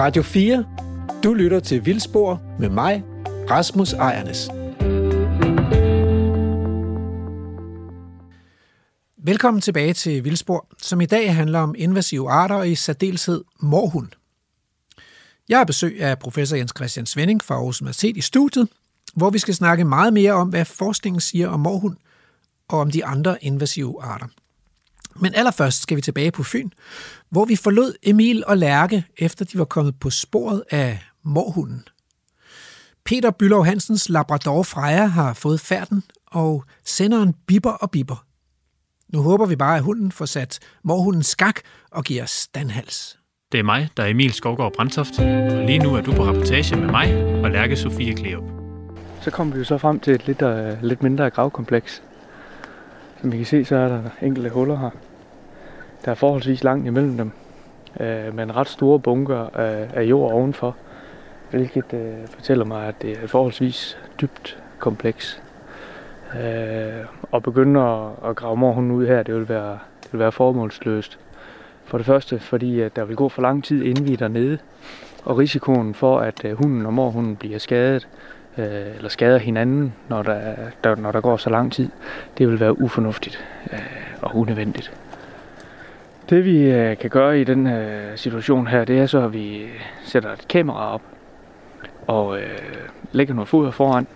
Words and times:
Radio 0.00 0.22
4. 0.22 0.64
Du 1.22 1.34
lytter 1.34 1.60
til 1.60 1.86
Vildspor 1.86 2.42
med 2.58 2.68
mig, 2.68 3.04
Rasmus 3.50 3.92
Ejernes. 3.92 4.48
Velkommen 9.18 9.60
tilbage 9.60 9.92
til 9.92 10.24
Vildspor, 10.24 10.66
som 10.82 11.00
i 11.00 11.06
dag 11.06 11.34
handler 11.34 11.58
om 11.58 11.74
invasive 11.78 12.30
arter 12.30 12.54
og 12.54 12.68
i 12.68 12.74
særdeleshed 12.74 13.44
morhund. 13.62 14.08
Jeg 15.48 15.58
har 15.58 15.64
besøg 15.64 16.02
af 16.02 16.18
professor 16.18 16.56
Jens 16.56 16.72
Christian 16.76 17.06
Svending 17.06 17.42
fra 17.42 17.54
Aarhus 17.54 17.82
Universitet 17.82 18.16
i 18.16 18.20
studiet, 18.20 18.68
hvor 19.14 19.30
vi 19.30 19.38
skal 19.38 19.54
snakke 19.54 19.84
meget 19.84 20.12
mere 20.12 20.32
om, 20.32 20.48
hvad 20.48 20.64
forskningen 20.64 21.20
siger 21.20 21.48
om 21.48 21.60
morhund 21.60 21.96
og 22.68 22.78
om 22.78 22.90
de 22.90 23.04
andre 23.04 23.44
invasive 23.44 24.02
arter. 24.02 24.26
Men 25.16 25.34
allerførst 25.34 25.82
skal 25.82 25.96
vi 25.96 26.02
tilbage 26.02 26.30
på 26.30 26.42
Fyn, 26.42 26.70
hvor 27.30 27.44
vi 27.44 27.56
forlod 27.56 27.94
Emil 28.02 28.44
og 28.46 28.56
Lærke, 28.56 29.04
efter 29.18 29.44
de 29.44 29.58
var 29.58 29.64
kommet 29.64 30.00
på 30.00 30.10
sporet 30.10 30.62
af 30.70 30.98
morhunden. 31.22 31.82
Peter 33.04 33.30
Bylov 33.30 33.64
Hansens 33.64 34.08
Labrador 34.08 34.62
Freja 34.62 35.06
har 35.06 35.34
fået 35.34 35.60
færden, 35.60 36.02
og 36.26 36.64
senderen 36.84 37.34
bipper 37.46 37.70
og 37.70 37.90
bipper. 37.90 38.24
Nu 39.12 39.22
håber 39.22 39.46
vi 39.46 39.56
bare, 39.56 39.76
at 39.76 39.82
hunden 39.82 40.12
får 40.12 40.24
sat 40.24 40.58
morhunden 40.82 41.22
skak 41.22 41.60
og 41.90 42.04
giver 42.04 42.24
standhals. 42.24 43.18
Det 43.52 43.60
er 43.60 43.64
mig, 43.64 43.88
der 43.96 44.02
er 44.02 44.06
Emil 44.06 44.32
Skovgaard 44.32 44.72
Brandtoft, 44.72 45.18
og 45.18 45.66
lige 45.66 45.78
nu 45.78 45.94
er 45.94 46.00
du 46.00 46.12
på 46.12 46.24
rapportage 46.24 46.76
med 46.76 46.86
mig 46.90 47.24
og 47.44 47.50
Lærke 47.50 47.76
Sofie 47.76 48.14
Kleop. 48.14 48.44
Så 49.22 49.30
kommer 49.30 49.54
vi 49.54 49.58
jo 49.58 49.64
så 49.64 49.78
frem 49.78 50.00
til 50.00 50.14
et 50.14 50.26
lidt, 50.26 50.42
uh, 50.42 50.82
lidt 50.82 51.02
mindre 51.02 51.30
gravkompleks. 51.30 52.02
Som 53.20 53.32
I 53.32 53.36
kan 53.36 53.46
se, 53.46 53.64
så 53.64 53.76
er 53.76 53.88
der 53.88 54.02
enkelte 54.22 54.50
huller 54.50 54.76
her. 54.76 54.90
Der 56.04 56.10
er 56.10 56.14
forholdsvis 56.14 56.64
langt 56.64 56.86
imellem 56.86 57.16
dem, 57.16 57.30
øh, 58.00 58.34
med 58.34 58.44
en 58.44 58.56
ret 58.56 58.68
store 58.68 58.98
bunker 58.98 59.56
af, 59.56 59.88
af 59.94 60.02
jord 60.02 60.32
ovenfor, 60.32 60.76
hvilket 61.50 61.92
øh, 61.92 62.28
fortæller 62.28 62.64
mig, 62.64 62.86
at 62.86 62.94
det 63.02 63.18
er 63.18 63.22
et 63.24 63.30
forholdsvis 63.30 63.98
dybt 64.20 64.62
kompleks. 64.78 65.42
Øh, 66.40 67.04
og 67.30 67.42
begynde 67.42 67.80
at, 67.80 68.30
at 68.30 68.36
grave 68.36 68.56
morhunden 68.56 68.92
ud 68.92 69.06
her, 69.06 69.22
det 69.22 69.34
vil 69.34 69.48
være, 69.48 69.78
det 70.02 70.12
vil 70.12 70.18
være 70.18 70.32
formålsløst. 70.32 71.18
For 71.84 71.98
det 71.98 72.06
første, 72.06 72.38
fordi 72.38 72.80
at 72.80 72.96
der 72.96 73.04
vil 73.04 73.16
gå 73.16 73.28
for 73.28 73.42
lang 73.42 73.64
tid, 73.64 73.82
inden 73.82 74.06
vi 74.06 74.12
er 74.12 74.16
dernede, 74.16 74.58
og 75.24 75.38
risikoen 75.38 75.94
for, 75.94 76.20
at 76.20 76.44
øh, 76.44 76.52
hunden 76.52 76.86
og 76.86 76.94
morhunden 76.94 77.36
bliver 77.36 77.58
skadet, 77.58 78.08
øh, 78.60 78.96
eller 78.96 79.08
skader 79.08 79.38
hinanden, 79.38 79.94
når 80.08 80.22
der, 80.22 80.54
der, 80.84 80.94
når 80.94 81.12
der 81.12 81.20
går 81.20 81.36
så 81.36 81.50
lang 81.50 81.72
tid, 81.72 81.88
det 82.38 82.48
vil 82.48 82.60
være 82.60 82.80
ufornuftigt 82.80 83.44
øh, 83.72 83.78
og 84.22 84.36
unødvendigt. 84.36 84.92
Det 86.30 86.44
vi 86.44 86.62
øh, 86.62 86.96
kan 86.96 87.10
gøre 87.10 87.40
i 87.40 87.44
den 87.44 87.66
øh, 87.66 88.18
situation 88.18 88.66
her, 88.66 88.84
det 88.84 88.98
er 88.98 89.06
så, 89.06 89.24
at 89.24 89.32
vi 89.32 89.66
sætter 90.04 90.32
et 90.32 90.48
kamera 90.48 90.94
op 90.94 91.02
og 92.06 92.38
øh, 92.38 92.58
lægger 93.12 93.34
noget 93.34 93.48
foder 93.48 93.70
foran, 93.70 94.06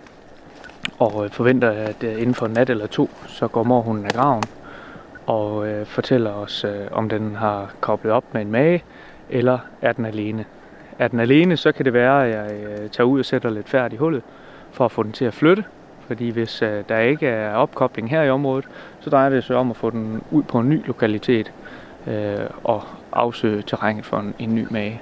og 0.99 1.25
øh, 1.25 1.31
forventer, 1.31 1.71
at 1.71 2.03
øh, 2.03 2.11
inden 2.21 2.35
for 2.35 2.45
en 2.45 2.53
nat 2.53 2.69
eller 2.69 2.87
to, 2.87 3.09
så 3.27 3.47
går 3.47 3.63
morhunden 3.63 4.05
af 4.05 4.11
graven 4.11 4.43
og 5.25 5.67
øh, 5.67 5.85
fortæller 5.85 6.31
os, 6.31 6.63
øh, 6.63 6.87
om 6.91 7.09
den 7.09 7.35
har 7.35 7.73
koblet 7.81 8.13
op 8.13 8.33
med 8.33 8.41
en 8.41 8.51
mage, 8.51 8.83
eller 9.29 9.59
er 9.81 9.91
den 9.91 10.05
alene. 10.05 10.45
Er 10.99 11.07
den 11.07 11.19
alene, 11.19 11.57
så 11.57 11.71
kan 11.71 11.85
det 11.85 11.93
være, 11.93 12.27
at 12.27 12.35
jeg 12.35 12.63
øh, 12.63 12.89
tager 12.89 13.07
ud 13.07 13.19
og 13.19 13.25
sætter 13.25 13.49
lidt 13.49 13.69
færd 13.69 13.93
i 13.93 13.95
hullet, 13.95 14.23
for 14.71 14.85
at 14.85 14.91
få 14.91 15.03
den 15.03 15.11
til 15.11 15.25
at 15.25 15.33
flytte. 15.33 15.63
Fordi 16.07 16.29
hvis 16.29 16.61
øh, 16.61 16.83
der 16.89 16.99
ikke 16.99 17.27
er 17.27 17.53
opkobling 17.53 18.09
her 18.09 18.23
i 18.23 18.29
området, 18.29 18.65
så 18.99 19.09
drejer 19.09 19.29
det 19.29 19.43
sig 19.43 19.55
om 19.55 19.69
at 19.69 19.77
få 19.77 19.89
den 19.89 20.21
ud 20.31 20.43
på 20.43 20.59
en 20.59 20.69
ny 20.69 20.87
lokalitet 20.87 21.51
øh, 22.07 22.37
og 22.63 22.83
afsøge 23.11 23.61
terrænet 23.61 24.05
for 24.05 24.19
en, 24.19 24.33
en 24.39 24.55
ny 24.55 24.67
mage. 24.69 25.01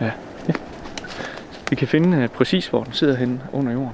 Ja. 0.00 0.10
ja. 0.48 0.52
Vi 1.70 1.76
kan 1.76 1.88
finde 1.88 2.16
øh, 2.16 2.28
præcis, 2.28 2.66
hvor 2.66 2.84
den 2.84 2.92
sidder 2.92 3.16
henne 3.16 3.40
under 3.52 3.72
jorden. 3.72 3.92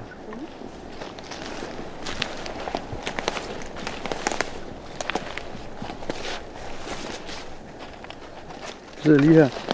Den 8.95 9.03
sidder 9.03 9.19
lige 9.19 9.33
her. 9.33 9.70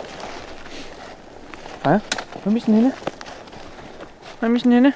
Ja, 1.86 2.00
hvor 2.32 2.42
er 2.46 2.50
missen 2.50 2.74
henne? 2.74 2.94
Hvor 4.40 4.48
er 4.48 4.52
missen 4.52 4.72
henne? 4.72 4.94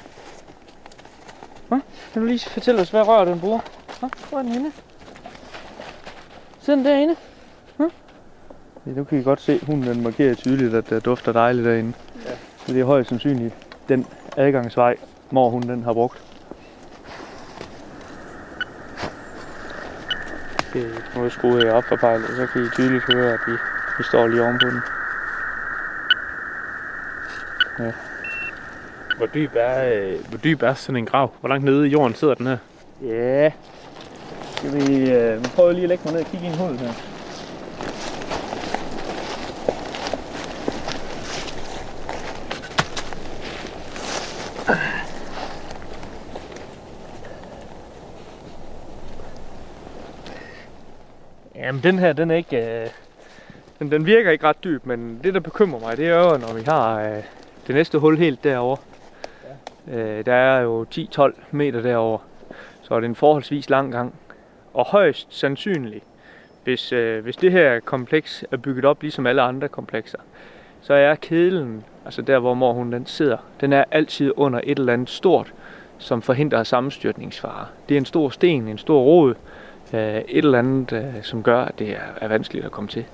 Hvad? 1.68 1.80
Kan 2.12 2.22
du 2.22 2.28
lige 2.28 2.50
fortælle 2.50 2.80
os, 2.80 2.90
hvad 2.90 3.08
rør 3.08 3.24
den 3.24 3.40
bruger? 3.40 3.60
Hvad? 4.00 4.10
Hvor 4.28 4.38
er 4.38 4.42
den 4.42 4.52
henne? 4.52 4.72
Sidder 6.60 6.76
den 6.76 6.86
derinde? 6.86 7.16
Hvad? 7.76 7.88
Ja, 8.86 8.90
nu 8.90 9.04
kan 9.04 9.20
I 9.20 9.22
godt 9.22 9.40
se, 9.40 9.60
hunden 9.66 9.86
den 9.86 10.02
markerer 10.02 10.34
tydeligt, 10.34 10.74
at 10.74 10.90
det 10.90 11.04
dufter 11.04 11.32
dejligt 11.32 11.64
derinde. 11.66 11.92
Ja. 12.26 12.30
Så 12.66 12.72
det 12.72 12.80
er 12.80 12.84
højst 12.84 13.08
sandsynligt 13.08 13.54
den 13.88 14.06
adgangsvej, 14.36 14.96
mor 15.30 15.50
hun 15.50 15.62
den 15.62 15.82
har 15.82 15.92
brugt. 15.92 16.22
Okay, 20.70 20.90
nu 21.16 21.30
skruer 21.30 21.64
jeg 21.64 21.72
op 21.72 21.84
for 21.84 21.96
pejlet, 21.96 22.28
så 22.36 22.46
kan 22.46 22.62
I 22.64 22.68
tydeligt 22.74 23.04
høre, 23.12 23.32
at 23.32 23.40
vi, 23.46 23.52
vi 23.98 24.04
står 24.04 24.26
lige 24.26 24.42
ovenpå 24.42 24.66
den. 24.66 24.80
Ja. 27.78 27.92
Hvor 29.16 29.26
dyb, 29.26 29.50
er, 29.54 29.92
øh, 29.92 30.28
hvor 30.28 30.38
dyb 30.38 30.62
er 30.62 30.74
sådan 30.74 30.96
en 30.96 31.06
grav? 31.06 31.32
Hvor 31.40 31.48
langt 31.48 31.64
nede 31.64 31.88
i 31.88 31.90
jorden 31.90 32.14
sidder 32.14 32.34
den 32.34 32.46
her? 32.46 32.56
Ja. 33.02 33.52
Skal 34.56 34.72
vi, 34.72 35.10
øh, 35.10 35.44
vi 35.44 35.48
prøver 35.54 35.72
lige 35.72 35.82
at 35.82 35.88
lægge 35.88 36.04
mig 36.04 36.12
ned 36.12 36.20
og 36.20 36.26
kigge 36.26 36.46
i 36.46 36.48
en 36.48 36.54
hul 36.54 36.76
her. 36.76 36.92
Jamen 51.54 51.82
den 51.82 51.98
her, 51.98 52.12
den 52.12 52.30
er 52.30 52.34
ikke... 52.34 52.82
Øh, 52.82 52.88
den, 53.78 53.90
den 53.90 54.06
virker 54.06 54.30
ikke 54.30 54.46
ret 54.46 54.64
dyb, 54.64 54.86
men 54.86 55.20
det 55.24 55.34
der 55.34 55.40
bekymrer 55.40 55.80
mig, 55.80 55.96
det 55.96 56.08
er 56.08 56.18
jo, 56.18 56.36
når 56.36 56.54
vi 56.54 56.62
har 56.62 57.00
øh, 57.00 57.22
det 57.72 57.78
næste 57.78 57.98
hul 57.98 58.18
helt 58.18 58.44
derovre. 58.44 58.76
Ja. 59.88 59.98
Øh, 59.98 60.26
der 60.26 60.34
er 60.34 60.60
jo 60.60 60.86
10-12 60.94 61.32
meter 61.50 61.82
derovre, 61.82 62.18
så 62.82 62.94
er 62.94 63.00
det 63.00 63.08
en 63.08 63.14
forholdsvis 63.14 63.70
lang 63.70 63.92
gang. 63.92 64.14
Og 64.74 64.86
højst 64.86 65.26
sandsynligt, 65.30 66.04
hvis, 66.64 66.92
øh, 66.92 67.22
hvis 67.22 67.36
det 67.36 67.52
her 67.52 67.80
kompleks 67.80 68.44
er 68.50 68.56
bygget 68.56 68.84
op 68.84 69.02
ligesom 69.02 69.26
alle 69.26 69.42
andre 69.42 69.68
komplekser, 69.68 70.18
så 70.80 70.94
er 70.94 71.14
kedlen, 71.14 71.84
altså 72.04 72.22
der 72.22 72.38
hvor 72.38 72.54
mor 72.54 72.72
hun 72.72 72.92
den 72.92 73.06
sidder, 73.06 73.36
den 73.60 73.72
er 73.72 73.84
altid 73.90 74.32
under 74.36 74.60
et 74.64 74.78
eller 74.78 74.92
andet 74.92 75.10
stort, 75.10 75.52
som 75.98 76.22
forhindrer 76.22 76.62
sammenstyrtningsfare. 76.62 77.66
Det 77.88 77.94
er 77.94 77.98
en 77.98 78.04
stor 78.04 78.28
sten, 78.28 78.68
en 78.68 78.78
stor 78.78 79.02
rod, 79.02 79.34
øh, 79.94 80.16
et 80.16 80.24
eller 80.28 80.58
andet, 80.58 80.92
øh, 80.92 81.22
som 81.22 81.42
gør, 81.42 81.60
at 81.60 81.78
det 81.78 81.90
er, 81.90 82.06
er 82.20 82.28
vanskeligt 82.28 82.64
at 82.66 82.72
komme 82.72 82.88
til. 82.88 83.04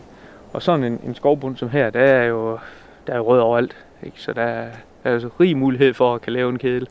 Og 0.52 0.62
sådan 0.62 0.84
en, 0.84 1.00
en 1.04 1.14
skovbund 1.14 1.56
som 1.56 1.70
her, 1.70 1.90
der 1.90 2.00
er 2.00 2.24
jo, 2.24 2.58
der 3.06 3.14
er 3.14 3.20
rød 3.20 3.40
overalt. 3.40 3.76
Ikke? 4.02 4.20
Så 4.20 4.32
der 4.32 4.42
er, 4.42 4.70
altså 5.04 5.30
rig 5.40 5.56
mulighed 5.56 5.94
for 5.94 6.14
at 6.14 6.20
kan 6.20 6.32
lave 6.32 6.50
en 6.50 6.58
kedel. 6.58 6.88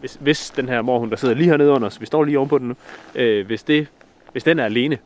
Hvis, 0.00 0.18
hvis 0.20 0.50
den 0.50 0.68
her 0.68 0.82
morhund, 0.82 1.10
der 1.10 1.16
sidder 1.16 1.34
lige 1.34 1.48
hernede 1.48 1.70
under 1.70 1.86
os, 1.86 2.00
vi 2.00 2.06
står 2.06 2.24
lige 2.24 2.38
ovenpå 2.38 2.58
den 2.58 2.68
nu, 2.68 2.74
øh, 3.14 3.46
hvis, 3.46 3.62
det, 3.62 3.88
hvis 4.32 4.44
den 4.44 4.58
er 4.58 4.64
alene, 4.64 4.98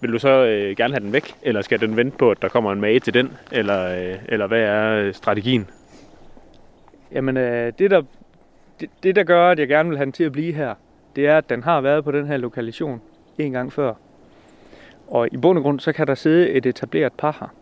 vil 0.00 0.12
du 0.12 0.18
så 0.18 0.28
øh, 0.28 0.76
gerne 0.76 0.94
have 0.94 1.04
den 1.04 1.12
væk? 1.12 1.34
Eller 1.42 1.62
skal 1.62 1.80
den 1.80 1.96
vente 1.96 2.16
på, 2.18 2.30
at 2.30 2.42
der 2.42 2.48
kommer 2.48 2.72
en 2.72 2.80
mage 2.80 3.00
til 3.00 3.14
den? 3.14 3.32
Eller, 3.52 4.10
øh, 4.10 4.18
eller 4.28 4.46
hvad 4.46 4.60
er 4.60 4.94
øh, 4.94 5.14
strategien? 5.14 5.66
Jamen, 7.12 7.36
øh, 7.36 7.72
det, 7.78 7.90
der, 7.90 8.02
det, 8.80 8.90
det 9.02 9.16
der 9.16 9.24
gør, 9.24 9.50
at 9.50 9.58
jeg 9.58 9.68
gerne 9.68 9.88
vil 9.88 9.98
have 9.98 10.04
den 10.04 10.12
til 10.12 10.24
at 10.24 10.32
blive 10.32 10.52
her, 10.52 10.74
det 11.16 11.26
er, 11.26 11.38
at 11.38 11.50
den 11.50 11.62
har 11.62 11.80
været 11.80 12.04
på 12.04 12.12
den 12.12 12.26
her 12.26 12.36
lokation 12.36 13.00
en 13.38 13.52
gang 13.52 13.72
før. 13.72 13.94
Og 15.08 15.28
i 15.32 15.36
bund 15.36 15.58
og 15.58 15.62
grund, 15.62 15.80
så 15.80 15.92
kan 15.92 16.06
der 16.06 16.14
sidde 16.14 16.50
et 16.50 16.66
etableret 16.66 17.12
par 17.12 17.36
her, 17.40 17.54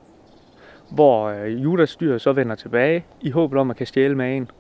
hvor 0.90 1.28
øh, 1.28 1.62
Judas 1.62 1.96
dyr 1.96 2.18
så 2.18 2.32
vender 2.32 2.54
tilbage 2.54 3.04
i 3.20 3.30
håbet 3.30 3.58
om 3.58 3.70
at 3.70 3.76
kan 3.76 3.86
stjæle 3.86 4.14
magen. 4.14 4.50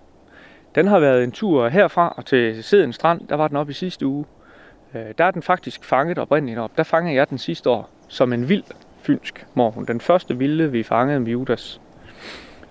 Den 0.74 0.86
har 0.86 0.98
været 0.98 1.24
en 1.24 1.32
tur 1.32 1.68
herfra 1.68 2.14
og 2.16 2.26
til 2.26 2.64
Seden 2.64 2.92
Strand, 2.92 3.20
der 3.28 3.34
var 3.34 3.48
den 3.48 3.56
op 3.56 3.70
i 3.70 3.72
sidste 3.72 4.06
uge. 4.06 4.24
Øh, 4.94 5.00
der 5.18 5.24
er 5.24 5.30
den 5.30 5.42
faktisk 5.42 5.84
fanget 5.84 6.18
oprindeligt 6.18 6.58
op. 6.58 6.76
Der 6.76 6.82
fangede 6.82 7.16
jeg 7.16 7.30
den 7.30 7.38
sidste 7.38 7.70
år 7.70 7.90
som 8.08 8.32
en 8.32 8.48
vild 8.48 8.64
fynsk 9.02 9.46
morgen. 9.54 9.86
Den 9.86 10.00
første 10.00 10.38
vilde, 10.38 10.72
vi 10.72 10.82
fangede 10.82 11.20
med 11.20 11.32
Judas. 11.32 11.80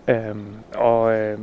Øhm, 0.08 0.56
og 0.76 1.18
øh, 1.18 1.40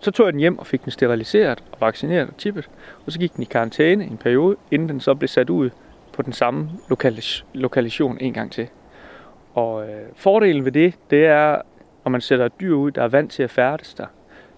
så 0.00 0.10
tog 0.10 0.26
jeg 0.26 0.32
den 0.32 0.40
hjem 0.40 0.58
og 0.58 0.66
fik 0.66 0.84
den 0.84 0.92
steriliseret 0.92 1.64
og 1.72 1.80
vaccineret 1.80 2.28
og 2.28 2.36
tippet. 2.36 2.68
Og 3.06 3.12
så 3.12 3.18
gik 3.18 3.34
den 3.34 3.42
i 3.42 3.46
karantæne 3.46 4.04
en 4.04 4.16
periode, 4.16 4.56
inden 4.70 4.88
den 4.88 5.00
så 5.00 5.14
blev 5.14 5.28
sat 5.28 5.50
ud 5.50 5.70
på 6.12 6.22
den 6.22 6.32
samme 6.32 6.70
lokalis- 6.90 7.44
lokalisation 7.54 8.18
en 8.20 8.32
gang 8.32 8.52
til. 8.52 8.68
Og 9.58 9.88
øh, 9.88 10.06
fordelen 10.16 10.64
ved 10.64 10.72
det, 10.72 10.94
det 11.10 11.26
er, 11.26 11.60
når 12.04 12.10
man 12.10 12.20
sætter 12.20 12.46
et 12.46 12.60
dyr 12.60 12.74
ud, 12.74 12.90
der 12.90 13.02
er 13.02 13.08
vant 13.08 13.32
til 13.32 13.42
at 13.42 13.50
færdes 13.50 13.94
der, 13.94 14.06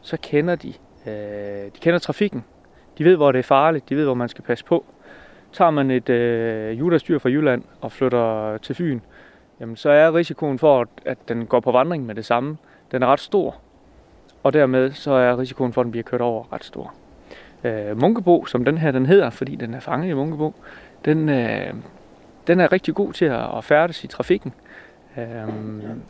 så 0.00 0.16
kender 0.22 0.54
de, 0.54 0.72
øh, 1.06 1.64
de 1.64 1.80
kender 1.80 1.98
trafikken. 1.98 2.44
De 2.98 3.04
ved, 3.04 3.16
hvor 3.16 3.32
det 3.32 3.38
er 3.38 3.42
farligt, 3.42 3.88
de 3.88 3.96
ved, 3.96 4.04
hvor 4.04 4.14
man 4.14 4.28
skal 4.28 4.44
passe 4.44 4.64
på. 4.64 4.84
Tager 5.52 5.70
man 5.70 5.90
et 5.90 6.08
øh, 6.08 6.78
judasdyr 6.78 7.18
fra 7.18 7.28
Jylland 7.28 7.62
og 7.80 7.92
flytter 7.92 8.58
til 8.58 8.74
Fyn, 8.74 9.00
jamen 9.60 9.76
så 9.76 9.90
er 9.90 10.14
risikoen 10.14 10.58
for, 10.58 10.86
at 11.06 11.18
den 11.28 11.46
går 11.46 11.60
på 11.60 11.72
vandring 11.72 12.06
med 12.06 12.14
det 12.14 12.24
samme, 12.24 12.56
den 12.92 13.02
er 13.02 13.06
ret 13.06 13.20
stor. 13.20 13.56
Og 14.42 14.52
dermed 14.52 14.92
så 14.92 15.12
er 15.12 15.38
risikoen 15.38 15.72
for, 15.72 15.80
at 15.80 15.84
den 15.84 15.90
bliver 15.90 16.04
kørt 16.04 16.20
over 16.20 16.52
ret 16.52 16.64
stor. 16.64 16.94
Øh, 17.64 18.00
Munkebo, 18.00 18.44
som 18.44 18.64
den 18.64 18.78
her 18.78 18.90
den 18.90 19.06
hedder, 19.06 19.30
fordi 19.30 19.56
den 19.56 19.74
er 19.74 19.80
fanget 19.80 20.10
i 20.10 20.14
Munkebo, 20.14 20.54
den, 21.04 21.28
øh, 21.28 21.74
den 22.46 22.60
er 22.60 22.72
rigtig 22.72 22.94
god 22.94 23.12
til 23.12 23.24
at, 23.24 23.56
at 23.56 23.64
færdes 23.64 24.04
i 24.04 24.06
trafikken. 24.06 24.52
Øh, 25.16 25.48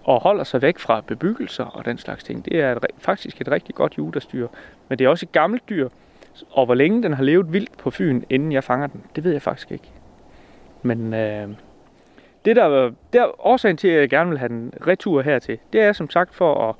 og 0.04 0.20
holder 0.20 0.44
sig 0.44 0.62
væk 0.62 0.78
fra 0.78 1.00
bebyggelser 1.06 1.64
og 1.64 1.84
den 1.84 1.98
slags 1.98 2.24
ting. 2.24 2.44
Det 2.44 2.60
er 2.60 2.74
et, 2.74 2.84
faktisk 2.98 3.40
et 3.40 3.48
rigtig 3.48 3.74
godt 3.74 3.98
juderstyr. 3.98 4.48
Men 4.88 4.98
det 4.98 5.04
er 5.04 5.08
også 5.08 5.26
et 5.26 5.32
gammelt 5.32 5.68
dyr, 5.68 5.88
og 6.50 6.66
hvor 6.66 6.74
længe 6.74 7.02
den 7.02 7.12
har 7.12 7.22
levet 7.22 7.52
vildt 7.52 7.78
på 7.78 7.90
Fyn, 7.90 8.22
inden 8.30 8.52
jeg 8.52 8.64
fanger 8.64 8.86
den, 8.86 9.02
det 9.16 9.24
ved 9.24 9.32
jeg 9.32 9.42
faktisk 9.42 9.72
ikke. 9.72 9.90
Men 10.82 11.14
øh, 11.14 11.48
det 12.44 12.56
der, 12.56 12.90
der 13.12 13.46
årsagen 13.46 13.76
til, 13.76 13.88
at 13.88 14.00
jeg 14.00 14.10
gerne 14.10 14.30
vil 14.30 14.38
have 14.38 14.48
den 14.48 14.72
retur 14.86 15.22
hertil, 15.22 15.58
det 15.72 15.80
er 15.80 15.92
som 15.92 16.10
sagt 16.10 16.34
for 16.34 16.68
at, 16.68 16.74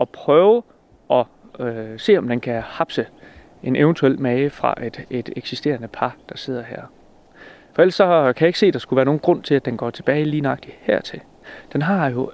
at 0.00 0.08
prøve 0.08 0.62
at 1.10 1.26
øh, 1.60 1.98
se, 1.98 2.18
om 2.18 2.28
den 2.28 2.40
kan 2.40 2.62
hapse 2.62 3.06
en 3.62 3.76
eventuel 3.76 4.20
mage 4.20 4.50
fra 4.50 4.74
et, 4.86 5.06
et 5.10 5.30
eksisterende 5.36 5.88
par, 5.88 6.16
der 6.28 6.36
sidder 6.36 6.62
her. 6.62 6.82
For 7.72 7.82
ellers 7.82 7.94
så 7.94 8.32
kan 8.36 8.44
jeg 8.44 8.48
ikke 8.48 8.58
se, 8.58 8.66
at 8.66 8.72
der 8.72 8.78
skulle 8.78 8.96
være 8.96 9.04
nogen 9.04 9.20
grund 9.20 9.42
til, 9.42 9.54
at 9.54 9.64
den 9.64 9.76
går 9.76 9.90
tilbage 9.90 10.24
lige 10.24 10.40
nøjagtigt 10.40 10.76
hertil. 10.80 11.20
Den 11.72 11.82
har 11.82 12.10
jo 12.10 12.30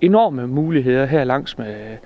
enorme 0.00 0.46
muligheder 0.46 1.06
her 1.06 1.24
langs 1.24 1.58
med, 1.58 1.96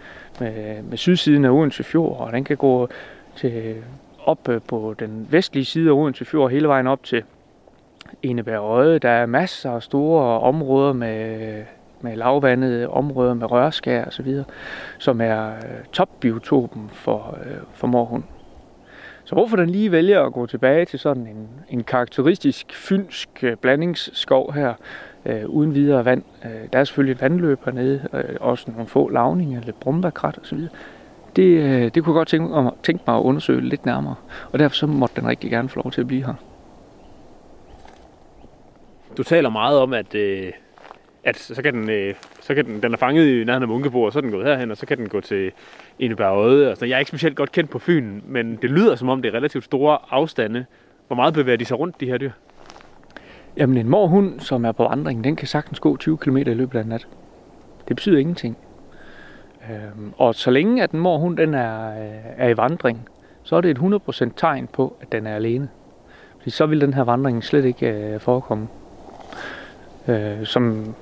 med, 0.40 0.82
med 0.82 0.98
sydsiden 0.98 1.44
af 1.44 1.50
Odense 1.50 1.84
Fjord, 1.84 2.20
og 2.20 2.32
den 2.32 2.44
kan 2.44 2.56
gå 2.56 2.88
til 3.36 3.76
op 4.24 4.48
øh, 4.48 4.60
på 4.68 4.94
den 4.98 5.26
vestlige 5.30 5.64
side 5.64 5.88
af 5.90 5.94
Odense 5.94 6.24
Fjord 6.24 6.50
hele 6.50 6.68
vejen 6.68 6.86
op 6.86 7.04
til 7.04 7.22
Enebergøen, 8.22 9.02
Der 9.02 9.08
er 9.10 9.26
masser 9.26 9.70
af 9.70 9.82
store 9.82 10.40
områder 10.40 10.92
med, 10.92 11.64
med 12.00 12.16
lavvandede 12.16 12.88
områder 12.88 13.34
med 13.34 13.50
rørskær 13.50 14.04
og 14.04 14.12
så 14.12 14.22
videre, 14.22 14.44
som 14.98 15.20
er 15.20 15.48
øh, 15.48 15.84
topbiotopen 15.92 16.90
for, 16.92 17.38
øh, 17.44 17.56
for 17.74 17.86
morhund. 17.86 18.22
Så 19.24 19.34
hvorfor 19.34 19.56
den 19.56 19.70
lige 19.70 19.92
vælger 19.92 20.22
at 20.22 20.32
gå 20.32 20.46
tilbage 20.46 20.84
til 20.84 20.98
sådan 20.98 21.26
en, 21.26 21.48
en 21.68 21.84
karakteristisk 21.84 22.74
fynsk 22.74 23.44
blandingsskov 23.60 24.52
her, 24.52 24.74
øh, 25.26 25.46
uden 25.46 25.74
videre 25.74 26.04
vand. 26.04 26.22
Øh, 26.44 26.68
der 26.72 26.78
er 26.78 26.84
selvfølgelig 26.84 27.12
et 27.12 27.20
vandløb 27.20 27.64
hernede, 27.64 28.08
øh, 28.12 28.36
også 28.40 28.70
nogle 28.70 28.86
få 28.86 29.08
lavninger, 29.08 29.60
lidt 29.60 29.80
brumbærkrat 29.80 30.38
osv. 30.42 30.58
Det, 31.36 31.42
øh, 31.42 31.82
det 31.82 31.92
kunne 31.92 32.12
jeg 32.12 32.18
godt 32.18 32.28
tænke, 32.28 32.54
om, 32.54 32.74
tænke 32.82 33.04
mig 33.06 33.16
at 33.16 33.22
undersøge 33.22 33.60
lidt 33.60 33.86
nærmere, 33.86 34.14
og 34.52 34.58
derfor 34.58 34.76
så 34.76 34.86
måtte 34.86 35.20
den 35.20 35.28
rigtig 35.28 35.50
gerne 35.50 35.68
få 35.68 35.82
lov 35.84 35.92
til 35.92 36.00
at 36.00 36.06
blive 36.06 36.26
her. 36.26 36.34
Du 39.16 39.22
taler 39.22 39.50
meget 39.50 39.78
om, 39.78 39.92
at, 39.92 40.14
øh, 40.14 40.52
at 41.24 41.36
så 41.36 41.62
kan 41.62 41.74
den, 41.74 41.90
øh, 41.90 42.14
så 42.40 42.54
kan 42.54 42.64
den, 42.64 42.82
den 42.82 42.92
er 42.92 42.96
fanget 42.96 43.26
i 43.26 43.44
nærheden 43.44 43.62
af 43.62 43.68
Munkebo, 43.68 44.02
og 44.02 44.12
så 44.12 44.18
er 44.18 44.20
den 44.20 44.30
gået 44.30 44.46
herhen, 44.46 44.70
og 44.70 44.76
så 44.76 44.86
kan 44.86 44.98
den 44.98 45.08
gå 45.08 45.20
til 45.20 45.52
Enebærøde. 45.98 46.68
Altså, 46.68 46.86
jeg 46.86 46.94
er 46.94 46.98
ikke 46.98 47.08
specielt 47.08 47.36
godt 47.36 47.52
kendt 47.52 47.70
på 47.70 47.78
Fyn, 47.78 48.20
men 48.24 48.56
det 48.56 48.70
lyder 48.70 48.96
som 48.96 49.08
om 49.08 49.22
det 49.22 49.28
er 49.28 49.36
relativt 49.36 49.64
store 49.64 49.98
afstande. 50.10 50.64
Hvor 51.06 51.16
meget 51.16 51.34
bevæger 51.34 51.56
de 51.56 51.64
sig 51.64 51.78
rundt, 51.78 52.00
de 52.00 52.06
her 52.06 52.18
dyr? 52.18 52.30
Jamen 53.60 53.76
en 53.76 53.88
morhund, 53.88 54.40
som 54.40 54.64
er 54.64 54.72
på 54.72 54.82
vandring, 54.82 55.24
den 55.24 55.36
kan 55.36 55.48
sagtens 55.48 55.80
gå 55.80 55.96
20 55.96 56.18
km 56.18 56.36
i 56.36 56.42
løbet 56.44 56.78
af 56.78 56.82
en 56.82 56.88
nat. 56.88 57.08
Det 57.88 57.96
betyder 57.96 58.18
ingenting. 58.18 58.56
Øhm, 59.70 60.12
og 60.16 60.34
så 60.34 60.50
længe 60.50 60.82
at 60.82 60.90
en 60.90 61.00
morhund 61.00 61.36
den 61.36 61.54
er, 61.54 61.90
øh, 61.90 62.14
er 62.36 62.48
i 62.48 62.56
vandring, 62.56 63.08
så 63.42 63.56
er 63.56 63.60
det 63.60 63.70
et 63.70 63.78
100% 63.78 64.32
tegn 64.36 64.66
på, 64.66 64.96
at 65.00 65.12
den 65.12 65.26
er 65.26 65.34
alene. 65.34 65.68
Fordi 66.38 66.50
så 66.50 66.66
vil 66.66 66.80
den 66.80 66.94
her 66.94 67.02
vandring 67.02 67.44
slet 67.44 67.64
ikke 67.64 67.86
øh, 67.86 68.20
forekomme. 68.20 68.68
Øh, 70.08 70.44
som, 70.46 70.94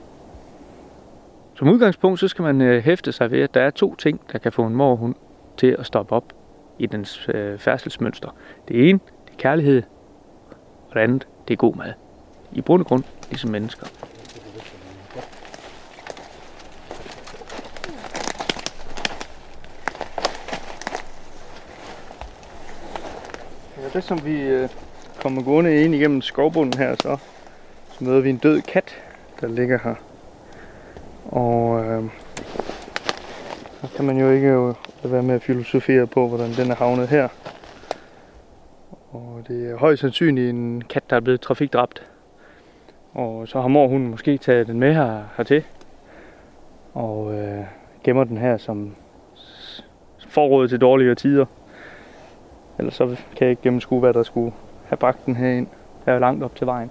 som 1.55 1.69
udgangspunkt, 1.69 2.21
så 2.21 2.29
skal 2.29 2.43
man 2.43 2.61
øh, 2.61 2.83
hæfte 2.83 3.13
sig 3.13 3.31
ved, 3.31 3.41
at 3.41 3.55
der 3.55 3.61
er 3.61 3.71
to 3.71 3.95
ting, 3.95 4.21
der 4.33 4.39
kan 4.39 4.53
få 4.53 4.67
en 4.67 4.75
morhund 4.75 5.15
til 5.57 5.77
at 5.79 5.87
stoppe 5.87 6.15
op 6.15 6.33
i 6.79 6.87
dens 6.87 7.29
øh, 7.35 7.59
færdselsmønster. 7.59 8.29
Det 8.69 8.89
ene, 8.89 8.99
det 9.27 9.33
er 9.33 9.39
kærlighed, 9.39 9.83
og 10.89 10.95
det 10.95 11.01
andet, 11.01 11.29
det 11.49 11.55
er 11.55 11.59
god 11.59 11.75
mad. 11.75 11.93
I 12.53 12.61
bund 12.61 12.83
og 12.83 12.87
grund, 12.87 13.05
ligesom 13.31 13.51
mennesker. 13.51 13.87
Ja, 23.77 23.89
det 23.93 24.05
som 24.05 24.25
vi 24.25 24.41
øh, 24.41 24.69
kommer 25.23 25.43
gående 25.43 25.85
ind 25.85 25.95
igennem 25.95 26.23
skovbunden 26.23 26.79
her, 26.81 26.95
så, 26.95 27.17
så 27.91 28.05
møder 28.05 28.21
vi 28.21 28.31
en 28.31 28.37
død 28.37 28.61
kat, 28.61 28.97
der 29.41 29.49
ligger 29.49 29.79
her. 29.85 29.95
Og 31.25 31.85
øh, 31.85 32.05
så 33.81 33.89
kan 33.97 34.05
man 34.05 34.19
jo 34.19 34.31
ikke 34.31 34.49
jo 34.49 34.75
lade 35.03 35.13
være 35.13 35.23
med 35.23 35.35
at 35.35 35.43
filosofere 35.43 36.07
på, 36.07 36.29
hvordan 36.29 36.53
den 36.53 36.71
er 36.71 36.75
havnet 36.75 37.09
her. 37.09 37.29
Og 39.13 39.45
det 39.49 39.71
er 39.71 39.77
højst 39.77 40.01
sandsynligt 40.01 40.51
en 40.51 40.83
kat, 40.83 41.11
der 41.11 41.17
er 41.17 41.21
blevet 41.21 41.41
trafikdræbt. 41.41 42.03
Og 43.19 43.49
så 43.49 43.61
har 43.61 43.69
mor 43.69 43.89
hun 43.89 44.09
måske 44.09 44.39
taget 44.39 44.67
den 44.67 44.81
med 44.81 44.95
her, 44.95 45.23
hertil. 45.37 45.65
Og 46.95 47.35
øh, 47.35 47.65
gemmer 48.05 48.25
den 48.25 48.39
her 48.39 48.57
som 48.57 48.95
forråd 50.29 50.69
til 50.69 50.81
dårligere 50.81 51.15
tider. 51.15 51.47
Ellers 52.79 52.95
så 52.95 53.07
kan 53.07 53.17
jeg 53.41 53.51
ikke 53.51 53.63
gennemskue, 53.63 54.01
hvad 54.01 54.15
der 54.15 54.23
skulle 54.23 54.53
have 54.89 54.97
bragt 54.97 55.27
den 55.27 55.37
her 55.37 55.49
ind. 55.49 55.67
Der 56.05 56.13
er 56.13 56.19
langt 56.19 56.45
op 56.45 56.57
til 56.57 56.67
vejen. 56.67 56.91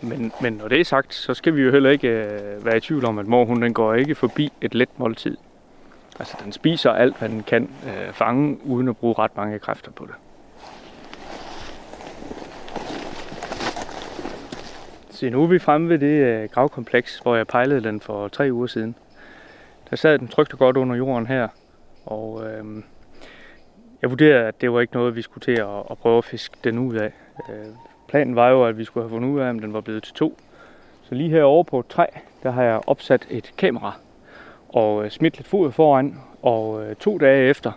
Men, 0.00 0.32
men 0.40 0.52
når 0.52 0.68
det 0.68 0.80
er 0.80 0.84
sagt, 0.84 1.14
så 1.14 1.34
skal 1.34 1.56
vi 1.56 1.62
jo 1.62 1.70
heller 1.70 1.90
ikke 1.90 2.08
øh, 2.08 2.64
være 2.64 2.76
i 2.76 2.80
tvivl 2.80 3.04
om, 3.04 3.18
at 3.18 3.26
mor 3.26 3.44
hun 3.44 3.62
den 3.62 3.74
går 3.74 3.94
ikke 3.94 4.14
forbi 4.14 4.52
et 4.60 4.74
let 4.74 4.98
måltid. 4.98 5.36
Altså 6.18 6.36
den 6.44 6.52
spiser 6.52 6.90
alt, 6.90 7.18
hvad 7.18 7.28
den 7.28 7.42
kan 7.42 7.70
øh, 7.86 8.12
fange, 8.12 8.58
uden 8.64 8.88
at 8.88 8.96
bruge 8.96 9.14
ret 9.18 9.36
mange 9.36 9.58
kræfter 9.58 9.90
på 9.90 10.06
det. 10.06 10.14
Se, 15.16 15.30
nu 15.30 15.42
er 15.42 15.46
vi 15.46 15.58
fremme 15.58 15.88
ved 15.88 15.98
det 15.98 16.06
øh, 16.06 16.48
gravkompleks, 16.48 17.18
hvor 17.18 17.36
jeg 17.36 17.46
pejlede 17.46 17.80
den 17.80 18.00
for 18.00 18.28
tre 18.28 18.48
uger 18.52 18.66
siden. 18.66 18.94
Der 19.90 19.96
sad 19.96 20.18
den 20.18 20.28
trygt 20.28 20.52
og 20.52 20.58
godt 20.58 20.76
under 20.76 20.96
jorden 20.96 21.26
her, 21.26 21.48
og 22.06 22.44
øh, 22.46 22.64
jeg 24.02 24.10
vurderede, 24.10 24.44
at 24.44 24.60
det 24.60 24.72
var 24.72 24.80
ikke 24.80 24.94
noget, 24.94 25.16
vi 25.16 25.22
skulle 25.22 25.44
til 25.44 25.60
at, 25.60 25.78
at 25.90 25.98
prøve 25.98 26.18
at 26.18 26.24
fiske 26.24 26.56
den 26.64 26.78
ud 26.78 26.94
af. 26.94 27.12
Øh, 27.50 27.66
planen 28.08 28.36
var 28.36 28.48
jo, 28.48 28.64
at 28.64 28.78
vi 28.78 28.84
skulle 28.84 29.04
have 29.04 29.10
fundet 29.10 29.28
ud 29.28 29.40
af, 29.40 29.50
om 29.50 29.58
den 29.58 29.72
var 29.72 29.80
blevet 29.80 30.02
til 30.02 30.14
to. 30.14 30.38
Så 31.02 31.14
lige 31.14 31.30
herovre 31.30 31.64
på 31.64 31.80
et 31.80 31.86
træ, 31.86 32.06
der 32.42 32.50
har 32.50 32.62
jeg 32.62 32.80
opsat 32.86 33.26
et 33.30 33.52
kamera 33.58 33.96
og 34.68 35.04
øh, 35.04 35.10
smidt 35.10 35.36
lidt 35.36 35.48
foder 35.48 35.70
foran. 35.70 36.20
Og 36.42 36.84
øh, 36.84 36.96
to 36.96 37.18
dage 37.18 37.48
efter, 37.48 37.72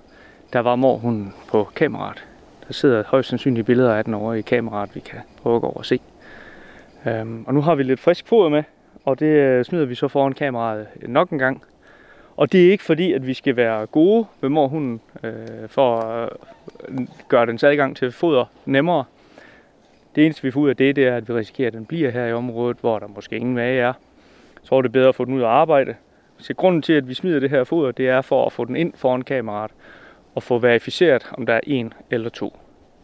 der 0.54 0.60
var 0.60 0.76
mor 0.76 0.98
hun 0.98 1.34
på 1.48 1.64
kameraet. 1.76 2.26
Der 2.68 2.74
sidder 2.74 3.04
højst 3.08 3.30
sandsynligt 3.30 3.66
billeder 3.66 3.94
af 3.94 4.06
den 4.06 4.14
over 4.14 4.34
i 4.34 4.42
kameraet, 4.42 4.96
vi 4.96 5.00
kan 5.00 5.20
prøve 5.42 5.56
at 5.56 5.62
gå 5.62 5.68
over 5.68 5.78
og 5.78 5.86
se. 5.86 6.00
Øhm, 7.08 7.44
og 7.48 7.54
nu 7.54 7.62
har 7.62 7.76
vi 7.76 7.84
lidt 7.84 8.00
frisk 8.00 8.28
foder 8.28 8.50
med, 8.50 8.64
og 9.06 9.20
det 9.20 9.26
øh, 9.26 9.66
smider 9.66 9.86
vi 9.86 9.96
så 9.96 10.08
foran 10.08 10.34
kameraet 10.34 10.88
øh, 11.02 11.10
nok 11.10 11.30
en 11.30 11.38
gang. 11.38 11.64
Og 12.38 12.52
det 12.52 12.68
er 12.68 12.72
ikke 12.72 12.84
fordi, 12.84 13.14
at 13.14 13.28
vi 13.28 13.34
skal 13.34 13.56
være 13.56 13.86
gode 13.86 14.26
ved 14.42 14.50
morhunden 14.50 15.02
øh, 15.24 15.34
for 15.68 15.98
at 15.98 16.30
øh, 16.90 17.00
gøre 17.28 17.46
dens 17.46 17.64
adgang 17.64 17.98
til 17.98 18.12
foder 18.12 18.46
nemmere. 18.66 19.04
Det 20.16 20.26
eneste, 20.26 20.44
vi 20.44 20.52
får 20.52 20.62
ud 20.62 20.70
af 20.70 20.76
det, 20.76 20.96
det 20.96 21.08
er, 21.08 21.16
at 21.16 21.30
vi 21.30 21.34
risikerer, 21.34 21.68
at 21.68 21.74
den 21.74 21.86
bliver 21.86 22.10
her 22.10 22.26
i 22.26 22.34
området, 22.34 22.78
hvor 22.82 23.00
der 23.00 23.08
måske 23.08 23.36
ingen 23.36 23.56
mage 23.56 23.82
er. 23.82 23.94
Så 24.64 24.76
er 24.76 24.82
det 24.82 24.92
bedre 24.92 25.10
at 25.10 25.16
få 25.16 25.26
den 25.26 25.34
ud 25.34 25.42
at 25.42 25.48
arbejde. 25.48 25.96
Så 26.38 26.54
grunden 26.54 26.82
til, 26.82 26.94
at 26.94 27.10
vi 27.10 27.14
smider 27.14 27.40
det 27.40 27.50
her 27.50 27.64
foder, 27.64 27.92
det 27.92 28.10
er 28.10 28.22
for 28.22 28.46
at 28.46 28.52
få 28.52 28.66
den 28.66 28.76
ind 28.76 28.94
foran 28.96 29.22
kameraet 29.22 29.72
og 30.36 30.44
få 30.44 30.60
verificeret, 30.60 31.32
om 31.38 31.46
der 31.46 31.54
er 31.54 31.60
en 31.64 31.94
eller 32.12 32.30
to. 32.30 32.58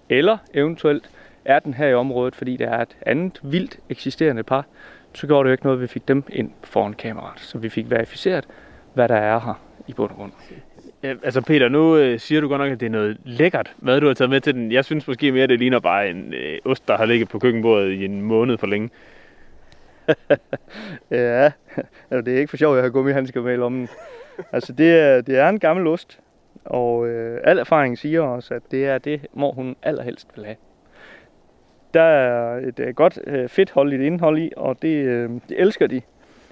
Eller 0.09 0.37
eventuelt 0.53 1.09
er 1.45 1.59
den 1.59 1.73
her 1.73 1.87
i 1.87 1.93
området, 1.93 2.35
fordi 2.35 2.57
der 2.57 2.69
er 2.69 2.81
et 2.81 2.97
andet 3.01 3.39
vildt 3.43 3.79
eksisterende 3.89 4.43
par, 4.43 4.65
så 5.13 5.27
gjorde 5.27 5.43
det 5.43 5.49
jo 5.49 5.51
ikke 5.51 5.63
noget, 5.63 5.77
at 5.77 5.81
vi 5.81 5.87
fik 5.87 6.07
dem 6.07 6.23
ind 6.29 6.51
foran 6.63 6.93
kameraet. 6.93 7.39
Så 7.39 7.57
vi 7.57 7.69
fik 7.69 7.89
verificeret, 7.89 8.47
hvad 8.93 9.07
der 9.07 9.15
er 9.15 9.39
her 9.39 9.61
i 9.87 9.93
bund 9.93 10.11
og 10.11 10.17
grund. 10.17 10.31
Ja, 11.03 11.13
altså 11.23 11.41
Peter, 11.41 11.69
nu 11.69 11.97
øh, 11.97 12.19
siger 12.19 12.41
du 12.41 12.47
godt 12.47 12.61
nok, 12.61 12.71
at 12.71 12.79
det 12.79 12.85
er 12.85 12.89
noget 12.89 13.17
lækkert 13.23 13.73
mad, 13.79 14.01
du 14.01 14.07
har 14.07 14.13
taget 14.13 14.29
med 14.29 14.41
til 14.41 14.53
den. 14.53 14.71
Jeg 14.71 14.85
synes 14.85 15.07
måske 15.07 15.31
mere, 15.31 15.43
at 15.43 15.49
det 15.49 15.59
ligner 15.59 15.79
bare 15.79 16.09
en 16.09 16.33
øh, 16.33 16.59
ost, 16.65 16.87
der 16.87 16.97
har 16.97 17.05
ligget 17.05 17.29
på 17.29 17.39
køkkenbordet 17.39 17.91
i 17.91 18.05
en 18.05 18.21
måned 18.21 18.57
for 18.57 18.67
længe. 18.67 18.89
ja, 21.11 21.51
altså, 22.11 22.21
det 22.25 22.33
er 22.33 22.37
ikke 22.37 22.49
for 22.49 22.57
sjovt, 22.57 22.73
at 22.73 22.77
jeg 22.77 22.83
har 22.83 22.89
gummihandsker 22.89 23.41
med 23.41 23.53
i 23.53 23.55
lommen. 23.55 23.87
Altså 24.51 24.73
det 24.73 24.99
er, 24.99 25.21
det 25.21 25.37
er 25.37 25.49
en 25.49 25.59
gammel 25.59 25.87
ost, 25.87 26.19
og 26.65 27.07
øh, 27.07 27.41
al 27.43 27.59
erfaring 27.59 27.97
siger 27.97 28.21
os, 28.21 28.51
at 28.51 28.61
det 28.71 28.85
er 28.85 28.97
det, 28.97 29.27
mor 29.33 29.51
hun 29.51 29.75
allerhelst 29.83 30.27
vil 30.35 30.45
have. 30.45 30.57
Der 31.95 32.01
er 32.01 32.57
et 32.57 32.79
øh, 32.79 32.95
godt 32.95 33.19
øh, 33.27 33.49
fedtholdigt 33.49 34.01
indhold 34.01 34.37
i, 34.37 34.51
og 34.57 34.81
det, 34.81 35.05
øh, 35.05 35.29
det 35.29 35.61
elsker 35.61 35.87
de. 35.87 36.01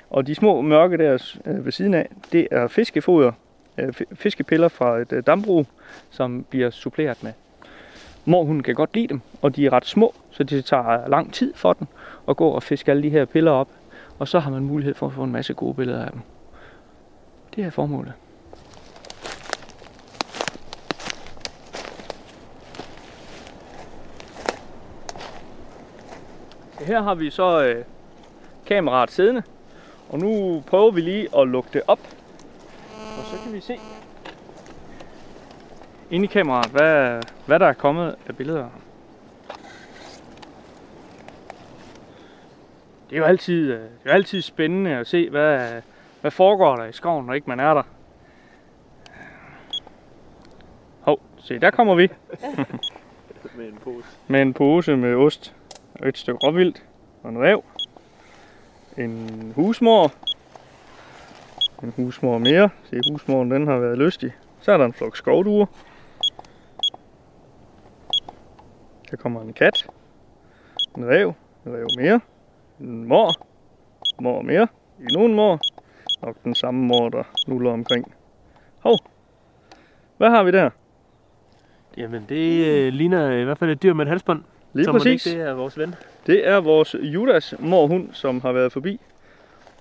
Og 0.10 0.28
de 0.28 0.36
små 0.36 0.62
mørke 0.62 0.98
der 0.98 1.36
øh, 1.46 1.66
ved 1.66 1.72
siden 1.72 1.94
af, 1.94 2.10
det 2.32 2.48
er 2.52 2.68
fiskefoder, 2.68 3.32
øh, 3.78 3.94
fiskepiller 4.14 4.68
fra 4.68 4.98
et 4.98 5.14
øh, 5.14 5.24
dambrug, 5.28 5.66
som 6.10 6.46
bliver 6.50 6.70
suppleret 6.70 7.24
med. 7.24 7.32
Morhunden 8.26 8.64
kan 8.64 8.76
godt 8.76 8.96
lide 8.96 9.08
dem, 9.08 9.22
og 9.42 9.56
de 9.56 9.66
er 9.66 9.74
ret 9.74 9.86
små, 9.86 10.14
så 10.32 10.44
det 10.44 10.66
tager 10.66 11.08
lang 11.08 11.34
tid 11.34 11.54
for 11.54 11.74
den 11.74 11.88
at 12.30 12.38
gå 12.38 12.48
og 12.48 12.64
fiske 12.64 12.92
alle 12.92 13.04
de 13.04 13.10
her 13.10 13.26
piller 13.26 13.52
op. 13.52 13.70
Og 14.20 14.28
så 14.28 14.40
har 14.40 14.52
man 14.52 14.64
mulighed 14.64 14.94
for 14.94 15.08
at 15.08 15.14
få 15.14 15.24
en 15.24 15.32
masse 15.32 15.54
gode 15.54 15.74
billeder 15.74 16.06
af 16.06 16.12
dem. 16.12 16.22
Det 17.56 17.64
er 17.64 17.70
formålet. 17.70 18.14
Her 26.86 27.02
har 27.02 27.16
vi 27.16 27.30
så 27.30 27.64
øh, 27.64 27.86
kameraet 28.66 29.12
siddende, 29.12 29.44
og 30.10 30.20
nu 30.20 30.64
prøver 30.68 30.92
vi 30.92 31.02
lige 31.02 31.30
at 31.38 31.48
lukke 31.48 31.70
det 31.74 31.82
op. 31.88 32.00
Og 33.18 33.26
så 33.26 33.44
kan 33.44 33.54
vi 33.54 33.62
se 33.62 33.80
inde 36.12 36.26
i 36.26 36.28
kameraet, 36.28 36.72
hvad, 36.72 37.24
hvad 37.46 37.60
der 37.60 37.68
er 37.68 37.74
kommet 37.74 38.16
af 38.28 38.38
billeder. 38.38 38.70
Det 43.10 43.16
er 43.16 43.18
jo 43.18 43.24
altid, 43.24 43.72
øh, 43.72 43.80
det 43.80 43.90
er 44.06 44.10
jo 44.10 44.12
altid 44.12 44.42
spændende 44.42 44.92
at 44.92 45.08
se, 45.08 45.30
hvad, 45.30 45.82
hvad 46.22 46.32
foregår 46.32 46.76
der 46.76 46.86
i 46.86 46.92
skoven, 46.92 47.26
når 47.26 47.34
ikke 47.34 47.50
man 47.50 47.60
er 47.60 47.74
der. 47.74 47.84
Hov, 51.02 51.20
se, 51.38 51.60
der 51.60 51.72
kommer 51.72 51.96
vi. 51.96 52.10
Med 53.56 53.68
en 53.68 53.78
pose. 53.84 54.08
Med 54.28 54.42
en 54.42 54.54
pose 54.54 54.98
med 54.98 55.16
ost, 55.16 55.54
og 56.00 56.08
et 56.08 56.18
stykke 56.18 56.40
råvildt, 56.48 56.84
og 57.24 57.30
en 57.30 57.42
rev, 57.42 57.64
en 58.98 59.54
husmor, 59.56 60.12
en 61.84 61.94
husmor 61.96 62.38
mere. 62.38 62.70
Se, 62.84 63.00
husmoren 63.12 63.52
den 63.52 63.68
har 63.68 63.78
været 63.78 63.98
lystig. 63.98 64.32
Så 64.60 64.72
er 64.72 64.78
der 64.78 64.86
en 64.86 64.94
flok 64.94 65.18
skovduer. 65.18 65.66
Der 69.12 69.18
kommer 69.18 69.42
en 69.42 69.54
kat, 69.54 69.88
en 70.98 71.06
rev, 71.08 71.34
en 71.66 71.74
rev 71.74 71.88
mere, 71.98 72.20
en 72.80 73.08
mor, 73.08 73.32
mor 74.22 74.42
mere, 74.42 74.68
endnu 75.00 75.26
en 75.26 75.34
mor, 75.34 75.60
nok 76.22 76.36
den 76.44 76.56
samme 76.56 76.86
mor, 76.86 77.10
der 77.10 77.24
nuller 77.48 77.72
omkring. 77.72 78.14
Hov, 78.80 78.98
hvad 80.18 80.30
har 80.30 80.44
vi 80.44 80.52
der? 80.52 80.70
Jamen, 81.98 82.26
det 82.30 82.66
øh, 82.66 82.94
ligner 82.94 83.32
i 83.32 83.44
hvert 83.44 83.58
fald 83.58 83.72
et 83.72 83.84
dyr 83.84 83.94
med 83.94 84.06
et 84.06 84.10
halsbånd. 84.10 84.44
Lige 84.74 84.86
så 84.86 84.92
præcis. 84.92 85.24
det 85.24 85.42
er 85.42 85.54
vores 85.54 85.78
ven. 85.78 85.96
Det 86.28 86.48
er 86.48 86.58
vores 86.58 86.96
Judas 87.02 87.56
morhund, 87.60 88.10
som 88.12 88.42
har 88.42 88.52
været 88.52 88.72
forbi. 88.72 89.00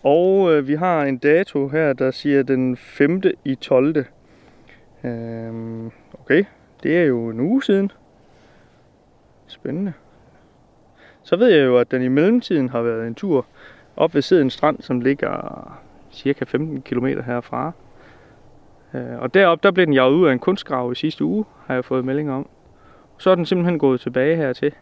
Og 0.02 0.52
øh, 0.52 0.68
vi 0.68 0.74
har 0.74 1.02
en 1.02 1.18
dato 1.18 1.68
her, 1.68 1.92
der 1.92 2.10
siger 2.10 2.42
den 2.42 2.76
5. 2.76 3.22
i 3.44 3.54
12. 3.54 4.04
Øhm, 5.04 5.90
okay, 6.20 6.44
det 6.82 6.98
er 6.98 7.02
jo 7.02 7.28
en 7.28 7.40
uge 7.40 7.62
siden. 7.62 7.92
Spændende. 9.46 9.92
Så 11.22 11.36
ved 11.36 11.48
jeg 11.48 11.66
jo, 11.66 11.78
at 11.78 11.90
den 11.90 12.02
i 12.02 12.08
mellemtiden 12.08 12.68
har 12.68 12.82
været 12.82 13.06
en 13.06 13.14
tur 13.14 13.46
op 13.96 14.14
ved 14.14 14.22
Seden 14.22 14.50
Strand, 14.50 14.82
som 14.82 15.00
ligger 15.00 15.78
cirka 16.12 16.44
15 16.44 16.82
km 16.82 17.06
herfra. 17.06 17.72
Øh, 18.94 19.18
og 19.18 19.34
deroppe, 19.34 19.62
der 19.62 19.72
blev 19.72 19.86
den 19.86 19.94
jaget 19.94 20.12
ud 20.14 20.26
af 20.26 20.32
en 20.32 20.38
kunstgrav 20.38 20.92
i 20.92 20.94
sidste 20.94 21.24
uge, 21.24 21.44
har 21.66 21.74
jeg 21.74 21.84
fået 21.84 22.04
melding 22.04 22.30
om. 22.32 22.48
Så 23.18 23.30
er 23.30 23.34
den 23.34 23.46
simpelthen 23.46 23.78
gået 23.78 24.00
tilbage 24.00 24.36
hertil. 24.36 24.72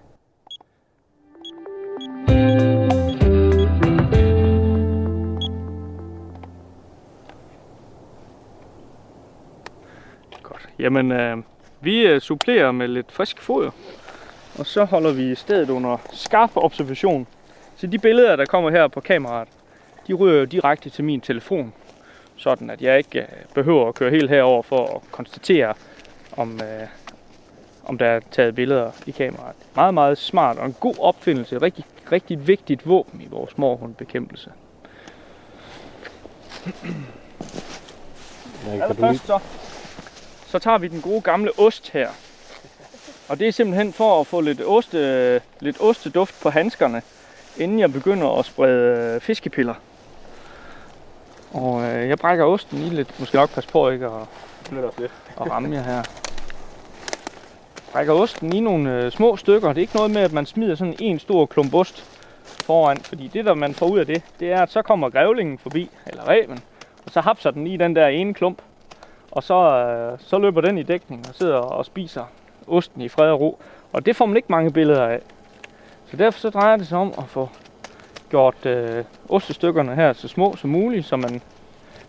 Godt. 10.43 10.69
Jamen, 10.79 11.13
øh, 11.13 11.37
vi 11.81 12.07
øh, 12.07 12.21
supplerer 12.21 12.73
med 12.73 12.89
lidt 12.89 13.13
frisk 13.13 13.41
foder. 13.41 13.71
Og 14.59 14.67
så 14.67 14.85
holder 14.85 15.13
vi 15.13 15.35
stedet 15.35 15.71
under 15.71 15.97
skarp 16.13 16.51
observation. 16.55 17.27
Så 17.77 17.87
de 17.87 17.99
billeder, 17.99 18.37
der 18.37 18.45
kommer 18.45 18.71
her 18.71 18.89
på 18.89 19.01
kameraet, 19.01 19.49
de 20.07 20.15
ryger 20.15 20.39
jo 20.39 20.45
direkte 20.45 20.91
til 20.91 21.05
min 21.05 21.21
telefon. 21.21 21.73
Sådan 22.37 22.71
at 22.71 22.83
jeg 22.83 22.99
ikke 22.99 23.21
øh, 23.21 23.27
behøver 23.55 23.89
at 23.89 23.95
køre 23.95 24.11
helt 24.11 24.31
herover 24.31 24.63
for 24.63 24.97
at 24.97 25.13
konstatere, 25.13 25.75
om, 26.37 26.61
øh, 26.63 26.89
om 27.85 27.99
der 27.99 28.07
er 28.07 28.21
taget 28.31 28.55
billeder 28.55 28.91
i 29.07 29.11
kameraet. 29.11 29.57
Meget, 29.75 29.95
meget 29.95 30.19
smart 30.19 30.59
og 30.59 30.67
en 30.67 30.77
god 30.81 30.95
opfindelse. 30.99 31.57
Et 31.57 31.63
rigtig, 31.63 31.85
rigtig 32.13 32.47
vigtigt 32.47 32.89
våben 32.89 33.21
i 33.21 33.27
vores 33.31 33.59
morhundbekæmpelse. 33.59 34.51
Allerførst 38.69 39.27
så, 39.27 39.39
så 40.47 40.59
tager 40.59 40.79
vi 40.79 40.89
den 40.89 41.01
gode 41.01 41.21
gamle 41.21 41.51
ost 41.59 41.91
her. 41.91 42.09
Og 43.29 43.39
det 43.39 43.49
er 43.49 43.53
simpelthen 43.53 43.93
for 43.93 44.21
at 44.21 44.27
få 44.27 44.41
lidt, 44.41 44.61
oste, 44.67 45.43
lidt 45.61 45.77
osteduft 45.81 46.43
på 46.43 46.51
handskerne, 46.51 47.03
inden 47.57 47.79
jeg 47.79 47.93
begynder 47.93 48.39
at 48.39 48.45
sprede 48.45 49.15
øh, 49.15 49.21
fiskepiller. 49.21 49.75
Og 51.53 51.83
øh, 51.83 52.09
jeg 52.09 52.19
brækker 52.19 52.45
osten 52.45 52.79
i 52.79 52.89
lidt. 52.89 53.21
Måske 53.21 53.37
nok 53.37 53.51
passe 53.51 53.71
på 53.71 53.91
ikke 53.91 54.07
at, 54.07 54.13
at 55.41 55.51
ramme 55.51 55.77
jer 55.77 55.83
her. 55.83 56.03
Brækker 57.93 58.13
osten 58.13 58.53
i 58.53 58.61
nogle 58.61 59.05
øh, 59.05 59.13
små 59.13 59.37
stykker. 59.37 59.69
Det 59.69 59.77
er 59.77 59.81
ikke 59.81 59.97
noget 59.97 60.11
med, 60.11 60.23
at 60.23 60.33
man 60.33 60.47
smider 60.47 60.75
sådan 60.75 60.95
en 60.99 61.19
stor 61.19 61.47
klump 61.47 61.75
ost 61.75 62.05
foran. 62.43 62.97
Fordi 62.97 63.29
det, 63.29 63.45
der 63.45 63.55
man 63.55 63.75
får 63.75 63.87
ud 63.87 63.99
af 63.99 64.07
det, 64.07 64.23
det 64.41 64.53
er, 64.53 64.63
at 64.63 64.71
så 64.71 64.83
kommer 64.83 65.11
grævlingen 65.11 65.59
forbi, 65.59 65.91
eller 66.07 66.29
reven. 66.29 66.59
Og 67.07 67.13
så 67.13 67.21
hapser 67.21 67.51
den 67.51 67.67
i 67.67 67.77
den 67.77 67.97
der 67.97 68.07
ene 68.07 68.35
klump. 68.35 68.63
Og 69.31 69.43
så, 69.43 69.55
øh, 69.55 70.19
så 70.21 70.39
løber 70.39 70.61
den 70.61 70.79
i 70.79 70.83
dækning 70.83 71.29
og 71.29 71.35
sidder 71.35 71.57
og 71.57 71.87
spiser 71.87 72.25
osten 72.67 73.03
i 73.03 73.09
fred 73.09 73.31
og 73.31 73.41
ro. 73.41 73.59
Og 73.93 74.07
det 74.07 74.17
får 74.17 74.27
man 74.27 74.37
ikke 74.37 74.49
mange 74.51 74.71
billeder 74.71 75.07
af. 75.07 75.21
Så 76.11 76.17
derfor 76.17 76.41
så 76.41 76.51
drejer 76.51 76.77
det 76.77 76.87
sig 76.87 76.99
om 76.99 77.15
at 77.19 77.25
få 77.27 77.49
gjort 78.31 78.67
øh, 78.67 79.05
ostestykkerne 79.29 79.95
her 79.95 80.13
så 80.13 80.29
små 80.29 80.57
som 80.57 80.71
muligt, 80.71 81.07
så, 81.07 81.17
man, 81.17 81.43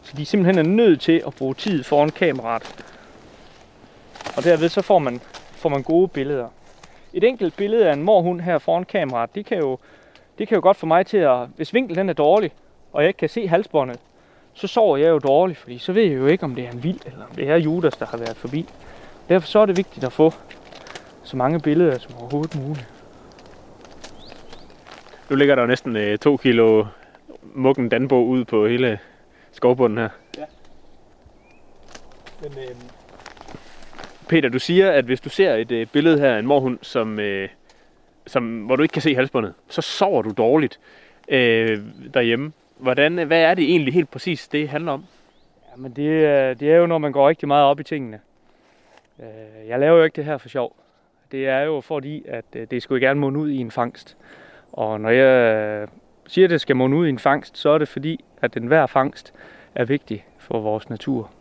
så 0.04 0.14
de 0.18 0.26
simpelthen 0.26 0.66
er 0.66 0.70
nødt 0.70 1.02
til 1.02 1.24
at 1.28 1.36
bruge 1.36 1.54
tid 1.54 1.84
foran 1.84 2.10
kameraet. 2.10 2.86
Og 4.38 4.44
derved 4.44 4.70
så 4.70 4.82
får 4.82 5.00
man, 5.00 5.22
får 5.62 5.70
man 5.70 5.84
gode 5.84 6.08
billeder. 6.08 6.48
Et 7.13 7.24
enkelt 7.24 7.56
billede 7.58 7.89
af 7.89 7.94
en 7.94 8.03
morhund 8.03 8.41
her 8.41 8.58
foran 8.58 8.86
kameraet, 8.86 9.36
det 9.36 9.46
kan 9.46 9.58
jo, 9.58 9.77
det 10.38 10.48
kan 10.48 10.56
jo 10.56 10.62
godt 10.62 10.77
få 10.77 10.86
mig 10.86 11.06
til 11.06 11.18
at, 11.18 11.48
hvis 11.56 11.74
vinklen 11.74 11.98
den 11.98 12.10
er 12.10 12.13
dårlig, 12.13 12.51
og 12.94 13.01
jeg 13.01 13.08
ikke 13.08 13.18
kan 13.18 13.30
se 13.30 13.48
halsbåndet, 13.48 14.00
så 14.53 14.68
sover 14.68 14.98
jeg 14.98 15.10
jo 15.10 15.20
dårligt, 15.20 15.60
fordi 15.60 15.77
så 15.77 15.94
ved 15.94 16.03
jeg 16.03 16.18
jo 16.18 16.25
ikke, 16.25 16.44
om 16.44 16.56
det 16.56 16.65
er 16.65 16.72
en 16.72 16.84
vild, 16.84 17.00
eller 17.06 17.25
om 17.25 17.36
det 17.36 17.50
er 17.50 17.56
Judas, 17.56 17.94
der 17.94 18.06
har 18.06 18.18
været 18.18 18.38
forbi. 18.38 18.65
Derfor 19.30 19.48
så 19.48 19.60
er 19.60 19.65
det 19.65 19.77
vigtigt 19.77 20.06
at 20.06 20.12
få 20.12 20.34
så 21.24 21.38
mange 21.38 21.60
billeder 21.60 21.98
som 21.98 22.12
overhovedet 22.20 22.56
muligt. 22.56 22.88
Nu 25.30 25.36
ligger 25.36 25.56
der 25.56 25.62
jo 25.62 25.68
næsten 25.68 25.96
øh, 25.96 26.18
to 26.18 26.38
kilo 26.38 26.86
muggen 27.41 27.89
danbo 27.89 28.25
ud 28.25 28.46
på 28.46 28.68
hele 28.68 29.00
skovbunden 29.51 29.98
her. 29.98 30.10
Men, 32.41 32.51
øh, 32.58 32.75
Peter, 34.32 34.50
du 34.50 34.60
siger, 34.60 34.92
at 34.92 35.06
hvis 35.06 35.22
du 35.22 35.30
ser 35.30 35.56
et 35.56 35.72
øh, 35.72 35.88
billede 35.88 36.20
her 36.20 36.36
af 36.36 36.40
en 36.40 36.48
morhund, 36.48 36.80
som, 36.82 37.20
øh, 37.20 37.50
som, 38.28 38.60
hvor 38.60 38.76
du 38.76 38.84
ikke 38.84 38.94
kan 38.94 39.02
se 39.02 39.16
halsbåndet, 39.16 39.54
så 39.70 39.82
sover 39.82 40.22
du 40.22 40.32
dårligt 40.38 40.80
øh, 41.28 41.80
derhjemme. 42.14 42.52
Hvordan, 42.78 43.20
øh, 43.20 43.28
hvad 43.28 43.42
er 43.42 43.54
det 43.54 43.64
egentlig 43.64 43.94
helt 43.94 44.12
præcis, 44.12 44.48
det 44.48 44.70
handler 44.70 44.92
om? 44.92 45.06
Ja, 45.72 45.78
men 45.78 45.92
det, 45.92 46.10
øh, 46.10 46.60
det 46.60 46.72
er 46.72 46.76
jo, 46.76 46.86
når 46.86 46.98
man 46.98 47.12
går 47.12 47.30
rigtig 47.30 47.48
meget 47.48 47.66
op 47.66 47.80
i 47.80 47.84
tingene. 47.84 48.20
Øh, 49.20 49.68
jeg 49.68 49.80
laver 49.80 49.98
jo 49.98 50.04
ikke 50.04 50.16
det 50.16 50.26
her 50.26 50.38
for 50.38 50.50
sjov. 50.50 50.76
Det 51.32 51.48
er 51.48 51.60
jo 51.60 51.82
fordi, 51.82 52.24
at 52.28 52.72
det 52.72 52.84
skulle 52.84 53.08
gerne 53.08 53.20
munde 53.20 53.40
ud 53.40 53.50
i 53.50 53.58
en 53.58 53.72
fangst. 53.72 54.18
Og 54.72 55.02
når 55.02 55.10
jeg 55.10 55.88
siger, 56.28 56.46
at 56.46 56.52
det 56.52 56.62
skal 56.62 56.76
munde 56.76 56.98
ud 56.98 57.08
i 57.08 57.10
en 57.10 57.20
fangst, 57.20 57.58
så 57.58 57.70
er 57.70 57.78
det 57.78 57.88
fordi, 57.88 58.24
at 58.42 58.58
enhver 58.58 58.86
fangst 58.86 59.34
er 59.76 59.86
vigtig 59.86 60.26
for 60.40 60.60
vores 60.60 60.90
natur. 60.90 61.32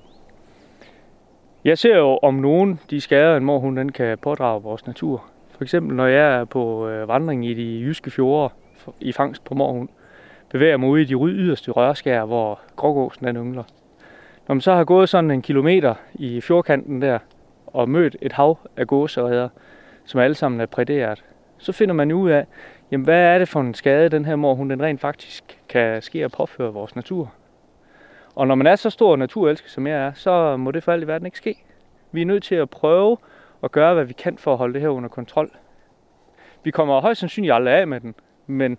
Jeg 1.64 1.78
ser 1.78 1.96
jo 1.96 2.18
om 2.22 2.34
nogen 2.34 2.80
de 2.90 3.00
skader, 3.00 3.36
en 3.36 3.44
morhund 3.44 3.76
den 3.76 3.92
kan 3.92 4.18
pådrage 4.18 4.62
vores 4.62 4.86
natur. 4.86 5.24
For 5.50 5.62
eksempel 5.62 5.96
når 5.96 6.06
jeg 6.06 6.40
er 6.40 6.44
på 6.44 6.88
øh, 6.88 7.08
vandring 7.08 7.46
i 7.46 7.54
de 7.54 7.80
jyske 7.80 8.10
fjorde 8.10 8.54
i 9.00 9.12
fangst 9.12 9.44
på 9.44 9.54
morhund, 9.54 9.88
bevæger 10.50 10.76
mig 10.76 10.88
ud 10.88 10.98
i 10.98 11.04
de 11.04 11.14
yderste 11.14 11.70
rørskær, 11.70 12.24
hvor 12.24 12.60
grågåsen 12.76 13.26
den 13.26 13.36
yngler. 13.36 13.62
Når 14.48 14.54
man 14.54 14.60
så 14.60 14.74
har 14.74 14.84
gået 14.84 15.08
sådan 15.08 15.30
en 15.30 15.42
kilometer 15.42 15.94
i 16.14 16.40
fjordkanten 16.40 17.02
der, 17.02 17.18
og 17.66 17.88
mødt 17.88 18.16
et 18.22 18.32
hav 18.32 18.58
af 18.76 18.86
gåseredder, 18.86 19.48
som 20.04 20.20
alle 20.20 20.34
sammen 20.34 20.60
er 20.60 20.66
præderet, 20.66 21.24
så 21.58 21.72
finder 21.72 21.94
man 21.94 22.12
ud 22.12 22.30
af, 22.30 22.46
jamen 22.90 23.04
hvad 23.04 23.20
er 23.34 23.38
det 23.38 23.48
for 23.48 23.60
en 23.60 23.74
skade, 23.74 24.08
den 24.08 24.24
her 24.24 24.36
morhund 24.36 24.70
den 24.70 24.82
rent 24.82 25.00
faktisk 25.00 25.58
kan 25.68 26.02
ske 26.02 26.24
og 26.24 26.30
påføre 26.30 26.72
vores 26.72 26.96
natur. 26.96 27.32
Og 28.34 28.46
når 28.46 28.54
man 28.54 28.66
er 28.66 28.76
så 28.76 28.90
stor 28.90 29.16
naturelsker, 29.16 29.68
som 29.68 29.86
jeg 29.86 29.96
er, 30.06 30.12
så 30.14 30.56
må 30.56 30.70
det 30.70 30.82
for 30.82 30.92
alt 30.92 31.04
i 31.04 31.06
verden 31.06 31.26
ikke 31.26 31.38
ske. 31.38 31.64
Vi 32.12 32.22
er 32.22 32.26
nødt 32.26 32.42
til 32.42 32.54
at 32.54 32.70
prøve 32.70 33.16
at 33.62 33.72
gøre, 33.72 33.94
hvad 33.94 34.04
vi 34.04 34.12
kan 34.12 34.38
for 34.38 34.52
at 34.52 34.58
holde 34.58 34.74
det 34.74 34.82
her 34.82 34.88
under 34.88 35.08
kontrol. 35.08 35.50
Vi 36.64 36.70
kommer 36.70 37.00
højst 37.00 37.20
sandsynligt 37.20 37.54
aldrig 37.54 37.74
af 37.74 37.86
med 37.86 38.00
den, 38.00 38.14
men 38.46 38.78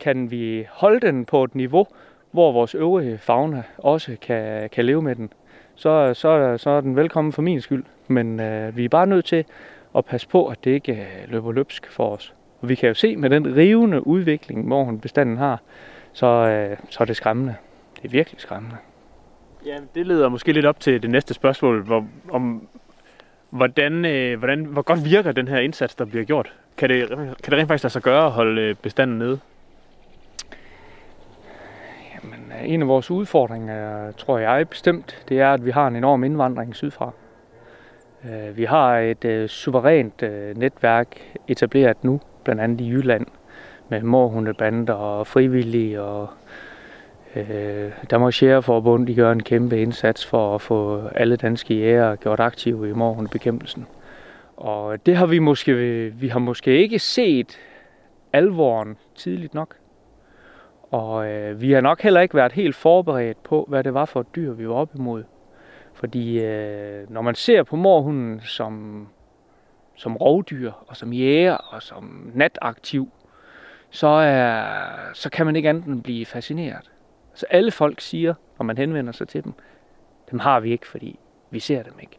kan 0.00 0.30
vi 0.30 0.66
holde 0.70 1.06
den 1.06 1.24
på 1.24 1.44
et 1.44 1.54
niveau, 1.54 1.86
hvor 2.30 2.52
vores 2.52 2.74
øvrige 2.74 3.18
fauna 3.18 3.62
også 3.78 4.16
kan, 4.22 4.70
kan 4.70 4.84
leve 4.84 5.02
med 5.02 5.16
den, 5.16 5.32
så, 5.74 6.14
så, 6.14 6.54
så 6.58 6.70
er 6.70 6.80
den 6.80 6.96
velkommen 6.96 7.32
for 7.32 7.42
min 7.42 7.60
skyld. 7.60 7.84
Men 8.08 8.40
øh, 8.40 8.76
vi 8.76 8.84
er 8.84 8.88
bare 8.88 9.06
nødt 9.06 9.24
til 9.24 9.44
at 9.96 10.04
passe 10.04 10.28
på, 10.28 10.46
at 10.46 10.64
det 10.64 10.70
ikke 10.70 10.92
øh, 10.92 11.30
løber 11.30 11.52
løbsk 11.52 11.90
for 11.90 12.10
os. 12.10 12.34
Og 12.60 12.68
vi 12.68 12.74
kan 12.74 12.88
jo 12.88 12.94
se 12.94 13.16
med 13.16 13.30
den 13.30 13.56
rivende 13.56 14.06
udvikling, 14.06 14.66
hvor 14.66 14.92
bestanden 15.02 15.36
har, 15.36 15.60
så, 16.12 16.26
øh, 16.26 16.76
så 16.90 16.98
er 17.00 17.04
det 17.04 17.16
skræmmende. 17.16 17.54
Det 17.96 18.04
er 18.04 18.08
virkelig 18.08 18.40
skræmmende. 18.40 18.76
Ja, 19.66 19.78
det 19.94 20.06
leder 20.06 20.28
måske 20.28 20.52
lidt 20.52 20.66
op 20.66 20.80
til 20.80 21.02
det 21.02 21.10
næste 21.10 21.34
spørgsmål, 21.34 21.82
hvor, 21.82 22.06
om 22.30 22.68
hvordan, 23.50 24.04
øh, 24.04 24.38
hvordan, 24.38 24.64
hvor 24.64 24.82
godt 24.82 25.04
virker 25.04 25.32
den 25.32 25.48
her 25.48 25.58
indsats, 25.58 25.94
der 25.94 26.04
bliver 26.04 26.24
gjort? 26.24 26.54
Kan 26.76 26.88
det, 26.88 27.08
kan 27.08 27.50
det 27.50 27.52
rent 27.52 27.68
faktisk 27.68 27.84
lade 27.84 27.92
sig 27.92 28.02
gøre 28.02 28.26
at 28.26 28.30
holde 28.30 28.62
øh, 28.62 28.74
bestanden 28.74 29.18
nede? 29.18 29.40
Jamen, 32.14 32.52
øh, 32.60 32.70
en 32.70 32.82
af 32.82 32.88
vores 32.88 33.10
udfordringer, 33.10 34.12
tror 34.12 34.38
jeg 34.38 34.68
bestemt, 34.68 35.24
det 35.28 35.40
er, 35.40 35.52
at 35.52 35.64
vi 35.64 35.70
har 35.70 35.88
en 35.88 35.96
enorm 35.96 36.24
indvandring 36.24 36.76
sydfra. 36.76 37.10
Øh, 38.24 38.56
vi 38.56 38.64
har 38.64 38.98
et 38.98 39.50
suverænt 39.50 40.22
netværk 40.56 41.20
etableret 41.48 42.04
nu, 42.04 42.20
blandt 42.44 42.62
andet 42.62 42.80
i 42.80 42.90
Jylland, 42.90 43.26
med 43.88 44.02
morhundebander 44.02 44.94
og 44.94 45.26
frivillige 45.26 46.02
og 46.02 46.28
øh, 47.36 47.92
Danmarks 48.10 48.42
Jægerforbund 48.42 49.06
de 49.06 49.14
gør 49.14 49.32
en 49.32 49.42
kæmpe 49.42 49.82
indsats 49.82 50.26
for 50.26 50.54
at 50.54 50.60
få 50.60 51.06
alle 51.14 51.36
danske 51.36 51.74
jæger 51.74 52.16
gjort 52.16 52.40
aktive 52.40 52.88
i 52.88 52.92
morgenbekæmpelsen. 52.92 53.86
Og 54.56 55.06
det 55.06 55.16
har 55.16 55.26
vi 55.26 55.38
måske, 55.38 55.74
vi 56.14 56.28
har 56.28 56.38
måske 56.38 56.78
ikke 56.78 56.98
set 56.98 57.58
alvoren 58.32 58.96
tidligt 59.14 59.54
nok. 59.54 59.76
Og 60.82 61.28
øh, 61.28 61.60
vi 61.60 61.72
har 61.72 61.80
nok 61.80 62.00
heller 62.00 62.20
ikke 62.20 62.34
været 62.34 62.52
helt 62.52 62.76
forberedt 62.76 63.42
på, 63.42 63.64
hvad 63.68 63.84
det 63.84 63.94
var 63.94 64.04
for 64.04 64.20
et 64.20 64.36
dyr, 64.36 64.52
vi 64.52 64.68
var 64.68 64.74
op 64.74 64.94
imod. 64.94 65.24
Fordi 65.94 66.40
øh, 66.40 67.10
når 67.10 67.22
man 67.22 67.34
ser 67.34 67.62
på 67.62 67.76
morhunden 67.76 68.40
som, 68.40 69.06
som 69.96 70.16
rovdyr, 70.16 70.72
og 70.86 70.96
som 70.96 71.12
jæger, 71.12 71.54
og 71.54 71.82
som 71.82 72.30
nataktiv, 72.34 73.08
så, 73.90 74.06
er, 74.06 74.64
så 75.14 75.30
kan 75.30 75.46
man 75.46 75.56
ikke 75.56 75.68
andet 75.68 75.84
end 75.84 76.02
blive 76.02 76.26
fascineret. 76.26 76.89
Så 77.34 77.46
alle 77.50 77.70
folk 77.70 78.00
siger, 78.00 78.34
når 78.58 78.64
man 78.64 78.78
henvender 78.78 79.12
sig 79.12 79.28
til 79.28 79.44
dem, 79.44 79.52
dem 80.30 80.38
har 80.38 80.60
vi 80.60 80.70
ikke, 80.70 80.86
fordi 80.86 81.18
vi 81.50 81.60
ser 81.60 81.82
dem 81.82 81.94
ikke. 82.00 82.18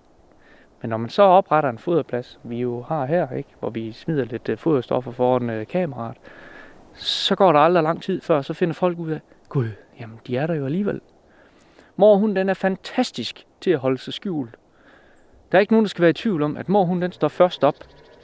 Men 0.81 0.89
når 0.89 0.97
man 0.97 1.09
så 1.09 1.23
opretter 1.23 1.69
en 1.69 1.77
foderplads, 1.77 2.39
vi 2.43 2.59
jo 2.59 2.81
har 2.81 3.05
her, 3.05 3.31
ikke, 3.31 3.49
hvor 3.59 3.69
vi 3.69 3.91
smider 3.91 4.25
lidt 4.25 4.49
øh, 4.49 4.57
foderstoffer 4.57 5.11
foran 5.11 5.49
øh, 5.49 5.67
kameraet, 5.67 6.17
så 6.93 7.35
går 7.35 7.51
der 7.51 7.59
aldrig 7.59 7.83
lang 7.83 8.01
tid 8.01 8.21
før, 8.21 8.41
så 8.41 8.53
finder 8.53 8.73
folk 8.73 8.99
ud 8.99 9.11
af, 9.11 9.19
gud, 9.49 9.69
jamen 9.99 10.19
de 10.27 10.37
er 10.37 10.47
der 10.47 10.53
jo 10.53 10.65
alligevel. 10.65 11.01
Morhunden 11.95 12.35
den 12.35 12.49
er 12.49 12.53
fantastisk 12.53 13.47
til 13.61 13.71
at 13.71 13.79
holde 13.79 13.97
sig 13.97 14.13
skjult. 14.13 14.55
Der 15.51 15.57
er 15.57 15.59
ikke 15.59 15.73
nogen, 15.73 15.85
der 15.85 15.89
skal 15.89 16.01
være 16.01 16.09
i 16.09 16.13
tvivl 16.13 16.43
om, 16.43 16.57
at 16.57 16.69
morhunden 16.69 17.01
den 17.01 17.11
står 17.11 17.27
først 17.27 17.63
op, 17.63 17.75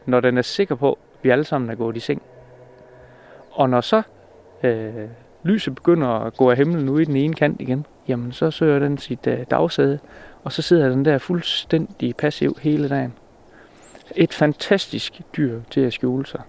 når 0.06 0.20
den 0.20 0.38
er 0.38 0.42
sikker 0.42 0.76
på, 0.76 0.92
at 0.92 1.24
vi 1.24 1.30
alle 1.30 1.44
sammen 1.44 1.70
er 1.70 1.76
gået 1.76 1.98
i 1.98 2.00
seng. 2.00 2.22
Og 3.52 3.70
når 3.70 3.82
så 3.82 4.02
øh, 4.64 5.10
lyset 5.48 5.76
begynder 5.76 6.08
at 6.08 6.38
gå 6.38 6.52
af 6.52 6.58
himlen 6.58 6.90
ud 6.90 7.02
i 7.02 7.06
den 7.06 7.16
ene 7.16 7.34
kant 7.34 7.62
igen, 7.62 7.86
jamen 8.08 8.32
så 8.32 8.52
søger 8.52 8.80
den 8.80 8.98
sit 8.98 9.28
øh, 9.28 9.40
dagsæde, 9.52 10.00
og 10.44 10.52
så 10.52 10.62
sidder 10.62 10.90
den 10.90 11.06
der 11.06 11.18
fuldstændig 11.18 12.16
passiv 12.16 12.58
hele 12.62 12.90
dagen. 12.90 13.14
Et 14.16 14.34
fantastisk 14.34 15.22
dyr 15.38 15.60
til 15.72 15.82
at 15.82 15.94
skjule 15.94 16.26
sig. 16.26 16.42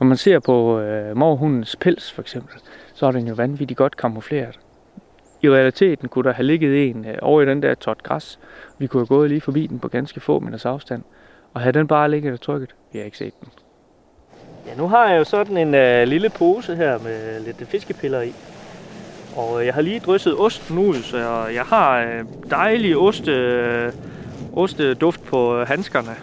Når 0.00 0.06
man 0.06 0.16
ser 0.16 0.38
på 0.38 0.80
øh, 0.80 1.16
morhundens 1.16 1.76
pels 1.76 2.12
for 2.12 2.22
eksempel, 2.22 2.54
så 2.94 3.06
er 3.06 3.10
den 3.12 3.28
jo 3.28 3.34
vanvittigt 3.34 3.78
godt 3.78 3.96
kamufleret. 3.96 4.60
I 5.42 5.50
realiteten 5.50 6.08
kunne 6.08 6.24
der 6.24 6.32
have 6.32 6.46
ligget 6.46 6.90
en 6.90 7.04
øh, 7.04 7.18
over 7.22 7.42
i 7.42 7.46
den 7.46 7.62
der 7.62 7.74
tot 7.74 8.02
græs. 8.02 8.38
Vi 8.78 8.86
kunne 8.86 9.00
have 9.00 9.06
gået 9.06 9.28
lige 9.30 9.40
forbi 9.40 9.66
den 9.66 9.78
på 9.78 9.88
ganske 9.88 10.20
få 10.20 10.40
meters 10.40 10.64
afstand. 10.64 11.02
Og 11.54 11.60
havde 11.60 11.78
den 11.78 11.86
bare 11.86 12.10
ligget 12.10 12.32
og 12.32 12.40
trykket, 12.40 12.74
vi 12.92 12.98
har 12.98 13.04
ikke 13.04 13.18
set 13.18 13.40
den. 13.40 13.48
Ja, 14.66 14.74
nu 14.76 14.88
har 14.88 15.08
jeg 15.08 15.18
jo 15.18 15.24
sådan 15.24 15.56
en 15.56 15.74
øh, 15.74 16.08
lille 16.08 16.30
pose 16.30 16.76
her 16.76 16.98
med 16.98 17.40
lidt 17.40 17.68
fiskepiller 17.68 18.20
i. 18.20 18.34
Og 19.36 19.60
øh, 19.60 19.66
jeg 19.66 19.74
har 19.74 19.80
lige 19.80 20.00
drysset 20.00 20.40
osten 20.40 20.78
ud, 20.78 21.02
så 21.02 21.16
jeg, 21.18 21.54
jeg 21.54 21.64
har 21.64 22.00
øh, 22.00 22.24
dejlig 22.50 22.96
oste, 22.96 23.30
øh, 23.30 23.92
osteduft 24.52 25.24
på 25.24 25.60
øh, 25.60 25.68
handskerne. 25.68 26.16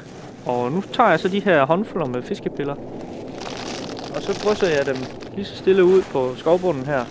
Og 0.45 0.71
nu 0.71 0.83
tager 0.93 1.09
jeg 1.09 1.19
så 1.19 1.27
de 1.27 1.39
her 1.39 1.65
håndfulder 1.65 2.07
med 2.07 2.23
fiskepiller. 2.23 2.75
Og 4.15 4.21
så 4.21 4.41
drysser 4.43 4.67
jeg 4.67 4.85
dem 4.85 4.95
lige 5.35 5.45
så 5.45 5.55
stille 5.55 5.83
ud 5.83 6.01
på 6.01 6.35
skovbunden 6.35 6.85
her. 6.85 7.05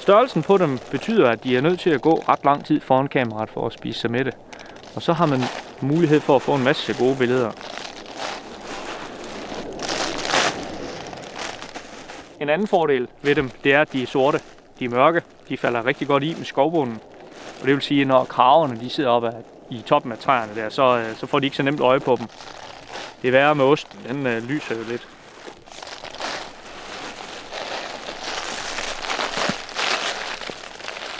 Størrelsen 0.00 0.42
på 0.42 0.58
dem 0.58 0.78
betyder, 0.90 1.30
at 1.30 1.44
de 1.44 1.56
er 1.56 1.60
nødt 1.60 1.80
til 1.80 1.90
at 1.90 2.00
gå 2.00 2.24
ret 2.28 2.44
lang 2.44 2.64
tid 2.64 2.80
foran 2.80 3.08
kameraet 3.08 3.50
for 3.50 3.66
at 3.66 3.72
spise 3.72 4.00
sig 4.00 4.10
med 4.10 4.24
det. 4.24 4.34
Og 4.94 5.02
så 5.02 5.12
har 5.12 5.26
man 5.26 5.40
mulighed 5.80 6.20
for 6.20 6.36
at 6.36 6.42
få 6.42 6.54
en 6.54 6.64
masse 6.64 6.94
gode 6.98 7.16
billeder. 7.16 7.50
En 12.40 12.48
anden 12.48 12.68
fordel 12.68 13.08
ved 13.22 13.34
dem, 13.34 13.50
det 13.64 13.74
er, 13.74 13.80
at 13.80 13.92
de 13.92 14.02
er 14.02 14.06
sorte. 14.06 14.40
De 14.78 14.84
er 14.84 14.88
mørke. 14.88 15.22
De 15.48 15.56
falder 15.56 15.86
rigtig 15.86 16.08
godt 16.08 16.22
i 16.22 16.34
med 16.34 16.44
skovbunden. 16.44 17.00
Og 17.60 17.66
det 17.66 17.74
vil 17.74 17.82
sige, 17.82 18.00
at 18.00 18.06
når 18.06 18.24
kraverne 18.24 18.80
de 18.80 18.90
sidder 18.90 19.10
oppe 19.10 19.32
i 19.70 19.82
toppen 19.86 20.12
af 20.12 20.18
træerne 20.18 20.54
der, 20.54 20.68
så, 20.68 20.98
øh, 20.98 21.16
så 21.16 21.26
får 21.26 21.38
de 21.38 21.46
ikke 21.46 21.56
så 21.56 21.62
nemt 21.62 21.80
øje 21.80 22.00
på 22.00 22.16
dem. 22.16 22.26
Det 23.22 23.28
er 23.28 23.32
værre 23.32 23.54
med 23.54 23.64
osten. 23.64 23.98
Den 24.08 24.26
øh, 24.26 24.48
lyser 24.48 24.76
jo 24.76 24.82
lidt. 24.88 25.08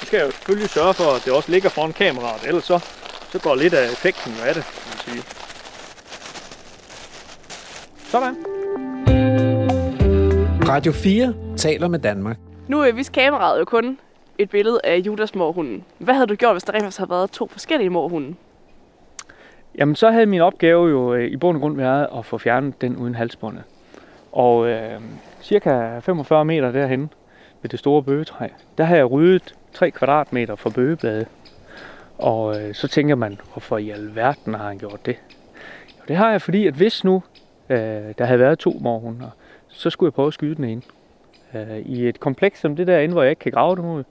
Nu 0.01 0.07
skal 0.07 0.17
jeg 0.17 0.27
jo 0.27 0.31
selvfølgelig 0.31 0.71
sørge 0.71 0.95
for, 0.95 1.13
at 1.13 1.25
det 1.25 1.33
også 1.33 1.51
ligger 1.51 1.69
foran 1.69 1.93
kameraet, 1.93 2.43
ellers 2.47 2.65
så, 2.65 2.79
så 3.33 3.39
går 3.39 3.55
lidt 3.55 3.75
af 3.75 3.93
effekten 3.93 4.35
af 4.47 4.55
det, 4.55 4.65
kan 4.65 4.91
man 4.91 4.99
sige. 4.99 5.25
Sådan. 8.11 8.56
Radio 10.69 10.93
4 10.93 11.35
taler 11.57 11.89
med 11.89 11.99
Danmark. 11.99 12.37
Nu 12.69 12.81
er 12.81 12.93
vist 12.93 13.13
kameraet 13.13 13.61
jo 13.61 13.65
kun 13.65 13.99
et 14.39 14.51
billede 14.51 14.81
af 14.85 14.97
Judas 14.99 15.35
morhunden. 15.35 15.85
Hvad 15.99 16.15
havde 16.15 16.27
du 16.27 16.35
gjort, 16.35 16.55
hvis 16.55 16.65
der 16.65 16.73
rent 16.73 16.97
havde 16.97 17.11
været 17.11 17.31
to 17.31 17.47
forskellige 17.47 17.91
morhunde? 17.91 18.35
Jamen, 19.79 19.95
så 19.95 20.11
havde 20.11 20.27
min 20.27 20.41
opgave 20.41 20.89
jo 20.89 21.15
øh, 21.15 21.31
i 21.31 21.37
bund 21.37 21.57
og 21.57 21.61
grund 21.61 21.77
været 21.77 22.09
at 22.19 22.25
få 22.25 22.39
fjernet 22.39 22.81
den 22.81 22.97
uden 22.97 23.15
halsbåndet. 23.15 23.63
Og 24.33 24.69
øh, 24.69 25.01
cirka 25.43 25.99
45 25.99 26.45
meter 26.45 26.73
derhen 26.73 27.13
ved 27.63 27.71
det 27.71 27.79
store 27.79 28.03
bøgetræ, 28.03 28.49
der 28.79 28.85
har 28.85 28.97
jeg 28.97 29.11
ryddet 29.11 29.55
3 29.73 29.91
kvadratmeter 29.91 30.55
for 30.55 30.71
bøgeblade. 30.71 31.27
Og 32.19 32.63
øh, 32.63 32.75
så 32.75 32.89
tænker 32.89 33.15
man, 33.15 33.41
hvorfor 33.53 33.79
i 33.79 33.91
alverden 33.91 34.55
har 34.55 34.69
han 34.69 34.79
gjort 34.79 35.07
det? 35.07 35.17
Jo, 35.89 36.03
det 36.09 36.17
har 36.17 36.31
jeg, 36.31 36.43
fordi 36.43 36.67
at 36.67 36.75
hvis 36.75 37.05
nu 37.05 37.23
øh, 37.71 37.79
der 38.19 38.25
havde 38.25 38.41
været 38.41 38.59
to 38.59 38.79
morhunder, 38.81 39.31
så 39.77 39.91
skulle 39.91 40.09
jeg 40.09 40.15
prøve 40.15 40.27
at 40.27 40.35
skyde 40.35 40.55
den 40.55 40.65
ene. 40.65 40.83
Øh, 41.55 41.79
I 41.79 42.09
et 42.09 42.21
kompleks 42.21 42.61
som 42.61 42.77
det 42.77 42.87
derinde, 42.87 43.13
hvor 43.13 43.23
jeg 43.23 43.31
ikke 43.31 43.41
kan 43.41 43.53
grave 43.53 43.77
dem 43.77 43.85
ud, 43.85 44.05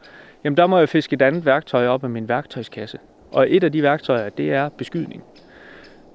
jamen 0.43 0.57
der 0.57 0.67
må 0.67 0.77
jeg 0.77 0.89
fiske 0.89 1.13
et 1.13 1.21
andet 1.21 1.45
værktøj 1.45 1.87
op 1.87 2.03
af 2.03 2.09
min 2.09 2.29
værktøjskasse. 2.29 2.97
Og 3.31 3.45
et 3.49 3.63
af 3.63 3.71
de 3.71 3.83
værktøjer, 3.83 4.29
det 4.29 4.53
er 4.53 4.69
beskydning. 4.69 5.23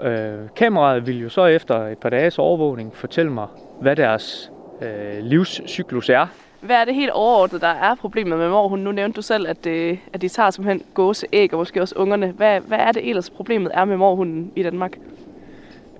Øh, 0.02 0.38
kameraet 0.56 1.06
vil 1.06 1.20
jo 1.20 1.28
så 1.28 1.46
efter 1.46 1.86
et 1.86 1.98
par 1.98 2.10
dages 2.10 2.38
overvågning 2.38 2.96
fortælle 2.96 3.32
mig, 3.32 3.46
hvad 3.80 3.96
deres 3.96 4.52
øh, 4.82 5.24
livscyklus 5.24 6.08
er. 6.08 6.26
Hvad 6.60 6.76
er 6.76 6.84
det 6.84 6.94
helt 6.94 7.10
overordnet, 7.10 7.60
der 7.60 7.68
er 7.68 7.94
problemet 7.94 8.38
med 8.38 8.50
morhunden? 8.50 8.84
Nu 8.84 8.92
nævnte 8.92 9.16
du 9.16 9.22
selv, 9.22 9.48
at, 9.48 9.66
øh, 9.66 9.98
at 10.12 10.22
de 10.22 10.28
tager 10.28 10.50
simpelthen 10.50 10.82
gåseæg 10.94 11.52
og 11.52 11.58
måske 11.58 11.82
også 11.82 11.94
ungerne. 11.94 12.30
Hvad, 12.30 12.60
hvad 12.60 12.78
er 12.78 12.92
det 12.92 13.08
ellers 13.08 13.30
problemet 13.30 13.72
er 13.74 13.84
med 13.84 13.96
morhunden 13.96 14.52
i 14.56 14.62
Danmark? 14.62 14.98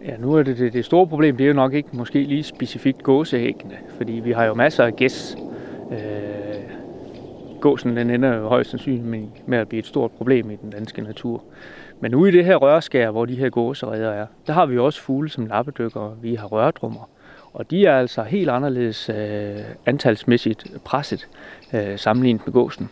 Ja, 0.05 0.17
nu 0.17 0.35
er 0.35 0.43
det, 0.43 0.59
det, 0.59 0.73
det 0.73 0.85
store 0.85 1.07
problem, 1.07 1.37
det 1.37 1.45
er 1.45 1.49
jo 1.49 1.55
nok 1.55 1.75
ikke 1.75 1.89
måske 1.93 2.23
lige 2.23 2.43
specifikt 2.43 3.03
gåsehækkene, 3.03 3.79
fordi 3.97 4.13
vi 4.13 4.33
har 4.33 4.45
jo 4.45 4.55
masser 4.55 4.85
af 4.85 4.97
gæs. 4.97 5.37
Øh, 5.93 5.99
gåsen 7.61 7.97
den 7.97 8.11
ender 8.11 8.37
jo 8.37 8.49
højst 8.49 8.71
sandsynligt 8.71 9.05
med, 9.05 9.23
med 9.47 9.59
at 9.59 9.69
blive 9.69 9.79
et 9.79 9.87
stort 9.87 10.11
problem 10.11 10.51
i 10.51 10.57
den 10.57 10.71
danske 10.71 11.03
natur. 11.03 11.43
Men 12.01 12.15
ude 12.15 12.33
i 12.33 12.37
det 12.37 12.45
her 12.45 12.57
rørskær, 12.57 13.11
hvor 13.11 13.25
de 13.25 13.35
her 13.35 13.51
gåsereder 13.51 14.11
er, 14.11 14.27
der 14.47 14.53
har 14.53 14.67
vi 14.67 14.79
også 14.79 15.01
fugle 15.01 15.31
som 15.31 15.47
lappedykker, 15.47 16.17
vi 16.23 16.35
har 16.35 16.47
rørdrummer. 16.47 17.09
Og 17.53 17.71
de 17.71 17.87
er 17.87 17.99
altså 17.99 18.23
helt 18.23 18.51
anderledes 18.51 19.09
øh, 19.09 19.57
antalsmæssigt 19.87 20.67
presset 20.85 21.29
øh, 21.75 21.99
sammenlignet 21.99 22.47
med 22.47 22.53
gåsen. 22.53 22.91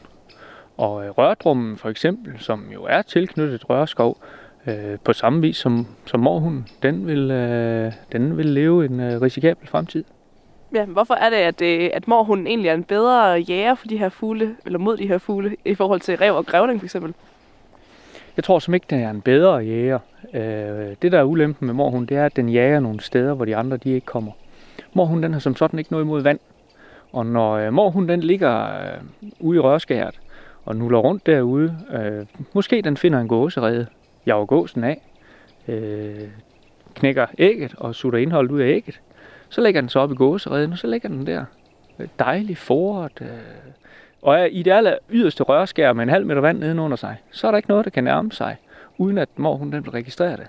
Og 0.76 1.04
øh, 1.04 1.10
rørdrummen 1.10 1.76
for 1.76 1.88
eksempel, 1.88 2.38
som 2.38 2.64
jo 2.74 2.84
er 2.84 3.02
tilknyttet 3.02 3.70
rørskov, 3.70 4.18
øh, 4.66 4.98
på 5.04 5.12
samme 5.12 5.40
vis 5.40 5.56
som, 5.56 5.86
som 6.06 6.20
morhunden, 6.20 6.66
den 6.82 7.06
vil, 7.06 7.30
øh, 7.30 7.92
den 8.12 8.36
vil 8.36 8.46
leve 8.46 8.84
en 8.84 9.00
øh, 9.00 9.22
risikabel 9.22 9.68
fremtid. 9.68 10.04
Ja, 10.74 10.84
hvorfor 10.84 11.14
er 11.14 11.30
det, 11.30 11.36
at, 11.36 11.62
øh, 11.62 11.90
at 11.92 12.08
morhunden 12.08 12.46
egentlig 12.46 12.68
er 12.68 12.74
en 12.74 12.84
bedre 12.84 13.40
jæger 13.40 13.74
for 13.74 13.86
de 13.86 13.98
her 13.98 14.08
fugle, 14.08 14.56
eller 14.66 14.78
mod 14.78 14.96
de 14.96 15.08
her 15.08 15.18
fugle, 15.18 15.56
i 15.64 15.74
forhold 15.74 16.00
til 16.00 16.16
rev 16.16 16.34
og 16.34 16.46
grævling 16.46 16.80
for 16.80 16.86
eksempel? 16.86 17.14
Jeg 18.36 18.44
tror 18.44 18.58
som 18.58 18.74
ikke, 18.74 18.86
den 18.90 19.00
er 19.00 19.10
en 19.10 19.20
bedre 19.20 19.56
jæger. 19.56 19.98
Øh, 20.34 20.94
det, 21.02 21.12
der 21.12 21.18
er 21.18 21.24
ulempen 21.24 21.66
med 21.66 21.74
morhunden, 21.74 22.08
det 22.08 22.16
er, 22.16 22.24
at 22.24 22.36
den 22.36 22.48
jager 22.48 22.80
nogle 22.80 23.00
steder, 23.00 23.34
hvor 23.34 23.44
de 23.44 23.56
andre 23.56 23.76
de 23.76 23.90
ikke 23.90 24.06
kommer. 24.06 24.32
Morhunden 24.92 25.22
den 25.22 25.32
har 25.32 25.40
som 25.40 25.56
sådan 25.56 25.78
ikke 25.78 25.92
noget 25.92 26.04
imod 26.04 26.22
vand. 26.22 26.38
Og 27.12 27.26
når 27.26 27.52
øh, 27.52 27.72
morhunden 27.72 28.08
den 28.08 28.20
ligger 28.20 28.64
øh, 28.64 29.30
ude 29.40 29.56
i 29.56 29.60
rørskæret 29.60 30.20
og 30.64 30.76
nuller 30.76 30.98
rundt 30.98 31.26
derude, 31.26 31.78
øh, 31.90 32.26
måske 32.54 32.82
den 32.82 32.96
finder 32.96 33.20
en 33.20 33.28
gåserede, 33.28 33.86
jager 34.26 34.46
gåsen 34.46 34.84
af, 34.84 35.02
øh, 35.68 36.28
knækker 36.94 37.26
ægget 37.38 37.74
og 37.74 37.94
sutter 37.94 38.18
indholdet 38.18 38.50
ud 38.52 38.60
af 38.60 38.68
ægget. 38.68 39.00
Så 39.48 39.60
lægger 39.60 39.80
den 39.80 39.88
så 39.88 40.00
op 40.00 40.12
i 40.12 40.14
gåsereden, 40.14 40.72
og 40.72 40.78
så 40.78 40.86
lægger 40.86 41.08
den 41.08 41.26
der. 41.26 41.44
Øh, 41.98 42.08
Dejligt 42.18 42.58
foret. 42.58 43.12
Øh, 43.20 43.28
og 44.22 44.38
er 44.38 44.44
i 44.44 44.62
det 44.62 44.72
aller 44.72 44.96
yderste 45.10 45.42
rørskær 45.42 45.92
med 45.92 46.02
en 46.02 46.08
halv 46.08 46.26
meter 46.26 46.40
vand 46.40 46.58
nedenunder 46.58 46.96
sig, 46.96 47.16
så 47.30 47.46
er 47.46 47.50
der 47.50 47.56
ikke 47.56 47.68
noget, 47.68 47.84
der 47.84 47.90
kan 47.90 48.04
nærme 48.04 48.32
sig, 48.32 48.56
uden 48.98 49.18
at 49.18 49.28
mor 49.36 49.56
hun 49.56 49.72
den 49.72 49.84
vil 49.84 49.90
registrere 49.90 50.36
det. 50.36 50.46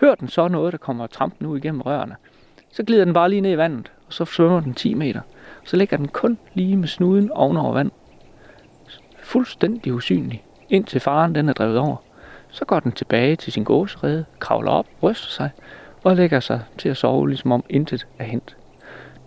Hør 0.00 0.14
den 0.14 0.28
så 0.28 0.48
noget, 0.48 0.72
der 0.72 0.78
kommer 0.78 1.06
trampen 1.06 1.46
ud 1.46 1.58
igennem 1.58 1.80
rørene, 1.80 2.16
så 2.72 2.82
glider 2.82 3.04
den 3.04 3.14
bare 3.14 3.30
lige 3.30 3.40
ned 3.40 3.52
i 3.52 3.58
vandet, 3.58 3.92
og 4.06 4.12
så 4.12 4.24
svømmer 4.24 4.60
den 4.60 4.74
10 4.74 4.94
meter. 4.94 5.20
Så 5.64 5.76
ligger 5.76 5.96
den 5.96 6.08
kun 6.08 6.38
lige 6.54 6.76
med 6.76 6.88
snuden 6.88 7.30
ovenover 7.32 7.72
vand. 7.72 7.90
Fuldstændig 9.22 9.94
usynlig, 9.94 10.44
indtil 10.68 11.00
faren 11.00 11.34
den 11.34 11.48
er 11.48 11.52
drevet 11.52 11.78
over. 11.78 11.96
Så 12.56 12.64
går 12.64 12.80
den 12.80 12.92
tilbage 12.92 13.36
til 13.36 13.52
sin 13.52 13.64
gåserede, 13.64 14.24
kravler 14.38 14.70
op, 14.70 14.86
ryster 15.02 15.28
sig 15.28 15.50
og 16.04 16.16
lægger 16.16 16.40
sig 16.40 16.60
til 16.78 16.88
at 16.88 16.96
sove, 16.96 17.28
ligesom 17.28 17.52
om 17.52 17.64
intet 17.68 18.06
er 18.18 18.24
hent. 18.24 18.56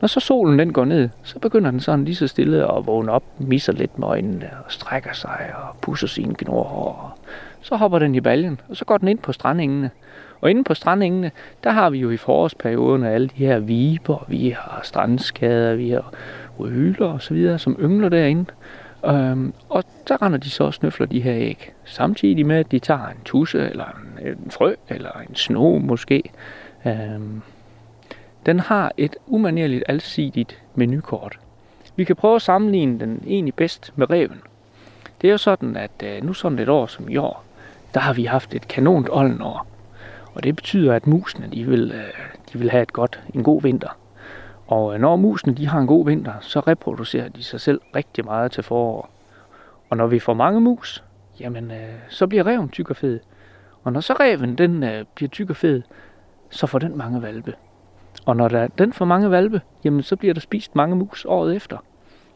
Når 0.01 0.07
så 0.07 0.19
solen 0.19 0.59
den 0.59 0.73
går 0.73 0.85
ned, 0.85 1.09
så 1.23 1.39
begynder 1.39 1.71
den 1.71 1.79
sådan 1.79 2.05
lige 2.05 2.15
så 2.15 2.27
stille 2.27 2.77
at 2.77 2.85
vågne 2.85 3.11
op, 3.11 3.23
misser 3.37 3.73
lidt 3.73 3.99
med 3.99 4.07
øjnene 4.07 4.49
og 4.65 4.71
strækker 4.71 5.13
sig 5.13 5.53
og 5.55 5.77
pusser 5.81 6.07
sine 6.07 6.35
gnorhår. 6.37 7.19
Så 7.61 7.75
hopper 7.75 7.99
den 7.99 8.15
i 8.15 8.21
baljen, 8.21 8.61
og 8.69 8.77
så 8.77 8.85
går 8.85 8.97
den 8.97 9.07
ind 9.07 9.19
på 9.19 9.31
strandingene. 9.31 9.91
Og 10.41 10.49
inde 10.49 10.63
på 10.63 10.73
strandingene, 10.73 11.31
der 11.63 11.71
har 11.71 11.89
vi 11.89 11.97
jo 11.97 12.09
i 12.09 12.17
forårsperioden 12.17 13.03
alle 13.03 13.27
de 13.27 13.45
her 13.45 13.59
viber, 13.59 14.25
vi 14.27 14.49
har 14.49 14.79
strandskader, 14.83 15.75
vi 15.75 15.89
har 15.89 16.13
ryler 16.59 17.07
og 17.07 17.21
så 17.21 17.33
videre, 17.33 17.59
som 17.59 17.77
yngler 17.79 18.09
derinde. 18.09 18.45
Øhm, 19.05 19.53
og 19.69 19.83
så 20.07 20.15
render 20.15 20.37
de 20.37 20.49
så 20.49 20.63
og 20.63 20.73
snøfler 20.73 21.07
de 21.07 21.21
her 21.21 21.35
æg. 21.35 21.73
Samtidig 21.85 22.45
med, 22.45 22.55
at 22.55 22.71
de 22.71 22.79
tager 22.79 23.07
en 23.07 23.17
tusse, 23.25 23.69
eller 23.69 23.85
en, 23.85 24.27
en 24.27 24.51
frø, 24.51 24.75
eller 24.89 25.11
en 25.29 25.35
sno 25.35 25.77
måske. 25.77 26.23
Øhm, 26.85 27.41
den 28.45 28.59
har 28.59 28.91
et 28.97 29.15
umanerligt 29.27 29.83
alsidigt 29.87 30.61
menukort. 30.75 31.39
Vi 31.95 32.03
kan 32.03 32.15
prøve 32.15 32.35
at 32.35 32.41
sammenligne 32.41 32.99
den 32.99 33.23
egentlig 33.27 33.53
bedst 33.53 33.93
med 33.95 34.09
reven. 34.09 34.41
Det 35.21 35.27
er 35.27 35.31
jo 35.31 35.37
sådan, 35.37 35.75
at 35.75 35.91
øh, 36.03 36.23
nu 36.23 36.33
sådan 36.33 36.59
et 36.59 36.69
år 36.69 36.87
som 36.87 37.09
i 37.09 37.17
år, 37.17 37.43
der 37.93 37.99
har 37.99 38.13
vi 38.13 38.23
haft 38.23 38.55
et 38.55 38.67
kanont 38.67 39.09
år. 39.09 39.67
Og 40.33 40.43
det 40.43 40.55
betyder, 40.55 40.93
at 40.93 41.07
musene 41.07 41.47
de 41.53 41.63
vil, 41.63 41.91
øh, 41.91 42.13
de 42.53 42.59
vil 42.59 42.71
have 42.71 42.83
et 42.83 42.93
godt, 42.93 43.19
en 43.33 43.43
god 43.43 43.61
vinter. 43.61 43.97
Og 44.69 44.99
når 44.99 45.15
musene 45.15 45.53
de 45.53 45.67
har 45.67 45.79
en 45.79 45.87
god 45.87 46.05
vinter, 46.05 46.33
så 46.41 46.59
reproducerer 46.59 47.29
de 47.29 47.43
sig 47.43 47.61
selv 47.61 47.81
rigtig 47.95 48.25
meget 48.25 48.51
til 48.51 48.63
forår. 48.63 49.09
Og 49.89 49.97
når 49.97 50.07
vi 50.07 50.19
får 50.19 50.33
mange 50.33 50.61
mus, 50.61 51.03
jamen 51.39 51.71
øh, 51.71 51.93
så 52.09 52.27
bliver 52.27 52.45
reven 52.45 52.69
tyk 52.69 52.89
og 52.89 52.95
fed. 52.95 53.19
Og 53.83 53.93
når 53.93 53.99
så 53.99 54.13
reven 54.13 54.57
den 54.57 54.83
øh, 54.83 55.05
bliver 55.15 55.29
tyk 55.29 55.49
og 55.49 55.55
fed, 55.55 55.81
så 56.49 56.67
får 56.67 56.79
den 56.79 56.97
mange 56.97 57.21
valpe. 57.21 57.53
Og 58.25 58.35
når 58.35 58.47
der, 58.47 58.67
den 58.67 58.93
får 58.93 59.05
mange 59.05 59.31
valpe, 59.31 59.61
jamen 59.83 60.03
så 60.03 60.15
bliver 60.15 60.33
der 60.33 60.41
spist 60.41 60.75
mange 60.75 60.95
mus 60.95 61.25
året 61.25 61.55
efter. 61.55 61.77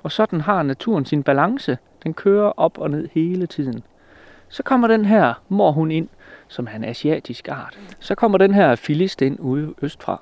Og 0.04 0.12
sådan 0.12 0.42
har 0.42 0.64
naturen 0.64 1.06
sin 1.06 1.24
balance. 1.24 1.78
Den 2.04 2.14
kører 2.14 2.52
op 2.58 2.78
og 2.78 2.92
ned 2.92 3.10
hele 3.12 3.46
tiden. 3.46 3.84
Så 4.50 4.64
kommer 4.64 4.88
den 4.88 5.06
her 5.06 5.34
mor 5.50 5.72
hun 5.72 5.92
ind, 5.92 6.08
som 6.48 6.68
er 6.68 6.76
en 6.76 6.84
asiatisk 6.84 7.48
art. 7.48 7.80
Så 8.00 8.16
kommer 8.16 8.38
den 8.38 8.54
her 8.54 8.76
filist 8.76 9.22
ind 9.22 9.40
ude 9.40 9.74
østfra, 9.82 10.22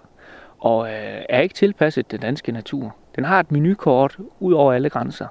og 0.62 0.88
øh, 0.88 1.22
er 1.30 1.42
ikke 1.42 1.56
tilpasset 1.56 2.12
den 2.12 2.20
danske 2.20 2.52
natur. 2.52 2.96
Den 3.16 3.26
har 3.26 3.40
et 3.40 3.52
menukort 3.52 4.18
ud 4.40 4.54
over 4.54 4.74
alle 4.74 4.90
grænser. 4.90 5.28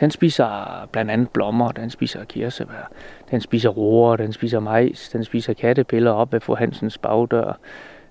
Den 0.00 0.10
spiser 0.10 0.88
blandt 0.92 1.10
andet 1.10 1.30
blommer, 1.30 1.72
den 1.72 1.90
spiser 1.90 2.24
kirsebær, 2.24 2.90
den 3.30 3.40
spiser 3.40 3.68
roer, 3.68 4.16
den 4.16 4.32
spiser 4.32 4.60
majs, 4.60 5.08
den 5.08 5.24
spiser 5.24 5.52
kattepiller 5.52 6.10
op 6.10 6.34
af 6.34 6.42
fru 6.42 6.54
Hansens 6.54 6.98
bagdør. 6.98 7.58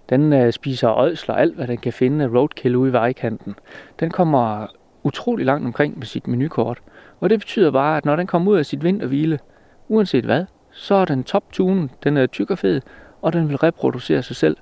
Den 0.09 0.33
øh, 0.33 0.53
spiser 0.53 0.97
ådsler, 0.97 1.35
alt 1.35 1.55
hvad 1.55 1.67
den 1.67 1.77
kan 1.77 1.93
finde 1.93 2.27
roadkill 2.27 2.75
ude 2.75 2.89
i 2.89 2.93
vejkanten. 2.93 3.55
Den 3.99 4.09
kommer 4.09 4.67
utrolig 5.03 5.45
langt 5.45 5.65
omkring 5.65 5.97
med 5.97 6.05
sit 6.05 6.27
menukort. 6.27 6.79
Og 7.19 7.29
det 7.29 7.39
betyder 7.39 7.71
bare, 7.71 7.97
at 7.97 8.05
når 8.05 8.15
den 8.15 8.27
kommer 8.27 8.51
ud 8.51 8.57
af 8.57 8.65
sit 8.65 8.83
vinterhvile, 8.83 9.39
uanset 9.87 10.25
hvad, 10.25 10.45
så 10.71 10.95
er 10.95 11.05
den 11.05 11.23
toptunen, 11.23 11.91
den 12.03 12.17
er 12.17 12.25
tyk 12.25 12.51
og 12.51 12.57
fed, 12.57 12.81
og 13.21 13.33
den 13.33 13.49
vil 13.49 13.57
reproducere 13.57 14.23
sig 14.23 14.35
selv 14.35 14.57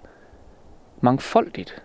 mangfoldigt, 1.01 1.83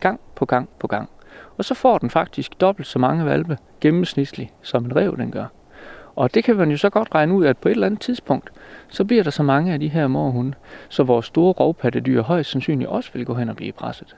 gang 0.00 0.20
på 0.34 0.44
gang 0.44 0.68
på 0.78 0.86
gang. 0.86 1.10
Og 1.58 1.64
så 1.64 1.74
får 1.74 1.98
den 1.98 2.10
faktisk 2.10 2.60
dobbelt 2.60 2.86
så 2.86 2.98
mange 2.98 3.24
valpe 3.24 3.58
gennemsnitligt, 3.80 4.50
som 4.62 4.84
en 4.84 4.96
rev 4.96 5.16
den 5.16 5.30
gør. 5.30 5.46
Og 6.16 6.34
det 6.34 6.44
kan 6.44 6.56
man 6.56 6.70
jo 6.70 6.76
så 6.76 6.90
godt 6.90 7.08
regne 7.14 7.34
ud, 7.34 7.46
at 7.46 7.58
på 7.58 7.68
et 7.68 7.72
eller 7.72 7.86
andet 7.86 8.00
tidspunkt, 8.00 8.50
så 8.88 9.04
bliver 9.04 9.22
der 9.22 9.30
så 9.30 9.42
mange 9.42 9.72
af 9.72 9.80
de 9.80 9.88
her 9.88 10.06
morhunde, 10.06 10.54
så 10.88 11.02
vores 11.02 11.26
store 11.26 11.52
rovpattedyr 11.52 12.22
højst 12.22 12.50
sandsynligt 12.50 12.90
også 12.90 13.10
vil 13.12 13.26
gå 13.26 13.34
hen 13.34 13.48
og 13.48 13.56
blive 13.56 13.72
presset. 13.72 14.16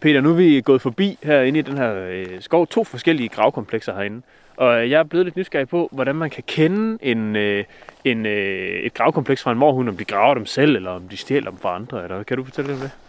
Peter, 0.00 0.20
nu 0.20 0.30
er 0.30 0.34
vi 0.34 0.60
gået 0.60 0.82
forbi 0.82 1.18
herinde 1.22 1.58
i 1.58 1.62
den 1.62 1.78
her 1.78 1.94
øh, 1.94 2.26
skov 2.40 2.66
to 2.66 2.84
forskellige 2.84 3.28
gravkomplekser 3.28 3.94
herinde. 3.94 4.22
Og 4.56 4.90
jeg 4.90 4.98
er 4.98 5.02
blevet 5.02 5.26
lidt 5.26 5.36
nysgerrig 5.36 5.68
på, 5.68 5.88
hvordan 5.92 6.16
man 6.16 6.30
kan 6.30 6.42
kende 6.46 6.98
en, 7.02 7.36
øh, 7.36 7.64
en, 8.04 8.26
øh, 8.26 8.80
et 8.82 8.94
gravkompleks 8.94 9.42
fra 9.42 9.52
en 9.52 9.58
morhund, 9.58 9.88
om 9.88 9.96
de 9.96 10.04
graver 10.04 10.34
dem 10.34 10.46
selv, 10.46 10.76
eller 10.76 10.90
om 10.90 11.08
de 11.08 11.16
stjæler 11.16 11.50
dem 11.50 11.58
fra 11.58 11.74
andre. 11.74 12.02
Eller, 12.02 12.22
kan 12.22 12.36
du 12.36 12.44
fortælle 12.44 12.70
lidt 12.70 12.82
om 12.82 12.88
det? 12.88 13.01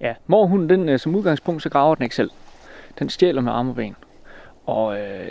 Ja, 0.00 0.14
morhunden, 0.26 0.68
den, 0.68 0.88
øh, 0.88 0.98
som 0.98 1.14
udgangspunkt, 1.14 1.62
så 1.62 1.68
graver 1.68 1.94
den 1.94 2.02
ikke 2.02 2.14
selv. 2.14 2.30
Den 2.98 3.08
stjæler 3.08 3.40
med 3.40 3.52
arme 3.52 3.70
og 3.70 3.76
ben. 3.76 3.96
Og 4.66 4.98
øh, 4.98 5.28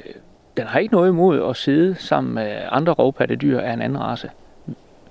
den 0.58 0.68
har 0.68 0.80
ikke 0.80 0.94
noget 0.94 1.10
imod 1.10 1.50
at 1.50 1.56
sidde 1.56 1.96
sammen 1.96 2.34
med 2.34 2.62
andre 2.70 2.94
rovpattedyr 2.94 3.60
af 3.60 3.74
en 3.74 3.82
anden 3.82 4.00
race. 4.00 4.30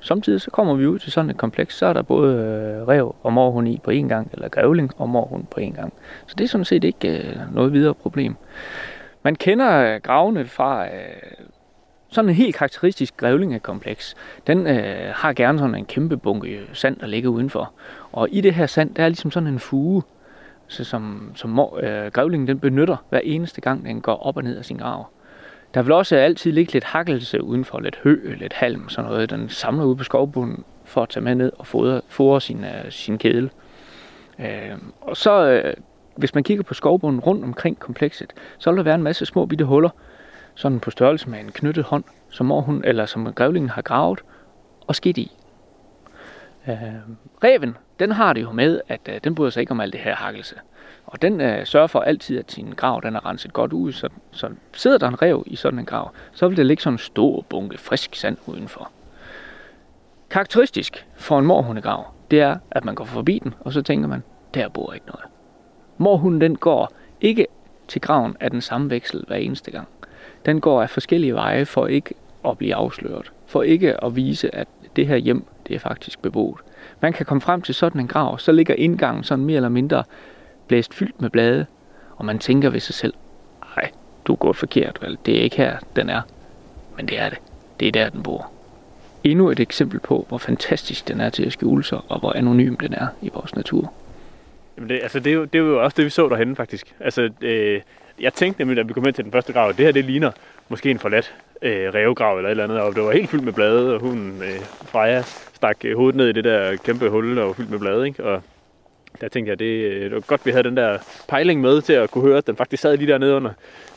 Samtidig 0.00 0.40
så 0.40 0.50
kommer 0.50 0.74
vi 0.74 0.86
ud 0.86 0.98
til 0.98 1.12
sådan 1.12 1.30
et 1.30 1.36
kompleks, 1.36 1.76
så 1.76 1.86
er 1.86 1.92
der 1.92 2.02
både 2.02 2.36
øh, 2.36 2.88
rev 2.88 3.14
og 3.22 3.32
morhund 3.32 3.68
i 3.68 3.80
på 3.84 3.90
én 3.90 4.08
gang, 4.08 4.30
eller 4.32 4.48
grævling 4.48 4.90
og 4.96 5.08
morhund 5.08 5.44
på 5.46 5.60
én 5.60 5.76
gang. 5.76 5.92
Så 6.26 6.34
det 6.38 6.44
er 6.44 6.48
sådan 6.48 6.64
set 6.64 6.84
ikke 6.84 7.18
øh, 7.18 7.54
noget 7.54 7.72
videre 7.72 7.94
problem. 7.94 8.36
Man 9.22 9.36
kender 9.36 9.94
øh, 9.94 10.00
gravene 10.00 10.46
fra 10.46 10.86
øh, 10.86 10.90
sådan 12.08 12.28
en 12.28 12.34
helt 12.34 12.56
karakteristisk 12.56 13.16
grævlingekompleks. 13.16 14.14
Den 14.46 14.66
øh, 14.66 15.12
har 15.14 15.32
gerne 15.32 15.58
sådan 15.58 15.74
en 15.74 15.84
kæmpe 15.84 16.16
bunke 16.16 16.60
sand, 16.72 16.96
der 16.96 17.06
ligger 17.06 17.30
udenfor. 17.30 17.72
Og 18.12 18.28
i 18.32 18.40
det 18.40 18.54
her 18.54 18.66
sand, 18.66 18.94
der 18.94 19.04
er 19.04 19.08
ligesom 19.08 19.30
sådan 19.30 19.46
en 19.46 19.58
fuge, 19.58 20.02
så 20.68 20.84
som, 20.84 21.32
som 21.34 21.60
øh, 21.82 22.12
grævlingen 22.12 22.48
den 22.48 22.58
benytter 22.58 22.96
hver 23.10 23.20
eneste 23.24 23.60
gang, 23.60 23.84
den 23.84 24.00
går 24.00 24.26
op 24.26 24.36
og 24.36 24.42
ned 24.42 24.58
af 24.58 24.64
sin 24.64 24.76
grav. 24.76 25.06
Der 25.74 25.82
vil 25.82 25.92
også 25.92 26.16
altid 26.16 26.52
ligge 26.52 26.72
lidt 26.72 26.84
hakkelse 26.84 27.42
udenfor, 27.42 27.80
lidt 27.80 28.00
hø, 28.04 28.34
lidt 28.38 28.52
halm, 28.52 28.88
sådan 28.88 29.10
noget. 29.10 29.30
Den 29.30 29.48
samler 29.48 29.84
ud 29.84 29.96
på 29.96 30.04
skovbunden 30.04 30.64
for 30.84 31.02
at 31.02 31.08
tage 31.08 31.24
med 31.24 31.34
ned 31.34 31.52
og 31.58 31.66
fodre, 31.66 32.00
fodre 32.08 32.40
sin, 32.40 32.64
øh, 32.64 32.90
sin 32.90 33.18
kedel. 33.18 33.50
Øh, 34.38 34.78
og 35.00 35.16
så, 35.16 35.44
øh, 35.44 35.74
hvis 36.16 36.34
man 36.34 36.44
kigger 36.44 36.64
på 36.64 36.74
skovbunden 36.74 37.20
rundt 37.20 37.44
omkring 37.44 37.78
komplekset, 37.78 38.32
så 38.58 38.70
vil 38.70 38.76
der 38.76 38.84
være 38.84 38.94
en 38.94 39.02
masse 39.02 39.26
små 39.26 39.46
bitte 39.46 39.64
huller, 39.64 39.90
sådan 40.54 40.80
på 40.80 40.90
størrelse 40.90 41.30
med 41.30 41.40
en 41.40 41.52
knyttet 41.52 41.84
hånd, 41.84 42.04
som, 42.30 42.50
hun, 42.50 42.82
eller 42.84 43.06
som 43.06 43.32
grævlingen 43.32 43.70
har 43.70 43.82
gravet 43.82 44.20
og 44.86 44.94
skidt 44.94 45.18
i. 45.18 45.32
Øh, 46.68 46.76
reven, 47.44 47.76
den 47.98 48.12
har 48.12 48.32
det 48.32 48.42
jo 48.42 48.52
med, 48.52 48.80
at 48.88 49.00
øh, 49.08 49.20
den 49.24 49.34
bryder 49.34 49.50
sig 49.50 49.60
ikke 49.60 49.70
om 49.70 49.80
alt 49.80 49.92
det 49.92 50.00
her 50.00 50.14
hakkelse. 50.14 50.54
Og 51.06 51.22
den 51.22 51.40
øh, 51.40 51.66
sørger 51.66 51.86
for 51.86 52.00
altid, 52.00 52.38
at 52.38 52.52
sin 52.52 52.72
grav 52.76 53.00
den 53.02 53.16
er 53.16 53.26
renset 53.26 53.52
godt 53.52 53.72
ud, 53.72 53.92
så, 53.92 54.08
så 54.30 54.50
sidder 54.72 54.98
der 54.98 55.08
en 55.08 55.22
rev 55.22 55.44
i 55.46 55.56
sådan 55.56 55.78
en 55.78 55.84
grav, 55.86 56.10
så 56.32 56.48
vil 56.48 56.56
der 56.56 56.62
ligge 56.62 56.82
sådan 56.82 56.94
en 56.94 56.98
stor 56.98 57.42
bunke 57.48 57.78
frisk 57.78 58.14
sand 58.14 58.36
udenfor. 58.46 58.90
Karakteristisk 60.30 61.06
for 61.14 61.38
en 61.38 61.46
morhundegrav, 61.46 62.06
det 62.30 62.40
er, 62.40 62.56
at 62.70 62.84
man 62.84 62.94
går 62.94 63.04
forbi 63.04 63.38
den, 63.38 63.54
og 63.60 63.72
så 63.72 63.82
tænker 63.82 64.08
man, 64.08 64.22
der 64.54 64.68
bor 64.68 64.92
ikke 64.92 65.06
noget. 65.06 65.24
Morhunden 65.98 66.40
den 66.40 66.56
går 66.56 66.92
ikke 67.20 67.46
til 67.88 68.00
graven 68.00 68.36
af 68.40 68.50
den 68.50 68.60
samme 68.60 68.90
veksel 68.90 69.24
hver 69.26 69.36
eneste 69.36 69.70
gang. 69.70 69.88
Den 70.46 70.60
går 70.60 70.82
af 70.82 70.90
forskellige 70.90 71.34
veje 71.34 71.64
for 71.64 71.86
ikke 71.86 72.14
at 72.48 72.58
blive 72.58 72.74
afsløret. 72.74 73.32
For 73.46 73.62
ikke 73.62 74.04
at 74.04 74.16
vise, 74.16 74.54
at 74.54 74.68
det 74.96 75.06
her 75.06 75.16
hjem, 75.16 75.44
det 75.68 75.74
er 75.74 75.78
faktisk 75.78 76.22
beboet. 76.22 76.60
Man 77.00 77.12
kan 77.12 77.26
komme 77.26 77.40
frem 77.40 77.62
til 77.62 77.74
sådan 77.74 78.00
en 78.00 78.08
grav, 78.08 78.38
så 78.38 78.52
ligger 78.52 78.74
indgangen 78.74 79.24
sådan 79.24 79.44
mere 79.44 79.56
eller 79.56 79.68
mindre 79.68 80.04
blæst 80.68 80.94
fyldt 80.94 81.20
med 81.20 81.30
blade, 81.30 81.66
og 82.16 82.24
man 82.24 82.38
tænker 82.38 82.70
ved 82.70 82.80
sig 82.80 82.94
selv, 82.94 83.14
nej, 83.76 83.90
du 84.24 84.34
går 84.34 84.52
forkert, 84.52 84.98
vel? 85.02 85.18
det 85.26 85.38
er 85.38 85.42
ikke 85.42 85.56
her, 85.56 85.76
den 85.96 86.08
er. 86.08 86.20
Men 86.96 87.08
det 87.08 87.18
er 87.18 87.28
det. 87.28 87.38
Det 87.80 87.88
er 87.88 87.92
der, 87.92 88.08
den 88.08 88.22
bor. 88.22 88.50
Endnu 89.24 89.50
et 89.50 89.60
eksempel 89.60 90.00
på, 90.00 90.26
hvor 90.28 90.38
fantastisk 90.38 91.08
den 91.08 91.20
er 91.20 91.30
til 91.30 91.46
at 91.46 91.52
skjule 91.52 91.84
sig, 91.84 92.00
og 92.08 92.20
hvor 92.20 92.32
anonym 92.32 92.76
den 92.76 92.94
er 92.94 93.06
i 93.22 93.30
vores 93.34 93.56
natur. 93.56 93.92
Jamen 94.76 94.88
det, 94.88 95.00
altså 95.02 95.20
det, 95.20 95.30
er 95.30 95.34
jo, 95.34 95.44
det 95.44 95.58
er 95.58 95.62
jo 95.62 95.82
også 95.82 95.94
det, 95.96 96.04
vi 96.04 96.10
så 96.10 96.28
derhen 96.28 96.56
faktisk. 96.56 96.94
Altså, 97.00 97.30
øh, 97.40 97.80
jeg 98.20 98.34
tænkte 98.34 98.60
nemlig, 98.60 98.76
da 98.76 98.82
vi 98.82 98.92
kom 98.92 99.06
ind 99.06 99.14
til 99.14 99.24
den 99.24 99.32
første 99.32 99.52
grav, 99.52 99.68
at 99.68 99.76
det 99.76 99.84
her 99.84 99.92
det 99.92 100.04
ligner 100.04 100.30
måske 100.68 100.90
en 100.90 100.98
forladt 100.98 101.34
øh, 101.62 101.94
revegrav 101.94 102.36
eller 102.36 102.48
et 102.48 102.50
eller 102.50 102.64
andet, 102.64 102.80
og 102.80 102.94
det 102.94 103.02
var 103.02 103.12
helt 103.12 103.30
fyldt 103.30 103.44
med 103.44 103.52
blade, 103.52 103.94
og 103.94 104.00
hun, 104.00 104.42
øh, 104.42 104.60
Freja, 104.84 105.22
stak 105.54 105.84
øh, 105.84 105.96
hovedet 105.96 106.16
ned 106.16 106.28
i 106.28 106.32
det 106.32 106.44
der 106.44 106.76
kæmpe 106.76 107.08
hul, 107.08 107.36
der 107.36 107.44
var 107.44 107.52
fyldt 107.52 107.70
med 107.70 107.78
blade, 107.78 108.06
ikke? 108.06 108.24
Og 108.24 108.42
der 109.20 109.28
tænkte 109.28 109.50
jeg, 109.50 109.58
det, 109.58 109.64
øh, 109.64 110.04
det 110.04 110.14
var 110.14 110.20
godt, 110.20 110.46
vi 110.46 110.50
havde 110.50 110.64
den 110.64 110.76
der 110.76 110.98
pejling 111.28 111.60
med 111.60 111.82
til 111.82 111.92
at 111.92 112.10
kunne 112.10 112.24
høre, 112.24 112.38
at 112.38 112.46
den 112.46 112.56
faktisk 112.56 112.82
sad 112.82 112.96
lige 112.96 113.12
dernede 113.12 113.34
under. 113.34 113.50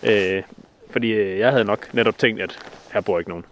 Øh, 0.03 0.43
fordi 0.89 1.11
øh, 1.11 1.39
jeg 1.39 1.51
havde 1.51 1.65
nok 1.65 1.93
netop 1.93 2.17
tænkt, 2.17 2.41
at 2.41 2.59
her 2.93 3.01
bor 3.01 3.19
ikke 3.19 3.29
nogen. 3.29 3.45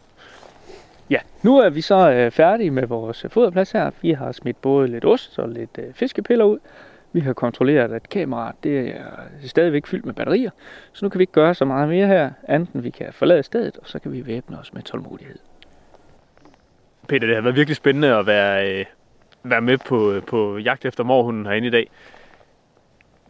Ja, 1.10 1.20
nu 1.42 1.58
er 1.58 1.70
vi 1.70 1.82
så 1.82 2.12
øh, 2.12 2.32
færdige 2.32 2.72
med 2.72 2.88
vores 2.88 3.26
foderplads 3.30 3.72
her. 3.72 3.92
Vi 4.02 4.12
har 4.12 4.32
smidt 4.32 4.62
både 4.62 4.88
lidt 4.88 5.06
ost 5.06 5.40
og 5.40 5.50
lidt 5.50 5.78
øh, 5.78 5.94
fiskepiller 5.94 6.46
ud. 6.46 6.60
Vi 7.14 7.20
har 7.20 7.34
kontrolleret, 7.34 7.94
at 7.94 8.10
kameraet 8.10 8.56
det 8.64 8.90
er 8.90 9.48
stadigvæk 9.48 9.88
fyldt 9.88 10.06
med 10.06 10.14
batterier. 10.14 10.50
Så 10.94 11.06
nu 11.06 11.10
kan 11.10 11.20
vi 11.20 11.24
ikke 11.24 11.34
gøre 11.34 11.54
så 11.54 11.66
meget 11.66 11.90
mere 11.90 12.08
her, 12.08 12.32
andet 12.48 12.84
vi 12.84 12.90
kan 12.90 13.14
forlade 13.14 13.44
stedet, 13.44 13.78
og 13.78 13.88
så 13.88 14.00
kan 14.00 14.12
vi 14.12 14.26
væbne 14.26 14.60
os 14.60 14.74
med 14.74 14.82
tålmodighed. 14.82 15.38
Peter, 17.08 17.28
det 17.28 17.36
har 17.36 17.42
været 17.42 17.56
virkelig 17.56 17.76
spændende 17.76 18.16
at 18.16 18.26
være, 18.26 18.80
øh, 18.80 18.86
være 19.44 19.62
med 19.62 19.78
på, 19.78 20.12
øh, 20.12 20.24
på 20.24 20.58
jagt 20.58 20.86
efter 20.86 21.04
morhunden 21.04 21.46
herinde 21.46 21.68
i 21.68 21.72
dag. 21.72 21.90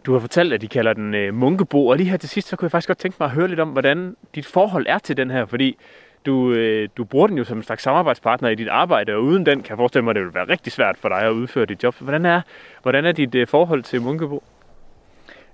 Du 0.06 0.14
har 0.14 0.20
fortalt, 0.20 0.54
at 0.54 0.62
de 0.62 0.68
kalder 0.68 0.94
den 0.94 1.14
øh, 1.14 1.34
munkebo, 1.34 1.88
og 1.88 1.98
lige 1.98 2.10
her 2.10 2.18
til 2.18 2.30
sidst, 2.30 2.48
så 2.48 2.56
kunne 2.56 2.66
jeg 2.66 2.72
faktisk 2.72 2.88
godt 2.88 2.98
tænke 2.98 3.18
mig 3.20 3.26
at 3.26 3.32
høre 3.32 3.48
lidt 3.48 3.60
om, 3.60 3.70
hvordan 3.70 4.16
dit 4.36 4.46
forhold 4.46 4.86
er 4.90 4.98
til 4.98 5.18
den 5.18 5.32
her, 5.32 5.46
fordi 5.46 5.78
du, 6.26 6.54
øh, 6.54 6.90
du 6.98 7.04
bruger 7.04 7.28
den 7.28 7.38
jo 7.38 7.44
som 7.44 7.58
en 7.58 7.64
slags 7.64 7.84
samarbejdspartner 7.84 8.50
i 8.50 8.56
dit 8.56 8.68
arbejde, 8.68 9.14
og 9.14 9.24
uden 9.24 9.46
den 9.46 9.62
kan 9.62 9.70
jeg 9.70 9.78
forestille 9.78 10.04
mig, 10.04 10.12
at 10.12 10.16
det 10.16 10.24
vil 10.24 10.34
være 10.34 10.50
rigtig 10.50 10.72
svært 10.72 10.98
for 10.98 11.10
dig 11.10 11.18
at 11.18 11.32
udføre 11.32 11.66
dit 11.66 11.84
job. 11.84 11.96
Hvordan 12.00 12.26
er, 12.26 12.42
hvordan 12.82 13.06
er 13.06 13.12
dit 13.12 13.36
øh, 13.36 13.48
forhold 13.48 13.84
til 13.84 14.02
munkebo? 14.02 14.44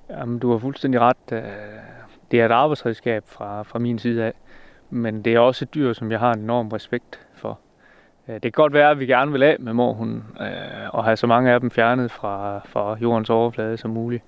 Jamen, 0.10 0.40
du 0.40 0.52
har 0.52 0.58
fuldstændig 0.58 1.02
ret. 1.02 1.18
Øh, 1.32 1.42
det 2.32 2.42
er 2.42 2.46
et 2.46 2.52
arbejdsredskab 2.52 3.24
fra, 3.28 3.64
fra 3.64 3.80
min 3.80 4.00
side 4.00 4.24
af, 4.24 4.34
men 4.90 5.22
det 5.22 5.36
er 5.36 5.40
også 5.40 5.66
et 5.66 5.74
dyr, 5.74 5.94
som 5.94 6.12
jeg 6.12 6.20
har 6.20 6.34
en 6.34 6.40
enorm 6.40 6.68
respekt 6.68 7.20
for. 7.36 7.60
Øh, 8.28 8.34
det 8.34 8.42
kan 8.42 8.52
godt 8.52 8.74
være, 8.74 8.92
at 8.92 9.00
vi 9.00 9.06
gerne 9.06 9.32
vil 9.32 9.44
af 9.44 9.56
med 9.60 9.74
morhunden 9.74 10.24
øh, 10.42 10.48
og 10.94 11.04
have 11.04 11.18
så 11.18 11.28
mange 11.28 11.52
af 11.52 11.60
dem 11.60 11.72
fjernet 11.72 12.12
fra, 12.12 12.62
fra 12.66 12.98
jordens 13.02 13.30
overflade 13.30 13.78
som 13.78 13.92
muligt. 13.92 14.24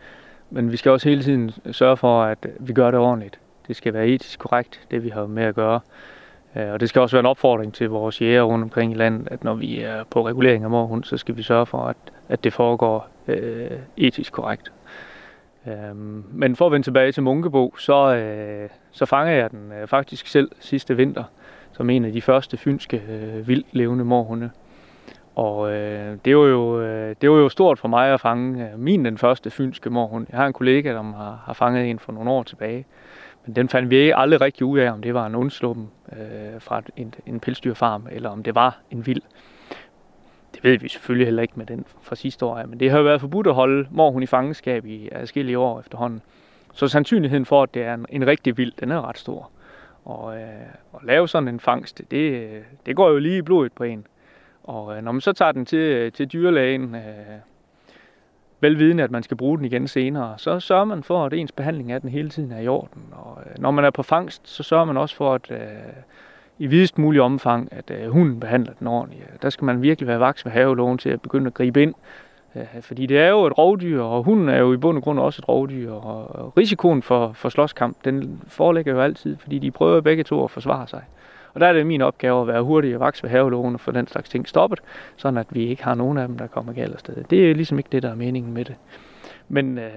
Men 0.50 0.72
vi 0.72 0.78
skal 0.78 0.92
også 0.92 1.10
hele 1.10 1.24
tiden 1.24 1.52
sørge 1.72 1.98
for, 1.98 2.24
at 2.24 2.48
vi 2.60 2.74
gør 2.74 2.92
det 2.92 3.00
ordentligt. 3.00 3.40
Det 3.68 3.76
skal 3.76 3.94
være 3.94 4.08
etisk 4.08 4.40
korrekt, 4.40 4.82
det 4.92 5.04
vi 5.04 5.10
har 5.10 5.26
med 5.26 5.44
at 5.44 5.56
gøre. 5.56 5.80
Øh, 6.56 6.72
Og 6.72 6.80
det 6.80 6.90
skal 6.90 7.02
også 7.02 7.16
være 7.16 7.20
en 7.20 7.26
opfordring 7.26 7.74
til 7.74 7.90
vores 7.90 8.22
jæger 8.22 8.42
rundt 8.42 8.64
omkring 8.64 8.92
i 8.92 8.96
landet, 8.96 9.28
at 9.32 9.44
når 9.44 9.54
vi 9.54 9.82
er 9.82 10.04
på 10.04 10.28
regulering 10.28 10.64
af 10.64 10.70
morhund, 10.70 11.04
så 11.04 11.18
skal 11.18 11.38
vi 11.38 11.44
sørge 11.44 11.66
for, 11.66 11.78
at, 11.78 11.98
at 12.30 12.44
det 12.44 12.54
foregår 12.54 13.08
øh, 13.28 13.72
etisk 13.98 14.34
korrekt. 14.34 14.72
Øhm, 15.68 16.24
men 16.32 16.56
for 16.56 16.66
at 16.66 16.72
vende 16.72 16.86
tilbage 16.86 17.12
til 17.12 17.24
Munkebo, 17.24 17.74
så, 17.78 18.16
øh, 18.16 18.70
så 18.92 19.06
fanger 19.06 19.34
jeg 19.34 19.52
den 19.52 19.72
øh, 19.82 19.88
faktisk 19.88 20.28
selv 20.28 20.52
sidste 20.60 20.96
vinter, 20.98 21.24
som 21.72 21.90
en 21.90 22.06
af 22.06 22.12
de 22.12 22.22
første 22.22 22.58
fynske 22.58 23.02
øh, 23.10 23.48
vildt 23.48 23.68
levende 23.72 24.06
morhunde. 24.06 24.50
Og 25.36 25.72
øh, 25.72 26.18
det, 26.26 26.38
var 26.38 26.44
jo, 26.44 26.82
øh, 26.82 27.16
det 27.22 27.32
var 27.32 27.38
jo 27.38 27.50
stort 27.50 27.80
for 27.80 27.88
mig 27.88 28.14
at 28.14 28.22
fange 28.22 28.70
øh, 28.72 28.80
min 28.80 29.06
den 29.06 29.18
første 29.18 29.50
fynske 29.50 29.90
morhund. 29.90 30.28
Jeg 30.32 30.40
har 30.40 30.48
en 30.48 30.54
kollega, 30.54 30.94
der 30.94 31.04
har, 31.04 31.44
har 31.46 31.54
fanget 31.54 31.90
en 31.90 32.00
for 32.00 32.12
nogle 32.12 32.30
år 32.32 32.44
tilbage. 32.44 32.86
Men 33.46 33.56
den 33.56 33.70
fandt 33.70 33.90
vi 33.90 34.14
aldrig 34.16 34.42
rigtig 34.42 34.66
ud 34.66 34.80
af, 34.80 34.92
om 34.92 35.02
det 35.02 35.14
var 35.14 35.26
en 35.26 35.36
undsluppen 35.36 35.90
øh, 36.12 36.62
fra 36.62 36.82
en, 36.96 37.14
en 37.26 37.40
pelsdyrfarm, 37.40 38.08
eller 38.12 38.30
om 38.30 38.44
det 38.44 38.56
var 38.56 38.80
en 38.92 39.06
vild. 39.06 39.22
Det 40.56 40.64
ved 40.64 40.78
vi 40.78 40.88
selvfølgelig 40.88 41.28
heller 41.28 41.42
ikke 41.42 41.54
med 41.56 41.66
den 41.66 41.86
fra 42.02 42.16
sidste 42.16 42.46
år, 42.46 42.58
ja. 42.58 42.66
men 42.66 42.80
det 42.80 42.92
har 42.92 42.98
jo 42.98 43.04
været 43.04 43.22
forbudt 43.22 43.48
at 43.48 43.54
holde 43.54 43.88
morhund 43.92 44.24
i 44.24 44.28
fangenskab 44.28 44.86
i 44.86 45.10
adskillige 45.12 45.58
år 45.58 45.80
efterhånden. 45.80 46.22
Så 46.74 46.88
sandsynligheden 46.88 47.46
for, 47.46 47.64
at 47.64 47.74
det 47.74 47.84
er 47.84 47.94
en, 47.94 48.06
en 48.10 48.28
rigtig 48.28 48.58
vild, 48.58 48.74
den 48.80 48.92
er 48.92 49.10
ret 49.10 49.18
stor. 49.18 49.52
Og 50.06 50.36
øh, 50.36 50.66
at 50.94 51.04
lave 51.04 51.28
sådan 51.28 51.48
en 51.48 51.60
fangst, 51.60 52.02
det, 52.12 52.50
det 52.86 52.96
går 52.96 53.10
jo 53.10 53.18
lige 53.18 53.38
i 53.38 53.42
blodet 53.42 53.74
på 53.74 53.84
en. 53.84 54.08
Og 54.64 54.98
øh, 54.98 55.04
når 55.04 55.12
man 55.12 55.22
så 55.22 55.34
tager 55.34 55.52
den 55.52 55.66
til, 55.66 55.80
øh, 55.80 56.12
til 56.12 56.28
dyrlægen, 56.28 56.96
øh, 56.96 57.02
velvidende, 58.62 59.04
at 59.04 59.12
man 59.12 59.24
skal 59.24 59.38
bruge 59.38 59.58
den 59.58 59.66
igen 59.66 59.88
senere, 59.88 60.34
så 60.38 60.60
sørger 60.60 60.86
man 60.86 61.04
for, 61.04 61.26
at 61.26 61.34
ens 61.34 61.52
behandling 61.52 61.92
af 61.92 62.02
den 62.02 62.10
hele 62.10 62.30
tiden 62.30 62.52
er 62.52 62.60
i 62.60 62.68
orden. 62.68 63.02
Og 63.12 63.42
øh, 63.46 63.62
når 63.62 63.72
man 63.72 63.86
er 63.86 63.90
på 63.90 64.04
fangst, 64.04 64.50
så 64.50 64.64
sørger 64.64 64.86
man 64.86 64.98
også 64.98 65.16
for, 65.16 65.34
at 65.34 65.52
øh, 65.52 65.58
i 66.60 66.68
videst 66.68 66.98
mulig 66.98 67.22
omfang, 67.22 67.68
at 67.72 67.92
øh, 67.92 68.12
hunden 68.12 68.40
behandler 68.40 68.74
den 68.74 68.88
ordentligt. 68.88 69.24
Øh, 69.24 69.38
der 69.42 69.50
skal 69.50 69.66
man 69.66 69.82
virkelig 69.82 70.08
være 70.08 70.20
vaks 70.20 70.46
med 70.46 70.52
haveloven 70.52 70.98
til 70.98 71.10
at 71.10 71.22
begynde 71.22 71.48
at 71.48 71.54
gribe 71.54 71.82
ind. 71.82 71.94
Øh, 72.56 72.82
fordi 72.82 73.06
det 73.06 73.18
er 73.18 73.30
jo 73.30 73.46
et 73.46 73.58
rovdyr, 73.58 74.02
og 74.02 74.24
hunden 74.24 74.50
er 74.50 74.60
jo 74.60 74.74
i 74.74 74.78
bund 74.78 74.98
og 74.98 75.04
grund 75.04 75.20
også 75.20 75.42
et 75.42 75.50
rovdyr. 75.50 75.92
Og 75.92 76.58
risikoen 76.58 77.02
for, 77.02 77.32
for 77.34 77.50
slåskamp, 77.50 77.98
den 78.06 78.42
foreligger 78.48 78.94
jo 78.94 79.02
altid, 79.02 79.38
fordi 79.38 79.60
de 79.60 79.72
prøver 79.72 80.02
begge 80.02 80.24
to 80.24 80.44
at 80.44 80.52
forsvare 80.52 80.88
sig. 80.88 81.02
Og 81.54 81.62
der 81.62 81.68
er 81.68 81.74
det 81.74 81.88
min 81.88 82.02
opgave 82.02 82.42
at 82.42 82.48
være 82.48 82.64
hurtig 82.64 82.94
og 82.96 83.00
vaks 83.00 83.24
ved 83.24 83.30
havelågen 83.30 83.74
og 83.74 83.80
få 83.80 83.92
den 83.92 84.08
slags 84.08 84.30
ting 84.30 84.48
stoppet, 84.48 84.80
sådan 85.18 85.38
at 85.38 85.48
vi 85.50 85.68
ikke 85.68 85.84
har 85.84 85.96
nogen 85.96 86.18
af 86.18 86.28
dem, 86.28 86.38
der 86.38 86.48
kommer 86.48 86.74
galt 86.74 86.94
afsted. 86.94 87.24
Det 87.30 87.52
er 87.52 87.56
ligesom 87.56 87.78
ikke 87.78 87.90
det, 87.92 88.04
der 88.04 88.12
er 88.12 88.16
meningen 88.16 88.54
med 88.54 88.66
det. 88.66 88.76
Men 89.50 89.78
øh, 89.78 89.92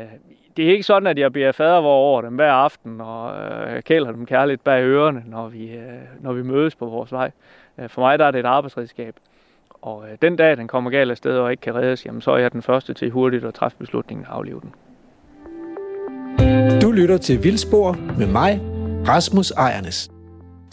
det 0.56 0.64
er 0.64 0.70
ikke 0.70 0.82
sådan, 0.82 1.06
at 1.06 1.18
jeg 1.18 1.32
bliver 1.32 1.52
fadervor 1.52 1.94
over 1.94 2.22
dem 2.22 2.34
hver 2.34 2.52
aften 2.52 3.00
og 3.00 3.32
øh, 3.36 3.82
kæler 3.82 4.12
dem 4.12 4.26
kærligt 4.26 4.64
bag 4.64 4.84
ørerne, 4.84 5.22
når 5.26 5.48
vi, 5.48 5.70
øh, 5.70 5.82
når 6.20 6.32
vi 6.32 6.42
mødes 6.42 6.74
på 6.74 6.86
vores 6.86 7.12
vej. 7.12 7.30
Øh, 7.78 7.88
for 7.88 8.00
mig 8.00 8.18
der 8.18 8.24
er 8.24 8.30
det 8.30 8.38
et 8.38 8.46
arbejdsredskab. 8.46 9.14
Og 9.82 10.04
øh, 10.10 10.18
den 10.22 10.36
dag, 10.36 10.56
den 10.56 10.68
kommer 10.68 10.90
galt 10.90 11.10
afsted 11.10 11.38
og 11.38 11.50
ikke 11.50 11.60
kan 11.60 11.74
reddes, 11.74 12.06
jamen, 12.06 12.20
så 12.20 12.30
er 12.30 12.38
jeg 12.38 12.52
den 12.52 12.62
første 12.62 12.94
til 12.94 13.10
hurtigt 13.10 13.44
at 13.44 13.54
træffe 13.54 13.78
beslutningen 13.78 14.26
og 14.26 14.36
aflive 14.36 14.60
den. 14.60 14.72
Du 16.80 16.90
lytter 16.90 17.16
til 17.16 17.44
Vildspor 17.44 17.96
med 18.18 18.26
mig, 18.26 18.60
Rasmus 19.08 19.50
Ejernes. 19.50 20.13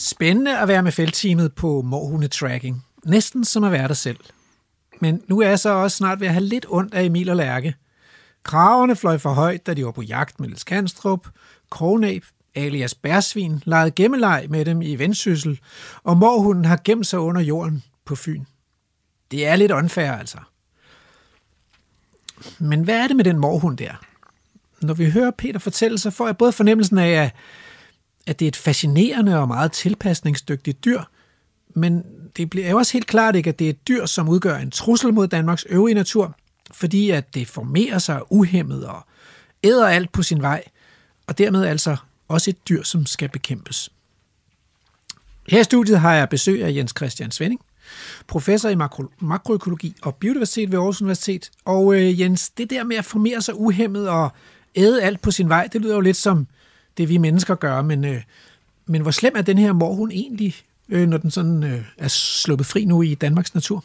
Spændende 0.03 0.59
at 0.59 0.67
være 0.67 0.83
med 0.83 0.91
feltteamet 0.91 1.53
på 1.53 1.81
Morhunde-tracking. 1.81 2.85
Næsten 3.05 3.45
som 3.45 3.63
at 3.63 3.71
være 3.71 3.87
der 3.87 3.93
selv. 3.93 4.17
Men 4.99 5.21
nu 5.27 5.41
er 5.41 5.47
jeg 5.47 5.59
så 5.59 5.69
også 5.69 5.97
snart 5.97 6.19
ved 6.19 6.27
at 6.27 6.33
have 6.33 6.45
lidt 6.45 6.65
ondt 6.69 6.93
af 6.93 7.03
Emil 7.03 7.29
og 7.29 7.35
Lærke. 7.35 7.75
Kraverne 8.43 8.95
fløj 8.95 9.17
for 9.17 9.33
højt, 9.33 9.65
da 9.67 9.73
de 9.73 9.85
var 9.85 9.91
på 9.91 10.01
jagt 10.01 10.39
med 10.39 10.47
Niels 10.47 10.63
Kanstrup. 10.63 11.27
Krognæb, 11.69 12.25
alias 12.55 12.95
Bærsvin, 12.95 13.63
legede 13.65 13.91
gemmeleg 13.91 14.45
med 14.49 14.65
dem 14.65 14.81
i 14.81 14.95
vendsyssel, 14.95 15.59
og 16.03 16.17
morhunden 16.17 16.65
har 16.65 16.79
gemt 16.83 17.07
sig 17.07 17.19
under 17.19 17.41
jorden 17.41 17.83
på 18.05 18.15
Fyn. 18.15 18.43
Det 19.31 19.47
er 19.47 19.55
lidt 19.55 19.71
unfair, 19.71 20.11
altså. 20.11 20.37
Men 22.59 22.83
hvad 22.83 22.95
er 22.95 23.07
det 23.07 23.15
med 23.15 23.25
den 23.25 23.39
morhund 23.39 23.77
der? 23.77 23.93
Når 24.81 24.93
vi 24.93 25.11
hører 25.11 25.31
Peter 25.31 25.59
fortælle, 25.59 25.97
så 25.97 26.11
får 26.11 26.25
jeg 26.25 26.37
både 26.37 26.51
fornemmelsen 26.51 26.97
af, 26.97 27.09
at 27.09 27.35
at 28.27 28.39
det 28.39 28.45
er 28.45 28.47
et 28.47 28.55
fascinerende 28.55 29.39
og 29.39 29.47
meget 29.47 29.71
tilpasningsdygtigt 29.71 30.85
dyr, 30.85 31.01
men 31.75 32.03
det 32.37 32.49
bliver 32.49 32.75
også 32.75 32.93
helt 32.93 33.07
klart 33.07 33.35
ikke, 33.35 33.49
at 33.49 33.59
det 33.59 33.65
er 33.65 33.69
et 33.69 33.87
dyr, 33.87 34.05
som 34.05 34.29
udgør 34.29 34.57
en 34.57 34.71
trussel 34.71 35.13
mod 35.13 35.27
Danmarks 35.27 35.65
øvrige 35.69 35.95
natur, 35.95 36.37
fordi 36.71 37.09
at 37.09 37.33
det 37.33 37.47
formerer 37.47 37.97
sig 37.97 38.31
uhemmet 38.31 38.85
og 38.85 39.05
æder 39.63 39.87
alt 39.87 40.11
på 40.11 40.23
sin 40.23 40.41
vej, 40.41 40.63
og 41.27 41.37
dermed 41.37 41.65
altså 41.65 41.97
også 42.27 42.49
et 42.49 42.69
dyr, 42.69 42.83
som 42.83 43.05
skal 43.05 43.29
bekæmpes. 43.29 43.89
Her 45.47 45.59
i 45.59 45.63
studiet 45.63 45.99
har 45.99 46.13
jeg 46.13 46.29
besøg 46.29 46.63
af 46.63 46.75
Jens 46.75 46.93
Christian 46.97 47.31
Svending, 47.31 47.61
professor 48.27 48.69
i 48.69 48.75
makro, 48.75 49.03
makroøkologi 49.19 49.95
og 50.01 50.15
biodiversitet 50.15 50.71
ved 50.71 50.79
Aarhus 50.79 51.01
Universitet. 51.01 51.51
Og 51.65 51.95
øh, 51.95 52.19
Jens, 52.19 52.49
det 52.49 52.69
der 52.69 52.83
med 52.83 52.95
at 52.95 53.05
formere 53.05 53.41
sig 53.41 53.59
uhemmet 53.59 54.09
og 54.09 54.31
æde 54.75 55.03
alt 55.03 55.21
på 55.21 55.31
sin 55.31 55.49
vej, 55.49 55.67
det 55.73 55.81
lyder 55.81 55.95
jo 55.95 56.01
lidt 56.01 56.17
som 56.17 56.47
det, 57.01 57.09
vi 57.09 57.17
mennesker 57.17 57.55
gør, 57.55 57.81
men, 57.81 58.05
øh, 58.05 58.21
men 58.85 59.01
hvor 59.01 59.11
slem 59.11 59.33
er 59.35 59.41
den 59.41 59.57
her 59.57 59.73
morhund 59.73 60.11
egentlig, 60.11 60.55
øh, 60.89 61.07
når 61.07 61.17
den 61.17 61.31
sådan 61.31 61.63
øh, 61.63 61.81
er 61.97 62.07
sluppet 62.07 62.67
fri 62.67 62.85
nu 62.85 63.01
i 63.01 63.15
Danmarks 63.15 63.53
natur? 63.53 63.83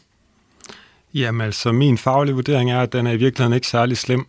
Jamen 1.13 1.41
altså, 1.41 1.71
min 1.71 1.97
faglige 1.97 2.35
vurdering 2.35 2.71
er, 2.71 2.81
at 2.81 2.93
den 2.93 3.07
er 3.07 3.11
i 3.11 3.17
virkeligheden 3.17 3.53
ikke 3.53 3.67
særlig 3.67 3.97
slem, 3.97 4.25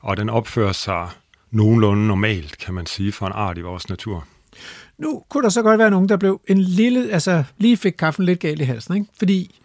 og 0.00 0.16
den 0.16 0.30
opfører 0.30 0.72
sig 0.72 1.08
nogenlunde 1.50 2.06
normalt, 2.06 2.58
kan 2.58 2.74
man 2.74 2.86
sige, 2.86 3.12
for 3.12 3.26
en 3.26 3.32
art 3.34 3.58
i 3.58 3.60
vores 3.60 3.88
natur. 3.88 4.26
Nu 4.98 5.22
kunne 5.28 5.42
der 5.42 5.48
så 5.48 5.62
godt 5.62 5.78
være 5.78 5.90
nogen, 5.90 6.08
der 6.08 6.16
blev 6.16 6.40
en 6.46 6.58
lille, 6.58 7.10
altså 7.12 7.44
lige 7.58 7.76
fik 7.76 7.92
kaffen 7.92 8.24
lidt 8.24 8.40
galt 8.40 8.60
i 8.60 8.64
halsen, 8.64 8.94
ikke? 8.94 9.06
Fordi 9.18 9.60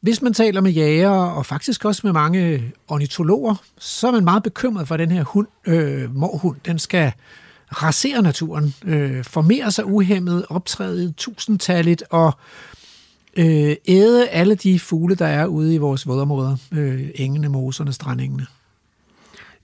hvis 0.00 0.22
man 0.22 0.34
taler 0.34 0.60
med 0.60 0.70
jæger, 0.70 1.10
og 1.10 1.46
faktisk 1.46 1.84
også 1.84 2.00
med 2.04 2.12
mange 2.12 2.72
ornitologer, 2.88 3.54
så 3.78 4.08
er 4.08 4.12
man 4.12 4.24
meget 4.24 4.42
bekymret 4.42 4.88
for, 4.88 4.96
den 4.96 5.10
her 5.10 5.24
hund, 5.24 5.46
øh, 5.66 6.16
morhund, 6.16 6.56
den 6.66 6.78
skal 6.78 7.12
rasere 7.72 8.22
naturen, 8.22 8.74
øh, 8.84 9.24
formere 9.24 9.70
sig 9.70 9.84
uhemmet, 9.86 10.44
optræde 10.48 11.12
tusindtalligt 11.16 12.04
og 12.10 12.32
øh, 13.36 13.76
æde 13.88 14.28
alle 14.28 14.54
de 14.54 14.80
fugle, 14.80 15.14
der 15.14 15.26
er 15.26 15.46
ude 15.46 15.74
i 15.74 15.78
vores 15.78 16.06
vådområder, 16.06 16.56
øh, 16.72 17.08
engene, 17.14 17.48
moserne, 17.48 17.92
strandengene. 17.92 18.46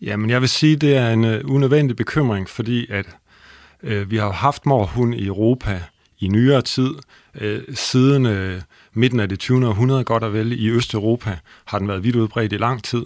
Jamen, 0.03 0.31
jeg 0.31 0.41
vil 0.41 0.49
sige, 0.49 0.77
det 0.77 0.97
er 0.97 1.11
en 1.11 1.25
uh, 1.25 1.55
unødvendig 1.55 1.97
bekymring, 1.97 2.49
fordi 2.49 2.87
at 2.91 3.07
uh, 3.83 4.11
vi 4.11 4.17
har 4.17 4.33
haft 4.33 4.67
morhund 4.67 5.15
i 5.15 5.27
Europa 5.27 5.83
i 6.19 6.29
nyere 6.29 6.63
tid. 6.63 6.91
Uh, 7.41 7.75
siden 7.75 8.27
uh, 8.27 8.63
midten 8.93 9.21
af 9.21 9.29
det 9.29 9.39
20. 9.39 9.67
århundrede, 9.69 10.05
godt 10.05 10.25
og 10.25 10.33
vel, 10.33 10.53
i 10.65 10.71
Østeuropa 10.71 11.39
har 11.65 11.79
den 11.79 11.89
været 11.89 12.05
vidt 12.05 12.17
udbredt 12.17 12.53
i 12.53 12.57
lang 12.57 12.85
tid. 12.85 13.05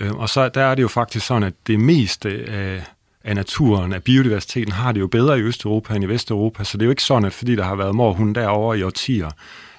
Uh, 0.00 0.18
og 0.18 0.28
så 0.28 0.48
der 0.48 0.62
er 0.62 0.74
det 0.74 0.82
jo 0.82 0.88
faktisk 0.88 1.26
sådan, 1.26 1.42
at 1.42 1.54
det 1.66 1.80
meste 1.80 2.28
af 2.48 2.84
af 3.24 3.34
naturen, 3.34 3.92
af 3.92 4.02
biodiversiteten, 4.02 4.72
har 4.72 4.92
det 4.92 5.00
jo 5.00 5.06
bedre 5.06 5.38
i 5.38 5.42
Østeuropa 5.42 5.94
end 5.94 6.04
i 6.04 6.06
Vesteuropa, 6.06 6.64
så 6.64 6.78
det 6.78 6.82
er 6.82 6.86
jo 6.86 6.90
ikke 6.90 7.02
sådan, 7.02 7.24
at 7.24 7.32
fordi 7.32 7.56
der 7.56 7.62
har 7.64 7.74
været 7.74 7.94
morhund 7.94 8.34
derovre 8.34 8.78
i 8.78 8.82
årtier, 8.82 9.30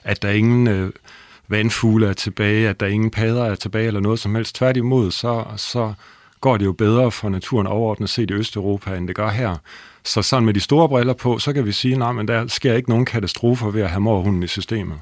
at 0.04 0.22
der 0.22 0.30
ingen 0.30 0.68
øh, 0.68 0.92
vandfugle 1.48 2.08
er 2.08 2.14
tilbage, 2.14 2.70
at 2.70 2.80
der 2.80 2.88
ingen 2.88 3.12
padder 3.12 3.44
er 3.46 3.56
tilbage 3.56 3.88
eller 3.88 4.00
noget 4.00 4.20
som 4.20 4.36
helst. 4.36 4.56
Tværtimod, 4.56 5.12
så, 5.12 5.46
så 5.58 5.94
går 6.42 6.58
det 6.58 6.66
jo 6.66 6.72
bedre 6.72 7.12
for 7.12 7.30
naturen 7.30 7.68
overordnet 7.68 8.10
set 8.10 8.32
i 8.32 8.34
Østeuropa, 8.34 8.96
end 8.96 9.08
det 9.08 9.16
gør 9.16 9.30
her. 9.30 9.56
Så 10.06 10.22
sådan 10.22 10.46
med 10.46 10.54
de 10.54 10.60
store 10.60 10.90
briller 10.90 11.14
på, 11.14 11.40
så 11.40 11.54
kan 11.54 11.66
vi 11.66 11.72
sige, 11.72 11.96
nej, 11.98 12.12
men 12.12 12.28
der 12.28 12.48
sker 12.48 12.74
ikke 12.74 12.90
nogen 12.90 13.06
katastrofer 13.06 13.72
ved 13.72 13.82
at 13.82 13.90
have 13.90 14.02
morhunden 14.02 14.44
i 14.44 14.48
systemet. 14.48 14.98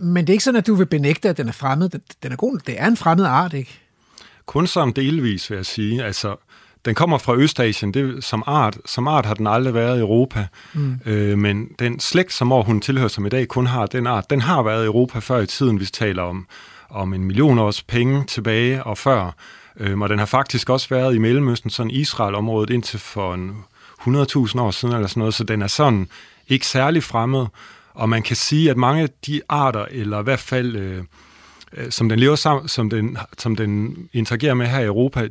Men 0.00 0.26
det 0.26 0.30
er 0.30 0.34
ikke 0.34 0.44
sådan, 0.44 0.58
at 0.58 0.66
du 0.66 0.74
vil 0.74 0.86
benægte, 0.86 1.28
at 1.28 1.36
den 1.36 1.48
er 1.48 1.52
fremmed. 1.52 1.88
Den- 1.88 2.00
Den 2.22 2.32
er 2.32 2.36
god. 2.36 2.58
Det 2.66 2.74
er 2.80 2.86
en 2.86 2.96
fremmed 2.96 3.24
art, 3.24 3.52
ikke? 3.54 3.78
Kun 4.46 4.66
som 4.66 4.92
delvis, 4.92 5.50
vil 5.50 5.56
jeg 5.56 5.66
sige. 5.66 6.04
Altså, 6.04 6.36
den 6.84 6.94
kommer 6.94 7.18
fra 7.18 7.36
Østasien. 7.36 7.94
Det, 7.94 8.24
som, 8.24 8.42
art, 8.46 8.78
som 8.86 9.08
art 9.08 9.26
har 9.26 9.34
den 9.34 9.46
aldrig 9.46 9.74
været 9.74 9.96
i 9.96 10.00
Europa. 10.00 10.46
Mm. 10.74 11.00
Øh, 11.06 11.38
men 11.38 11.68
den 11.78 12.00
slægt, 12.00 12.32
som 12.32 12.50
hun 12.50 12.80
tilhører, 12.80 13.08
som 13.08 13.26
i 13.26 13.28
dag 13.28 13.48
kun 13.48 13.66
har 13.66 13.86
den 13.86 14.06
art, 14.06 14.30
den 14.30 14.40
har 14.40 14.62
været 14.62 14.82
i 14.82 14.86
Europa 14.86 15.18
før 15.18 15.40
i 15.40 15.46
tiden. 15.46 15.80
Vi 15.80 15.84
taler 15.84 16.22
om, 16.22 16.46
om 16.90 17.14
en 17.14 17.24
million 17.24 17.58
års 17.58 17.82
penge 17.82 18.24
tilbage 18.24 18.84
og 18.84 18.98
før. 18.98 19.34
Øh, 19.76 20.00
og 20.00 20.08
den 20.08 20.18
har 20.18 20.26
faktisk 20.26 20.70
også 20.70 20.88
været 20.88 21.14
i 21.14 21.18
Mellemøsten, 21.18 21.70
sådan 21.70 21.90
Israel-området, 21.90 22.70
indtil 22.70 22.98
for 22.98 23.34
en 23.34 23.50
100.000 24.00 24.60
år 24.60 24.70
siden 24.70 24.94
eller 24.94 25.08
sådan 25.08 25.20
noget. 25.20 25.34
Så 25.34 25.44
den 25.44 25.62
er 25.62 25.66
sådan 25.66 26.08
ikke 26.48 26.66
særlig 26.66 27.02
fremmed. 27.02 27.46
Og 27.94 28.08
man 28.08 28.22
kan 28.22 28.36
sige, 28.36 28.70
at 28.70 28.76
mange 28.76 29.02
af 29.02 29.08
de 29.26 29.40
arter, 29.48 29.84
eller 29.90 30.20
i 30.20 30.22
hvert 30.22 30.40
fald... 30.40 30.76
Øh, 30.76 31.04
øh, 31.72 31.90
som 31.90 32.08
den 32.08 32.18
lever 32.18 32.36
sammen, 32.36 32.68
som 32.68 32.90
den, 32.90 33.18
som 33.38 33.56
den 33.56 33.96
interagerer 34.12 34.54
med 34.54 34.66
her 34.66 34.80
i 34.80 34.84
Europa, 34.84 35.28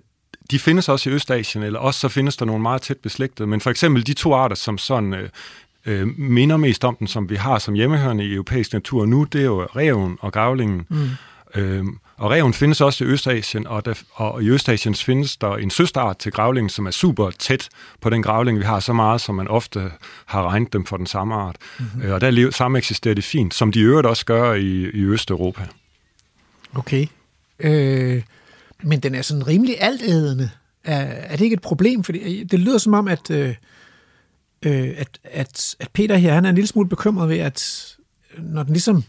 de 0.52 0.60
findes 0.60 0.90
også 0.90 1.10
i 1.10 1.14
Østasien, 1.14 1.64
eller 1.64 1.80
også 1.80 2.00
så 2.00 2.08
findes 2.08 2.38
der 2.38 2.46
nogle 2.46 2.62
meget 2.62 2.82
tæt 2.82 2.98
beslægtede. 2.98 3.48
Men 3.48 3.62
for 3.62 3.70
eksempel 3.70 4.08
de 4.08 4.14
to 4.14 4.34
arter, 4.34 4.56
som 4.56 4.78
sådan 4.78 5.14
øh, 5.14 5.30
øh, 5.86 6.08
minder 6.20 6.58
mest 6.58 6.84
om 6.84 6.96
den, 6.96 7.08
som 7.08 7.30
vi 7.30 7.36
har 7.36 7.60
som 7.60 7.74
hjemmehørende 7.74 8.26
i 8.26 8.34
europæisk 8.34 8.74
natur 8.74 9.06
nu, 9.06 9.24
det 9.24 9.42
er 9.42 9.46
jo 9.46 9.64
reven 9.64 10.18
og 10.22 10.34
gravlingen. 10.34 10.86
Mm. 10.90 11.10
Øhm, 11.56 11.98
og 12.18 12.32
reven 12.32 12.54
findes 12.54 12.82
også 12.82 13.04
i 13.04 13.08
Østasien, 13.08 13.68
og, 13.68 13.86
der, 13.86 13.94
og 14.14 14.44
i 14.44 14.50
Østasien 14.50 14.96
findes 14.96 15.38
der 15.38 15.56
en 15.56 15.70
søsterart 15.70 16.18
til 16.18 16.32
gravlingen, 16.32 16.70
som 16.70 16.88
er 16.88 16.92
super 16.92 17.32
tæt 17.32 17.70
på 18.02 18.10
den 18.10 18.24
gravling, 18.24 18.60
vi 18.60 18.64
har 18.64 18.80
så 18.80 18.94
meget, 18.94 19.22
som 19.22 19.36
man 19.36 19.48
ofte 19.48 19.92
har 20.26 20.48
regnet 20.48 20.74
dem 20.74 20.86
for 20.86 20.98
den 20.98 21.06
samme 21.06 21.36
art. 21.36 21.56
Mm-hmm. 21.80 22.02
Øh, 22.02 22.14
og 22.14 22.22
der 22.22 22.32
lever, 22.32 22.52
samme 22.52 22.78
eksisterer 22.78 23.16
det 23.16 23.24
fint, 23.24 23.54
som 23.54 23.72
de 23.72 23.80
i 23.80 23.84
øvrigt 23.84 24.08
også 24.08 24.26
gør 24.26 24.54
i, 24.54 24.90
i 24.90 25.02
Østeuropa. 25.04 25.68
Okay. 26.76 27.08
Øh, 27.60 28.22
men 28.84 29.00
den 29.00 29.16
er 29.16 29.22
sådan 29.22 29.48
rimelig 29.48 29.76
altædende. 29.80 30.50
Er, 30.84 31.00
er 31.02 31.36
det 31.36 31.44
ikke 31.44 31.54
et 31.54 31.62
problem? 31.62 32.04
Fordi 32.04 32.42
øh, 32.42 32.46
det 32.52 32.60
lyder 32.60 32.78
som 32.78 32.94
om, 32.94 33.08
at, 33.08 33.32
øh, 33.32 33.56
øh, 34.66 34.90
at, 34.98 35.20
at, 35.24 35.76
at 35.80 35.90
Peter 35.94 36.16
her, 36.16 36.34
han 36.34 36.46
er 36.46 36.50
en 36.50 36.56
lille 36.56 36.68
smule 36.68 36.90
bekymret 36.90 37.30
ved, 37.30 37.38
at 37.38 37.88
øh, 38.38 38.44
når 38.44 38.64
den 38.64 38.74
ligesom 38.74 39.04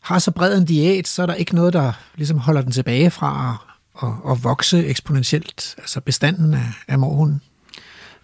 har 0.00 0.18
så 0.18 0.30
bred 0.30 0.58
en 0.58 0.64
diæt, 0.64 1.08
så 1.08 1.22
er 1.22 1.26
der 1.26 1.34
ikke 1.34 1.54
noget, 1.54 1.72
der 1.72 1.92
ligesom 2.16 2.38
holder 2.38 2.62
den 2.62 2.72
tilbage 2.72 3.10
fra 3.10 3.58
at, 4.02 4.08
at, 4.08 4.32
at 4.32 4.44
vokse 4.44 4.86
eksponentielt, 4.86 5.74
altså 5.78 6.00
bestanden 6.00 6.54
af, 6.54 6.72
af 6.88 6.98
morhunden. 6.98 7.40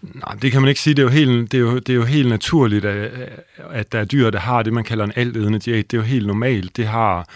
Nej, 0.01 0.35
det 0.41 0.51
kan 0.51 0.61
man 0.61 0.69
ikke 0.69 0.81
sige. 0.81 0.93
Det 0.93 0.99
er 0.99 1.03
jo 1.03 1.09
helt, 1.09 1.51
det 1.51 1.57
er 1.57 1.61
jo, 1.61 1.79
det 1.79 1.89
er 1.89 1.93
jo 1.93 2.03
helt 2.03 2.29
naturligt, 2.29 2.85
at, 2.85 3.29
at 3.71 3.91
der 3.91 3.99
er 3.99 4.05
dyr, 4.05 4.29
der 4.29 4.39
har 4.39 4.63
det, 4.63 4.73
man 4.73 4.83
kalder 4.83 5.05
en 5.05 5.13
altædende 5.15 5.59
diæt. 5.59 5.91
Det 5.91 5.97
er 5.97 6.01
jo 6.01 6.07
helt 6.07 6.27
normalt. 6.27 6.77
Det 6.77 6.87
har, 6.87 7.29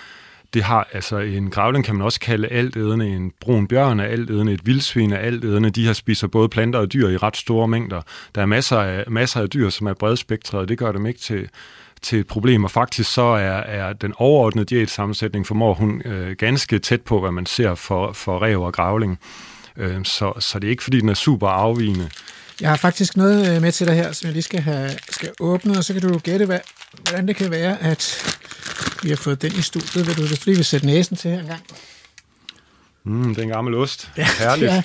det 0.53 0.63
har 0.63 0.88
altså 0.93 1.17
en 1.17 1.49
gravling 1.49 1.86
kan 1.86 1.95
man 1.95 2.05
også 2.05 2.19
kalde 2.19 2.47
altædende. 2.47 3.07
En 3.07 3.31
brun 3.41 3.67
bjørn 3.67 3.99
er 3.99 4.03
altædende, 4.03 4.53
et 4.53 4.65
vildsvin 4.65 5.13
er 5.13 5.17
altædende. 5.17 5.69
De 5.69 5.86
har 5.86 5.93
spiser 5.93 6.27
både 6.27 6.49
planter 6.49 6.79
og 6.79 6.93
dyr 6.93 7.10
i 7.10 7.17
ret 7.17 7.38
store 7.38 7.67
mængder. 7.67 8.01
Der 8.36 8.41
er 8.41 8.45
masser 8.45 8.77
af, 8.77 9.03
masser 9.07 9.41
af 9.41 9.49
dyr, 9.49 9.69
som 9.69 9.88
er 9.88 9.93
bredspektrede, 9.93 10.62
og 10.62 10.69
det 10.69 10.77
gør 10.77 10.91
dem 10.91 11.05
ikke 11.05 11.19
til, 11.19 11.49
til 12.01 12.19
et 12.19 12.27
problem, 12.27 12.63
og 12.63 12.71
faktisk 12.71 13.13
så 13.13 13.21
er, 13.21 13.57
er 13.57 13.93
den 13.93 14.13
overordnede 14.17 14.65
diætsammensætning 14.65 15.47
for 15.47 15.55
mor 15.55 15.73
hun 15.73 16.01
øh, 16.05 16.31
ganske 16.31 16.79
tæt 16.79 17.01
på, 17.01 17.19
hvad 17.19 17.31
man 17.31 17.45
ser 17.45 17.75
for, 17.75 18.12
for 18.12 18.41
rev 18.41 18.62
og 18.62 18.73
gravling. 18.73 19.19
Øh, 19.77 20.05
så, 20.05 20.33
så 20.39 20.60
det 20.60 20.67
er 20.67 20.71
ikke, 20.71 20.83
fordi 20.83 20.99
den 20.99 21.10
er 21.10 21.13
super 21.13 21.47
afvigende. 21.47 22.10
Jeg 22.62 22.70
har 22.70 22.78
faktisk 22.78 23.17
noget 23.17 23.56
øh, 23.56 23.62
med 23.62 23.72
til 23.72 23.88
dig 23.88 23.96
her, 23.96 24.12
som 24.12 24.28
jeg 24.28 24.34
lige 24.34 24.43
skal, 24.43 24.60
have, 24.60 24.91
skal 25.10 25.32
åbne, 25.39 25.78
og 25.78 25.84
så 25.84 25.93
kan 25.93 26.02
du 26.02 26.17
gætte, 26.17 26.46
hvad, 26.46 26.60
hvordan 27.04 27.28
det 27.28 27.36
kan 27.36 27.52
være, 27.52 27.82
at 27.82 28.34
vi 29.04 29.10
har 29.10 29.15
fået 29.15 29.41
den 29.41 29.52
i 29.52 29.62
studiet. 29.62 30.08
Vil 30.08 30.17
du, 30.17 30.22
hvis 30.28 30.39
du 30.39 30.43
lige 30.46 30.56
vil 30.56 30.65
sætte 30.65 30.86
næsen 30.86 31.17
til 31.17 31.32
her 31.32 31.39
en 31.39 31.48
gang. 31.48 31.62
Mm, 33.04 33.30
det 33.30 33.38
er 33.38 33.43
en 33.43 33.50
gammel 33.50 33.76
ost. 33.76 34.12
Ja, 34.17 34.28
Herligt. 34.39 34.72
Det 34.72 34.78
er, 34.78 34.82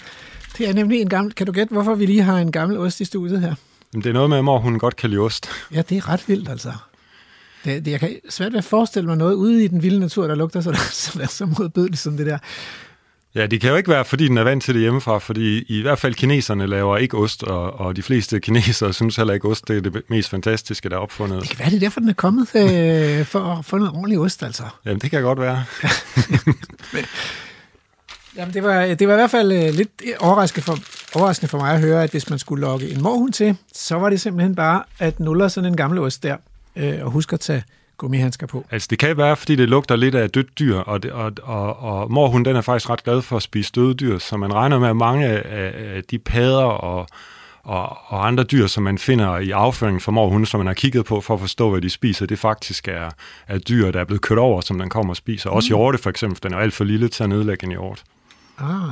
det 0.58 0.68
er 0.68 0.72
nemlig 0.72 1.00
en 1.00 1.08
gammel... 1.08 1.34
Kan 1.34 1.46
du 1.46 1.52
gætte, 1.52 1.72
hvorfor 1.72 1.94
vi 1.94 2.06
lige 2.06 2.22
har 2.22 2.38
en 2.38 2.52
gammel 2.52 2.78
ost 2.78 3.00
i 3.00 3.04
studiet 3.04 3.40
her? 3.40 3.54
Men 3.92 4.02
det 4.02 4.08
er 4.08 4.14
noget 4.14 4.30
med, 4.30 4.38
at 4.38 4.44
mor 4.44 4.58
hun 4.58 4.78
godt 4.78 4.96
kan 4.96 5.10
lide 5.10 5.20
ost. 5.20 5.48
Ja, 5.74 5.82
det 5.82 5.96
er 5.96 6.08
ret 6.08 6.28
vildt, 6.28 6.48
altså. 6.48 6.72
Det, 7.64 7.84
det, 7.84 7.90
jeg 7.90 8.00
kan 8.00 8.16
svært 8.28 8.52
ved 8.52 8.58
at 8.58 8.64
forestille 8.64 9.08
mig 9.08 9.16
noget 9.16 9.34
ude 9.34 9.64
i 9.64 9.68
den 9.68 9.82
vilde 9.82 10.00
natur, 10.00 10.26
der 10.26 10.34
lugter 10.34 10.60
så, 10.60 10.70
er 11.22 11.26
så 11.26 11.46
modbydeligt 11.46 11.98
som 11.98 12.16
det 12.16 12.26
der. 12.26 12.38
Ja, 13.34 13.46
det 13.46 13.60
kan 13.60 13.70
jo 13.70 13.76
ikke 13.76 13.90
være, 13.90 14.04
fordi 14.04 14.28
den 14.28 14.38
er 14.38 14.42
vant 14.42 14.62
til 14.62 14.74
det 14.74 14.82
hjemmefra, 14.82 15.18
fordi 15.18 15.64
i 15.68 15.82
hvert 15.82 15.98
fald 15.98 16.14
kineserne 16.14 16.66
laver 16.66 16.96
ikke 16.96 17.16
ost, 17.16 17.42
og, 17.42 17.80
og 17.80 17.96
de 17.96 18.02
fleste 18.02 18.40
kinesere 18.40 18.92
synes 18.92 19.16
heller 19.16 19.34
ikke, 19.34 19.48
ost 19.48 19.68
det 19.68 19.76
er 19.76 19.80
det 19.80 20.02
mest 20.08 20.28
fantastiske, 20.28 20.88
der 20.88 20.96
er 20.96 21.00
opfundet. 21.00 21.40
Det 21.40 21.48
kan 21.48 21.58
være, 21.58 21.70
det 21.70 21.76
er 21.76 21.80
derfor, 21.80 22.00
den 22.00 22.08
er 22.08 22.14
kommet 22.14 22.56
øh, 22.56 23.26
for 23.26 23.40
at 23.40 23.64
få 23.64 23.76
noget 23.76 23.92
ordentlig 23.92 24.18
ost, 24.18 24.42
altså. 24.42 24.62
Jamen, 24.84 24.98
det 24.98 25.10
kan 25.10 25.22
godt 25.22 25.40
være. 25.40 25.64
Jamen, 28.36 28.54
det 28.54 28.62
var, 28.62 28.94
det 28.94 29.08
var 29.08 29.14
i 29.14 29.16
hvert 29.16 29.30
fald 29.30 29.52
øh, 29.52 29.74
lidt 29.74 30.02
overraskende 30.20 30.64
for, 30.64 30.78
overraskende 31.14 31.48
for 31.48 31.58
mig 31.58 31.74
at 31.74 31.80
høre, 31.80 32.02
at 32.02 32.10
hvis 32.10 32.30
man 32.30 32.38
skulle 32.38 32.60
logge 32.60 32.90
en 32.90 33.02
morhund 33.02 33.32
til, 33.32 33.56
så 33.72 33.96
var 33.96 34.10
det 34.10 34.20
simpelthen 34.20 34.54
bare 34.54 34.82
at 34.98 35.20
nulle 35.20 35.50
sådan 35.50 35.70
en 35.70 35.76
gammel 35.76 35.98
ost 35.98 36.22
der, 36.22 36.36
øh, 36.76 37.04
og 37.04 37.10
huske 37.10 37.34
at 37.34 37.40
tage 37.40 37.64
gummihandsker 38.02 38.46
på. 38.46 38.64
Altså, 38.70 38.88
det 38.90 38.98
kan 38.98 39.16
være, 39.16 39.36
fordi 39.36 39.56
det 39.56 39.68
lugter 39.68 39.96
lidt 39.96 40.14
af 40.14 40.30
dødt 40.30 40.58
dyr, 40.58 40.76
og, 40.76 41.02
det, 41.02 41.10
og, 41.12 41.32
og, 41.42 41.78
og 41.82 42.12
morhunden, 42.12 42.44
den 42.44 42.56
er 42.56 42.60
faktisk 42.60 42.90
ret 42.90 43.04
glad 43.04 43.22
for 43.22 43.36
at 43.36 43.42
spise 43.42 43.72
døde 43.74 43.94
dyr, 43.94 44.18
så 44.18 44.36
man 44.36 44.54
regner 44.54 44.78
med, 44.78 44.88
at 44.88 44.96
mange 44.96 45.26
af, 45.26 45.72
af 45.96 46.04
de 46.10 46.18
padder 46.18 46.64
og, 46.64 47.06
og, 47.62 47.96
og 48.06 48.26
andre 48.26 48.44
dyr, 48.44 48.66
som 48.66 48.82
man 48.82 48.98
finder 48.98 49.38
i 49.38 49.50
afføringen 49.50 50.00
fra 50.00 50.12
morhunden, 50.12 50.46
som 50.46 50.60
man 50.60 50.66
har 50.66 50.74
kigget 50.74 51.04
på 51.04 51.20
for 51.20 51.34
at 51.34 51.40
forstå, 51.40 51.70
hvad 51.70 51.80
de 51.80 51.90
spiser, 51.90 52.26
det 52.26 52.38
faktisk 52.38 52.88
er, 52.88 53.10
er 53.48 53.58
dyr, 53.58 53.90
der 53.90 54.00
er 54.00 54.04
blevet 54.04 54.22
kørt 54.22 54.38
over, 54.38 54.60
som 54.60 54.78
den 54.78 54.88
kommer 54.88 55.12
og 55.12 55.16
spiser. 55.16 55.50
Også 55.50 55.66
Mm. 55.66 55.76
hjorte 55.76 55.98
for 55.98 56.10
eksempel, 56.10 56.36
for 56.36 56.48
den 56.48 56.52
er 56.58 56.58
alt 56.58 56.74
for 56.74 56.84
lille 56.84 57.08
til 57.08 57.22
at 57.22 57.28
nedlægge 57.28 57.64
en 57.64 57.70
hjort. 57.70 58.02
Ah. 58.58 58.90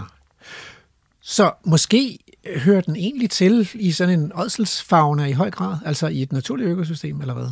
Så 1.22 1.52
måske 1.64 2.18
hører 2.56 2.80
den 2.80 2.96
egentlig 2.96 3.30
til 3.30 3.68
i 3.74 3.92
sådan 3.92 4.20
en 4.20 4.32
ådselsfauna 4.34 5.24
i 5.24 5.32
høj 5.32 5.50
grad, 5.50 5.76
altså 5.84 6.06
i 6.06 6.22
et 6.22 6.32
naturligt 6.32 6.68
økosystem, 6.70 7.20
eller 7.20 7.34
hvad? 7.34 7.48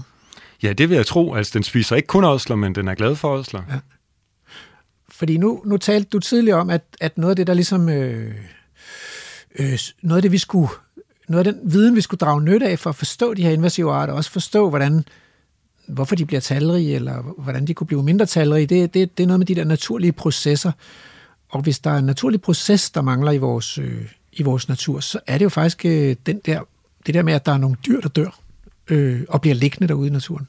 Ja, 0.63 0.73
det 0.73 0.89
vil 0.89 0.97
jeg 0.97 1.07
tro. 1.07 1.35
Altså, 1.35 1.51
den 1.55 1.63
spiser 1.63 1.97
ikke 1.97 2.07
kun 2.07 2.25
osler, 2.25 2.57
men 2.57 2.75
den 2.75 2.89
er 2.89 2.95
glad 2.95 3.17
for 3.17 3.39
osler. 3.39 3.63
Ja. 3.71 3.79
Fordi 5.09 5.37
nu, 5.37 5.63
nu 5.67 5.77
talte 5.77 6.09
du 6.09 6.19
tidligere 6.19 6.59
om, 6.59 6.71
at, 6.71 6.85
at 7.01 7.19
noget 7.19 7.31
af 7.31 7.37
det, 7.37 7.47
der 7.47 7.55
ligesom... 7.55 7.89
Øh, 7.89 8.35
øh, 9.59 9.79
noget 10.03 10.19
af 10.19 10.23
det, 10.23 10.33
vi 10.33 10.39
skulle... 10.39 10.69
Noget 11.29 11.47
af 11.47 11.53
den 11.53 11.73
viden, 11.73 11.97
vi 11.97 12.01
skulle 12.01 12.19
drage 12.19 12.43
nytte 12.43 12.69
af 12.69 12.79
for 12.79 12.91
at 12.91 12.97
forstå 12.97 13.35
de 13.35 13.43
her 13.43 13.51
invasive 13.51 13.93
arter, 13.93 14.13
også 14.13 14.31
forstå, 14.31 14.69
hvordan, 14.69 15.05
hvorfor 15.89 16.17
de 16.17 16.27
bliver 16.27 16.41
talrige, 16.41 16.95
eller 16.95 17.23
hvordan 17.23 17.67
de 17.67 17.75
kunne 17.75 17.87
blive 17.87 18.03
mindre 18.03 18.27
talrige, 18.27 18.67
det, 18.67 18.95
det, 18.95 19.19
det 19.19 19.23
er 19.23 19.27
noget 19.27 19.41
med 19.41 19.47
de 19.47 19.55
der 19.55 19.65
naturlige 19.65 20.13
processer. 20.13 20.73
Og 21.49 21.63
hvis 21.63 21.79
der 21.79 21.91
er 21.91 21.99
en 21.99 22.05
naturlig 22.05 22.41
proces, 22.41 22.91
der 22.91 23.03
mangler 23.03 23.33
i 23.33 23.39
vores, 23.39 23.79
øh, 23.79 24.05
i 24.33 24.43
vores 24.43 24.69
natur, 24.69 25.01
så 25.01 25.21
er 25.27 25.39
det 25.39 25.45
jo 25.45 25.49
faktisk 25.49 25.85
øh, 25.85 26.17
den 26.27 26.41
der, 26.47 26.61
det 27.07 27.15
der 27.15 27.23
med, 27.23 27.33
at 27.33 27.47
der 27.47 27.53
er 27.53 27.59
nogle 27.59 27.77
dyr, 27.87 28.01
der 28.01 28.09
dør 28.09 28.41
øh, 28.91 29.21
og 29.29 29.41
bliver 29.41 29.55
liggende 29.55 29.89
derude 29.89 30.09
i 30.09 30.11
naturen. 30.11 30.49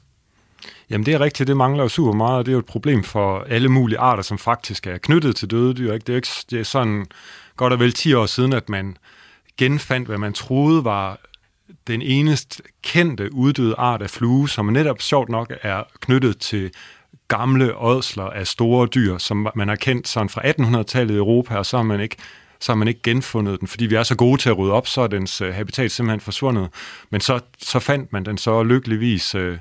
Jamen 0.90 1.06
det 1.06 1.14
er 1.14 1.20
rigtigt, 1.20 1.46
det 1.46 1.56
mangler 1.56 1.82
jo 1.82 1.88
super 1.88 2.12
meget, 2.12 2.38
og 2.38 2.46
det 2.46 2.52
er 2.52 2.54
jo 2.54 2.58
et 2.58 2.66
problem 2.66 3.04
for 3.04 3.40
alle 3.40 3.68
mulige 3.68 3.98
arter, 3.98 4.22
som 4.22 4.38
faktisk 4.38 4.86
er 4.86 4.98
knyttet 4.98 5.36
til 5.36 5.50
døde 5.50 5.74
dyr. 5.74 5.92
Ikke? 5.92 6.04
Det 6.04 6.12
er 6.12 6.16
ikke 6.16 6.28
det 6.50 6.60
er 6.60 6.64
sådan 6.64 7.06
godt 7.56 7.72
og 7.72 7.80
vel 7.80 7.92
10 7.92 8.14
år 8.14 8.26
siden, 8.26 8.52
at 8.52 8.68
man 8.68 8.96
genfandt, 9.56 10.08
hvad 10.08 10.18
man 10.18 10.32
troede 10.32 10.84
var 10.84 11.20
den 11.86 12.02
eneste 12.02 12.62
kendte 12.82 13.34
uddøde 13.34 13.74
art 13.78 14.02
af 14.02 14.10
flue, 14.10 14.48
som 14.48 14.66
netop 14.66 15.00
sjovt 15.00 15.28
nok 15.28 15.52
er 15.62 15.82
knyttet 16.00 16.38
til 16.38 16.70
gamle 17.28 17.76
ådsler 17.76 18.24
af 18.24 18.46
store 18.46 18.86
dyr, 18.86 19.18
som 19.18 19.48
man 19.54 19.68
har 19.68 19.76
kendt 19.76 20.08
sådan 20.08 20.28
fra 20.28 20.40
1800-tallet 20.40 21.14
i 21.14 21.16
Europa, 21.16 21.56
og 21.56 21.66
så 21.66 21.76
har 21.76 21.84
man 21.84 22.00
ikke 22.00 22.16
så 22.60 22.72
har 22.72 22.76
man 22.76 22.88
ikke 22.88 23.02
genfundet 23.02 23.60
den, 23.60 23.68
fordi 23.68 23.86
vi 23.86 23.94
er 23.94 24.02
så 24.02 24.14
gode 24.14 24.40
til 24.40 24.48
at 24.48 24.58
rydde 24.58 24.72
op, 24.72 24.86
så 24.86 25.00
er 25.00 25.06
dens 25.06 25.40
øh, 25.40 25.54
habitat 25.54 25.92
simpelthen 25.92 26.20
forsvundet. 26.20 26.68
Men 27.10 27.20
så, 27.20 27.40
så 27.62 27.78
fandt 27.78 28.12
man 28.12 28.24
den 28.24 28.38
så 28.38 28.62
lykkeligvis 28.62 29.34
øh, 29.34 29.58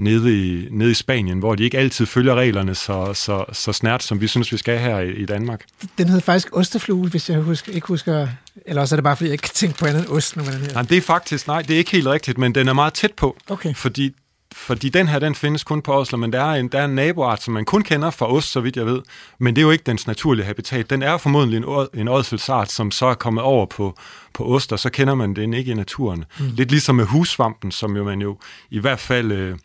nede, 0.00 0.46
i, 0.46 0.68
nede 0.70 0.90
i 0.90 0.94
Spanien, 0.94 1.38
hvor 1.38 1.54
de 1.54 1.64
ikke 1.64 1.78
altid 1.78 2.06
følger 2.06 2.34
reglerne 2.34 2.74
så, 2.74 3.14
så, 3.14 3.44
så 3.52 3.72
snært, 3.72 4.02
som 4.02 4.20
vi 4.20 4.26
synes, 4.26 4.52
vi 4.52 4.56
skal 4.56 4.78
her 4.78 4.98
i, 4.98 5.12
i 5.12 5.26
Danmark. 5.26 5.64
Den 5.98 6.08
hed 6.08 6.20
faktisk 6.20 6.56
osteflue, 6.56 7.08
hvis 7.08 7.30
jeg 7.30 7.38
husker, 7.40 7.72
ikke 7.72 7.86
husker... 7.86 8.28
Eller 8.66 8.82
også 8.82 8.94
er 8.94 8.96
det 8.96 9.04
bare, 9.04 9.16
fordi 9.16 9.28
jeg 9.28 9.32
ikke 9.32 9.42
kan 9.42 9.54
tænke 9.54 9.78
på 9.78 9.86
andet 9.86 10.02
end 10.02 10.10
ost, 10.10 10.36
er 10.36 10.42
her. 10.42 10.72
Nej, 10.72 10.82
det 10.82 10.96
er 10.96 11.00
faktisk, 11.00 11.46
nej, 11.46 11.62
det 11.62 11.74
er 11.74 11.78
ikke 11.78 11.90
helt 11.90 12.06
rigtigt, 12.06 12.38
men 12.38 12.54
den 12.54 12.68
er 12.68 12.72
meget 12.72 12.94
tæt 12.94 13.12
på. 13.12 13.36
Okay. 13.48 13.74
Fordi, 13.74 14.14
fordi 14.54 14.88
den 14.88 15.08
her, 15.08 15.18
den 15.18 15.34
findes 15.34 15.64
kun 15.64 15.82
på 15.82 15.92
Oslo, 15.92 16.18
men 16.18 16.32
der 16.32 16.40
er, 16.40 16.54
en, 16.54 16.68
der 16.68 16.80
er 16.80 16.84
en 16.84 16.94
naboart, 16.94 17.42
som 17.42 17.54
man 17.54 17.64
kun 17.64 17.82
kender 17.82 18.10
fra 18.10 18.32
ost, 18.32 18.52
så 18.52 18.60
vidt 18.60 18.76
jeg 18.76 18.86
ved. 18.86 19.02
Men 19.38 19.56
det 19.56 19.62
er 19.62 19.64
jo 19.64 19.70
ikke 19.70 19.84
dens 19.86 20.06
naturlige 20.06 20.46
habitat. 20.46 20.90
Den 20.90 21.02
er 21.02 21.16
formodentlig 21.16 21.56
en, 21.56 21.88
en 21.94 22.08
ådselsart, 22.08 22.70
som 22.70 22.90
så 22.90 23.06
er 23.06 23.14
kommet 23.14 23.44
over 23.44 23.66
på, 23.66 23.96
på 24.32 24.54
ost, 24.54 24.72
og 24.72 24.78
så 24.78 24.90
kender 24.90 25.14
man 25.14 25.34
den 25.34 25.54
ikke 25.54 25.70
i 25.70 25.74
naturen. 25.74 26.24
Mm. 26.38 26.46
Lidt 26.54 26.70
ligesom 26.70 26.96
med 26.96 27.04
hussvampen, 27.04 27.70
som 27.70 27.96
jo 27.96 28.04
man 28.04 28.20
jo 28.20 28.38
i 28.70 28.78
hvert 28.78 29.00
fald 29.00 29.32
øh, 29.32 29.58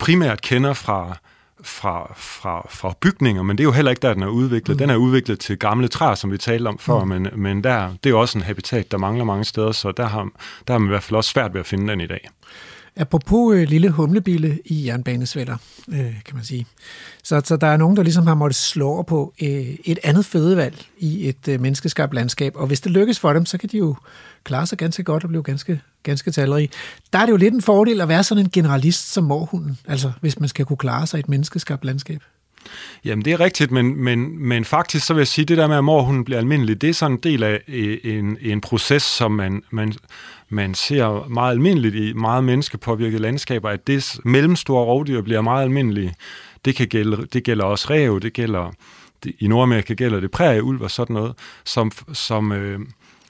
primært 0.00 0.42
kender 0.42 0.72
fra 0.72 1.16
fra, 1.64 2.12
fra, 2.16 2.66
fra 2.70 2.94
bygninger, 3.00 3.42
men 3.42 3.58
det 3.58 3.62
er 3.62 3.64
jo 3.64 3.72
heller 3.72 3.90
ikke 3.90 4.02
der, 4.02 4.14
den 4.14 4.22
er 4.22 4.28
udviklet. 4.28 4.74
Mm. 4.74 4.78
Den 4.78 4.90
er 4.90 4.96
udviklet 4.96 5.40
til 5.40 5.58
gamle 5.58 5.88
træer, 5.88 6.14
som 6.14 6.32
vi 6.32 6.38
talte 6.38 6.68
om 6.68 6.78
før, 6.78 7.04
mm. 7.04 7.08
men, 7.08 7.28
men 7.34 7.64
der, 7.64 7.88
det 7.88 8.06
er 8.06 8.10
jo 8.10 8.20
også 8.20 8.38
en 8.38 8.44
habitat, 8.44 8.90
der 8.90 8.98
mangler 8.98 9.24
mange 9.24 9.44
steder, 9.44 9.72
så 9.72 9.92
der 9.92 10.06
har, 10.06 10.28
der 10.66 10.74
har 10.74 10.78
man 10.78 10.88
i 10.88 10.88
hvert 10.88 11.02
fald 11.02 11.16
også 11.16 11.30
svært 11.30 11.54
ved 11.54 11.60
at 11.60 11.66
finde 11.66 11.92
den 11.92 12.00
i 12.00 12.06
dag. 12.06 12.28
Apropos 12.96 13.54
øh, 13.56 13.68
lille 13.68 13.90
humlebille 13.90 14.58
i 14.64 14.86
jernbanesvætter, 14.86 15.56
øh, 15.88 16.14
kan 16.24 16.34
man 16.34 16.44
sige. 16.44 16.66
Så, 17.22 17.42
så 17.44 17.56
der 17.56 17.66
er 17.66 17.76
nogen, 17.76 17.96
der 17.96 18.02
ligesom 18.02 18.26
har 18.26 18.34
måttet 18.34 18.56
slå 18.56 19.02
på 19.02 19.34
øh, 19.42 19.76
et 19.84 19.98
andet 20.02 20.24
fødevalg 20.24 20.86
i 20.98 21.28
et 21.28 21.48
øh, 21.48 21.60
menneskeskabt 21.60 22.14
landskab, 22.14 22.56
og 22.56 22.66
hvis 22.66 22.80
det 22.80 22.92
lykkes 22.92 23.18
for 23.18 23.32
dem, 23.32 23.46
så 23.46 23.58
kan 23.58 23.68
de 23.68 23.78
jo 23.78 23.96
klare 24.44 24.66
sig 24.66 24.78
ganske 24.78 25.02
godt 25.02 25.24
og 25.24 25.28
blive 25.28 25.42
ganske, 25.42 25.80
ganske 26.02 26.30
talrige. 26.30 26.68
Der 27.12 27.18
er 27.18 27.26
det 27.26 27.32
jo 27.32 27.36
lidt 27.36 27.54
en 27.54 27.62
fordel 27.62 28.00
at 28.00 28.08
være 28.08 28.24
sådan 28.24 28.44
en 28.44 28.50
generalist 28.50 29.12
som 29.12 29.24
morhunden, 29.24 29.78
altså 29.88 30.12
hvis 30.20 30.40
man 30.40 30.48
skal 30.48 30.64
kunne 30.64 30.76
klare 30.76 31.06
sig 31.06 31.18
i 31.18 31.20
et 31.20 31.28
menneskeskabt 31.28 31.84
landskab. 31.84 32.22
Jamen, 33.04 33.24
det 33.24 33.32
er 33.32 33.40
rigtigt, 33.40 33.70
men, 33.70 33.96
men, 34.04 34.48
men 34.48 34.64
faktisk 34.64 35.06
så 35.06 35.14
vil 35.14 35.20
jeg 35.20 35.26
sige, 35.26 35.42
at 35.42 35.48
det 35.48 35.58
der 35.58 35.66
med, 35.66 35.76
at 35.76 35.84
morhunden 35.84 36.24
bliver 36.24 36.38
almindelig, 36.38 36.80
det 36.80 36.90
er 36.90 36.94
sådan 36.94 37.16
en 37.16 37.20
del 37.22 37.42
af 37.42 37.60
øh, 37.68 37.98
en, 38.04 38.36
en 38.40 38.60
proces, 38.60 39.02
som 39.02 39.32
man, 39.32 39.62
man, 39.70 39.92
man 40.52 40.74
ser 40.74 41.28
meget 41.28 41.50
almindeligt 41.50 41.94
i 41.94 42.12
meget 42.12 42.44
menneskepåvirkede 42.44 43.22
landskaber, 43.22 43.70
at 43.70 43.86
det 43.86 44.16
mellemstore 44.24 44.84
rovdyr 44.84 45.22
bliver 45.22 45.40
meget 45.40 45.62
almindelige. 45.62 46.14
Det, 46.64 46.76
kan 46.76 46.88
gælde, 46.88 47.26
det 47.32 47.44
gælder 47.44 47.64
også 47.64 47.86
rev, 47.90 48.20
det 48.20 48.32
gælder, 48.32 48.72
det, 49.24 49.32
i 49.38 49.48
Nordamerika 49.48 49.94
gælder 49.94 50.20
det 50.20 50.30
prærieulv 50.30 50.82
og 50.82 50.90
sådan 50.90 51.14
noget, 51.14 51.34
som, 51.64 51.90
som 52.12 52.52
øh, 52.52 52.80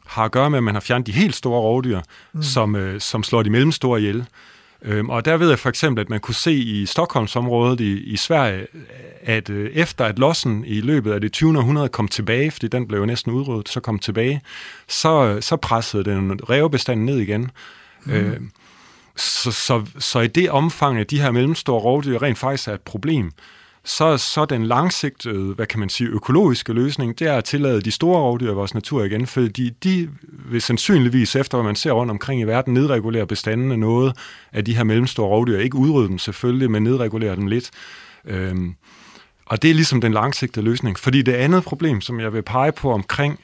har 0.07 0.25
at 0.25 0.33
gøre 0.33 0.51
med, 0.51 0.59
at 0.59 0.64
man 0.64 0.75
har 0.75 0.81
fjernet 0.81 1.07
de 1.07 1.12
helt 1.12 1.35
store 1.35 1.61
rovdyr, 1.61 2.01
mm. 2.33 2.43
som, 2.43 2.77
øh, 2.77 3.01
som 3.01 3.23
slår 3.23 3.43
de 3.43 3.51
mellemstore 3.51 4.01
ihjel. 4.01 4.27
Øhm, 4.85 5.11
og 5.11 5.24
der 5.24 5.37
ved 5.37 5.49
jeg 5.49 5.59
for 5.59 5.68
eksempel, 5.68 6.01
at 6.01 6.11
man 6.11 6.20
kunne 6.20 6.35
se 6.35 6.53
i 6.53 6.87
Stockholmsområdet 6.87 7.80
i, 7.80 8.01
i 8.01 8.16
Sverige, 8.16 8.66
at 9.22 9.51
øh, 9.51 9.70
efter 9.70 10.05
at 10.05 10.18
lossen 10.18 10.64
i 10.64 10.80
løbet 10.80 11.12
af 11.12 11.20
det 11.20 11.33
20. 11.33 11.59
århundrede 11.59 11.89
kom 11.89 12.09
tilbage, 12.09 12.51
fordi 12.51 12.68
den 12.68 12.89
blev 12.89 13.01
jo 13.01 13.07
næsten 13.07 13.33
udryddet, 13.33 13.68
så 13.68 13.80
kom 13.80 13.99
tilbage, 13.99 14.43
så, 14.89 15.39
så 15.41 15.57
pressede 15.57 16.05
den 16.05 16.41
revbestanden 16.51 17.07
ned 17.07 17.18
igen. 17.18 17.51
Mm. 18.05 18.12
Øh, 18.12 18.41
så, 19.16 19.53
så, 19.53 19.85
så 19.99 20.20
i 20.20 20.26
det 20.26 20.51
omfang, 20.51 20.99
at 20.99 21.11
de 21.11 21.20
her 21.20 21.30
mellemstore 21.30 21.80
rovdyr 21.80 22.22
rent 22.22 22.39
faktisk 22.39 22.68
er 22.68 22.74
et 22.74 22.80
problem, 22.80 23.33
så, 23.85 24.16
så 24.16 24.45
den 24.45 24.66
langsigtede, 24.66 25.55
hvad 25.55 25.66
kan 25.66 25.80
man 25.80 25.89
sige, 25.89 26.11
økologiske 26.11 26.72
løsning, 26.72 27.18
det 27.18 27.26
er 27.26 27.37
at 27.37 27.45
tillade 27.45 27.80
de 27.80 27.91
store 27.91 28.20
rovdyr 28.20 28.51
i 28.51 28.55
vores 28.55 28.74
natur 28.74 29.05
igen, 29.05 29.26
fordi 29.26 29.70
de 29.70 30.11
vil 30.51 30.62
sandsynligvis, 30.62 31.37
efter 31.37 31.59
hvad 31.59 31.64
man 31.64 31.76
ser 31.76 31.93
rundt 31.93 32.11
omkring 32.11 32.41
i 32.41 32.45
verden, 32.45 32.74
nedregulere 32.74 33.26
bestandene 33.26 33.76
noget 33.76 34.16
af 34.53 34.64
de 34.64 34.76
her 34.76 34.85
mellemstore 34.85 35.28
rovdyr. 35.28 35.59
Ikke 35.59 35.76
udrydde 35.76 36.09
dem 36.09 36.18
selvfølgelig, 36.18 36.70
men 36.70 36.83
nedregulere 36.83 37.37
dem 37.37 37.47
lidt. 37.47 37.70
Øhm, 38.24 38.74
og 39.47 39.62
det 39.62 39.70
er 39.70 39.74
ligesom 39.74 40.01
den 40.01 40.12
langsigtede 40.12 40.64
løsning. 40.64 40.99
Fordi 40.99 41.22
det 41.22 41.33
andet 41.33 41.64
problem, 41.64 42.01
som 42.01 42.20
jeg 42.20 42.33
vil 42.33 42.43
pege 42.43 42.72
på 42.72 42.93
omkring 42.93 43.41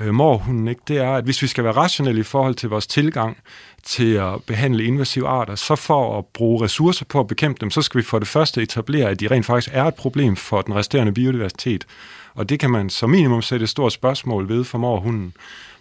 øh, 0.00 0.14
morhunden, 0.14 0.68
ikke, 0.68 0.80
det 0.88 0.98
er, 0.98 1.12
at 1.12 1.24
hvis 1.24 1.42
vi 1.42 1.46
skal 1.46 1.64
være 1.64 1.72
rationelle 1.72 2.20
i 2.20 2.24
forhold 2.24 2.54
til 2.54 2.68
vores 2.68 2.86
tilgang 2.86 3.36
til 3.82 4.14
at 4.14 4.42
behandle 4.46 4.84
invasive 4.84 5.28
arter, 5.28 5.54
så 5.54 5.76
for 5.76 6.18
at 6.18 6.26
bruge 6.26 6.64
ressourcer 6.64 7.04
på 7.04 7.20
at 7.20 7.26
bekæmpe 7.26 7.58
dem, 7.60 7.70
så 7.70 7.82
skal 7.82 7.98
vi 7.98 8.04
for 8.04 8.18
det 8.18 8.28
første 8.28 8.62
etablere, 8.62 9.08
at 9.08 9.20
de 9.20 9.28
rent 9.28 9.46
faktisk 9.46 9.74
er 9.74 9.84
et 9.84 9.94
problem 9.94 10.36
for 10.36 10.62
den 10.62 10.74
resterende 10.74 11.12
biodiversitet. 11.12 11.86
Og 12.34 12.48
det 12.48 12.60
kan 12.60 12.70
man 12.70 12.90
som 12.90 13.10
minimum 13.10 13.42
sætte 13.42 13.62
et 13.62 13.68
stort 13.68 13.92
spørgsmål 13.92 14.48
ved 14.48 14.64
for 14.64 14.78
morhunden. 14.78 15.34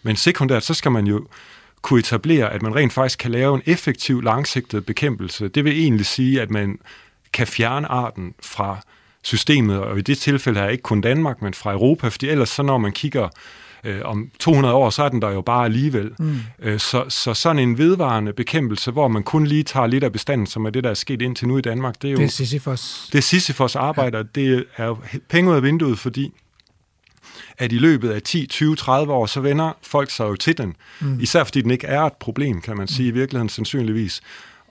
Men 0.04 0.16
sekundært, 0.16 0.64
så 0.64 0.74
skal 0.74 0.92
man 0.92 1.08
jo 1.08 1.28
kunne 1.82 2.00
etablere, 2.00 2.54
at 2.54 2.62
man 2.62 2.76
rent 2.76 2.94
faktisk 2.94 3.20
kan 3.20 3.32
lave 3.32 3.56
en 3.56 3.62
effektiv, 3.66 4.22
langsigtet 4.22 4.86
bekæmpelse. 4.86 5.48
Det 5.48 5.64
vil 5.64 5.80
egentlig 5.80 6.06
sige, 6.06 6.42
at 6.42 6.50
man 6.50 6.80
kan 7.34 7.48
fjerne 7.48 7.88
arten 7.88 8.34
fra 8.44 8.78
systemet, 9.22 9.80
og 9.80 9.98
i 9.98 10.02
det 10.02 10.18
tilfælde 10.18 10.60
er 10.60 10.70
ikke 10.70 10.82
kun 10.82 11.02
Danmark, 11.02 11.42
men 11.42 11.54
fra 11.54 11.72
Europa, 11.72 12.08
fordi 12.08 12.30
ellers 12.30 12.50
så 12.50 12.64
når 12.64 12.78
man 12.78 12.92
kigger 12.92 13.30
øh, 13.86 14.02
om 14.06 14.32
200 14.40 14.76
år, 14.76 14.90
så 14.90 15.04
er 15.04 15.10
den 15.10 15.22
der 15.22 15.32
jo 15.32 15.42
bare 15.42 15.66
alligevel. 15.66 16.12
Mm. 16.20 16.40
Øh, 16.60 16.80
så, 16.80 17.06
så 17.10 17.34
sådan 17.34 17.60
en 17.60 17.78
vedvarende 17.78 18.34
bekæmpelse, 18.34 18.92
hvor 18.92 19.08
man 19.08 19.24
kun 19.24 19.48
lige 19.48 19.64
tager 19.64 19.88
lidt 19.88 20.04
af 20.04 20.12
bestanden, 20.12 20.48
som 20.48 20.66
er 20.66 20.70
det, 20.70 20.84
der 20.84 20.90
er 20.90 20.94
sket 20.94 21.22
indtil 21.22 21.48
nu 21.48 21.58
i 21.58 21.62
Danmark, 21.62 22.02
det 22.02 22.08
er 22.08 22.12
jo... 22.12 22.18
Det 22.18 22.24
er 22.24 22.30
Sisyfos. 22.30 23.10
Det 23.12 23.18
er 23.18 23.22
Sisyfos 23.22 23.76
arbejde, 23.76 24.18
ja. 24.18 24.24
det 24.36 24.66
er 24.78 24.86
jo 24.86 24.98
penge 25.30 25.52
ud 25.52 25.56
af 25.56 25.64
vinduet, 25.64 26.00
fordi 26.00 26.34
at 27.58 27.72
i 27.72 27.78
løbet 27.78 28.10
af 28.10 28.22
10, 28.22 28.48
20, 28.48 28.76
30 28.76 29.14
år, 29.14 29.26
så 29.26 29.42
vender 29.42 29.78
folk 29.82 30.12
sig 30.12 30.26
jo 30.26 30.36
til 30.36 30.58
den. 30.58 30.76
Mm. 31.02 31.20
Især 31.20 31.44
fordi 31.44 31.62
den 31.62 31.72
ikke 31.72 31.88
er 31.88 32.02
et 32.02 32.14
problem, 32.14 32.62
kan 32.62 32.78
man 32.78 32.88
sige, 32.88 33.08
i 33.08 33.12
virkeligheden 33.12 33.50
sandsynligvis 33.50 34.22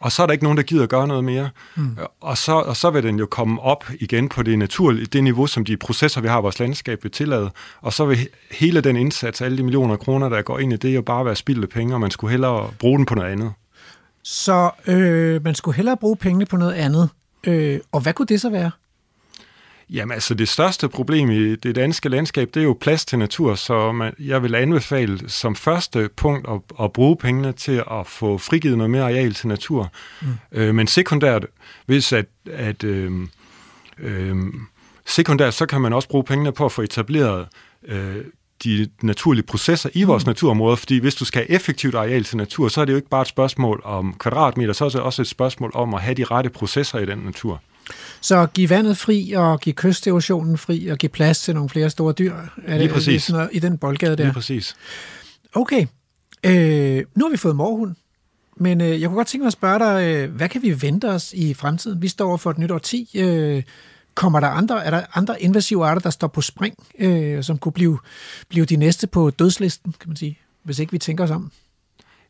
og 0.05 0.13
så 0.13 0.23
er 0.23 0.27
der 0.27 0.33
ikke 0.33 0.45
nogen, 0.45 0.57
der 0.57 0.63
gider 0.63 0.87
gøre 0.87 1.09
noget 1.09 1.25
mere. 1.25 1.51
Mm. 1.77 1.97
Og, 2.21 2.39
så, 2.39 2.53
og 2.53 2.77
så 2.77 2.91
vil 2.91 3.03
den 3.03 3.19
jo 3.19 3.27
komme 3.27 3.61
op 3.61 3.85
igen 4.01 4.29
på 4.29 4.43
det 4.43 4.59
naturlige, 4.59 5.07
det 5.07 5.25
niveau, 5.25 5.47
som 5.47 5.65
de 5.65 5.77
processer, 5.77 6.21
vi 6.21 6.29
har 6.29 6.39
i 6.39 6.43
vores 6.43 6.59
landskab, 6.59 7.03
vil 7.03 7.13
tillade. 7.13 7.51
Og 7.81 7.93
så 7.93 8.05
vil 8.05 8.29
hele 8.51 8.81
den 8.81 8.97
indsats, 8.97 9.41
alle 9.41 9.59
de 9.59 9.63
millioner 9.63 9.97
kroner, 9.97 10.29
der 10.29 10.43
går 10.43 10.59
ind 10.59 10.73
i 10.73 10.77
det, 10.77 10.95
jo 10.95 11.03
bare 11.03 11.25
være 11.25 11.37
spildte 11.37 11.67
penge, 11.67 11.95
og 11.95 12.01
man 12.01 12.11
skulle 12.11 12.31
hellere 12.31 12.71
bruge 12.79 12.99
den 12.99 13.07
på 13.07 13.15
noget 13.15 13.33
andet. 13.33 13.53
Så 14.23 14.71
øh, 14.87 15.45
man 15.45 15.55
skulle 15.55 15.77
hellere 15.77 15.97
bruge 15.97 16.17
pengene 16.17 16.47
på 16.47 16.57
noget 16.57 16.75
andet. 16.75 17.09
Øh, 17.47 17.81
og 17.93 18.01
hvad 18.01 18.13
kunne 18.13 18.27
det 18.27 18.41
så 18.41 18.51
være? 18.51 18.71
Jamen 19.91 20.15
altså, 20.15 20.35
det 20.35 20.49
største 20.49 20.89
problem 20.89 21.31
i 21.31 21.57
det 21.57 21.75
danske 21.75 22.09
landskab, 22.09 22.51
det 22.55 22.61
er 22.61 22.65
jo 22.65 22.77
plads 22.81 23.05
til 23.05 23.19
natur, 23.19 23.55
så 23.55 23.93
man, 23.93 24.13
jeg 24.19 24.43
vil 24.43 24.55
anbefale 24.55 25.29
som 25.29 25.57
første 25.57 26.09
punkt 26.17 26.49
at, 26.49 26.61
at 26.81 26.93
bruge 26.93 27.17
pengene 27.17 27.53
til 27.53 27.83
at 27.91 28.07
få 28.07 28.39
frigivet 28.39 28.79
noget 28.79 28.91
mere 28.91 29.03
areal 29.03 29.35
til 29.35 29.49
natur. 29.49 29.93
Mm. 30.23 30.29
Øh, 30.53 30.75
men 30.75 30.87
sekundært, 30.87 31.47
hvis 31.87 32.13
at, 32.13 32.27
at 32.53 32.85
øh, 32.85 33.13
øh, 33.99 34.37
sekundært, 35.07 35.55
så 35.55 35.67
kan 35.67 35.81
man 35.81 35.93
også 35.93 36.09
bruge 36.09 36.25
pengene 36.25 36.53
på 36.53 36.65
at 36.65 36.73
få 36.73 36.83
etableret 36.83 37.49
øh, 37.89 38.17
de 38.65 38.89
naturlige 39.03 39.47
processer 39.47 39.91
i 39.93 40.03
vores 40.03 40.25
mm. 40.25 40.29
naturområder, 40.29 40.77
fordi 40.77 40.99
hvis 40.99 41.15
du 41.15 41.25
skal 41.25 41.43
have 41.43 41.51
effektivt 41.51 41.95
areal 41.95 42.25
til 42.25 42.37
natur, 42.37 42.69
så 42.69 42.81
er 42.81 42.85
det 42.85 42.93
jo 42.93 42.97
ikke 42.97 43.09
bare 43.09 43.23
et 43.23 43.29
spørgsmål 43.29 43.83
om 43.85 44.15
kvadratmeter, 44.19 44.73
så 44.73 44.85
er 44.85 44.89
det 44.89 45.01
også 45.01 45.23
et 45.23 45.29
spørgsmål 45.29 45.71
om 45.75 45.95
at 45.95 46.03
have 46.03 46.15
de 46.15 46.25
rette 46.25 46.51
processer 46.51 46.99
i 46.99 47.07
den 47.07 47.19
natur. 47.19 47.63
Så 48.21 48.47
give 48.47 48.71
vandet 48.71 48.99
fri, 48.99 49.33
og 49.33 49.61
give 49.61 49.75
kysterosionen 49.75 50.59
fri, 50.59 50.87
og 50.87 50.99
give 50.99 51.11
plads 51.11 51.41
til 51.43 51.55
nogle 51.55 51.69
flere 51.69 51.91
store 51.91 52.13
dyr? 52.13 52.35
Er 52.65 52.77
Lige 52.77 52.79
det, 52.79 52.91
præcis. 52.91 53.23
Sådan 53.23 53.39
noget, 53.39 53.51
I 53.53 53.59
den 53.59 53.79
boldgade 53.79 54.17
der? 54.17 54.25
Lige 54.25 54.35
præcis. 54.35 54.75
Okay. 55.55 55.87
Øh, 56.45 57.05
nu 57.15 57.25
har 57.25 57.31
vi 57.31 57.37
fået 57.37 57.57
morhund. 57.57 57.95
Men 58.57 58.81
øh, 58.81 59.01
jeg 59.01 59.09
kunne 59.09 59.17
godt 59.17 59.29
tænke 59.29 59.43
mig 59.43 59.47
at 59.47 59.53
spørge 59.53 59.79
dig, 59.79 60.05
øh, 60.05 60.35
hvad 60.35 60.49
kan 60.49 60.63
vi 60.63 60.83
vente 60.83 61.11
os 61.11 61.33
i 61.33 61.55
fremtiden? 61.55 62.03
Vi 62.03 62.09
står 62.09 62.37
for 62.37 62.51
et 62.51 62.59
nyt 62.59 62.71
årti. 62.71 63.11
Øh, 63.15 63.63
kommer 64.15 64.41
der 64.41 64.49
andre, 64.49 64.85
er 64.85 64.91
der 64.91 65.03
andre 65.15 65.43
invasive 65.43 65.87
arter, 65.87 66.01
der 66.01 66.11
står 66.11 66.29
på 66.29 66.41
spring, 66.41 66.75
øh, 66.99 67.45
som 67.45 67.59
kunne 67.59 67.73
blive, 67.73 67.99
blive 68.49 68.65
de 68.65 68.77
næste 68.77 69.07
på 69.07 69.31
dødslisten, 69.31 69.95
kan 70.01 70.09
man 70.09 70.17
sige, 70.17 70.39
hvis 70.63 70.79
ikke 70.79 70.93
vi 70.93 70.99
tænker 70.99 71.25
os 71.25 71.31
om? 71.31 71.53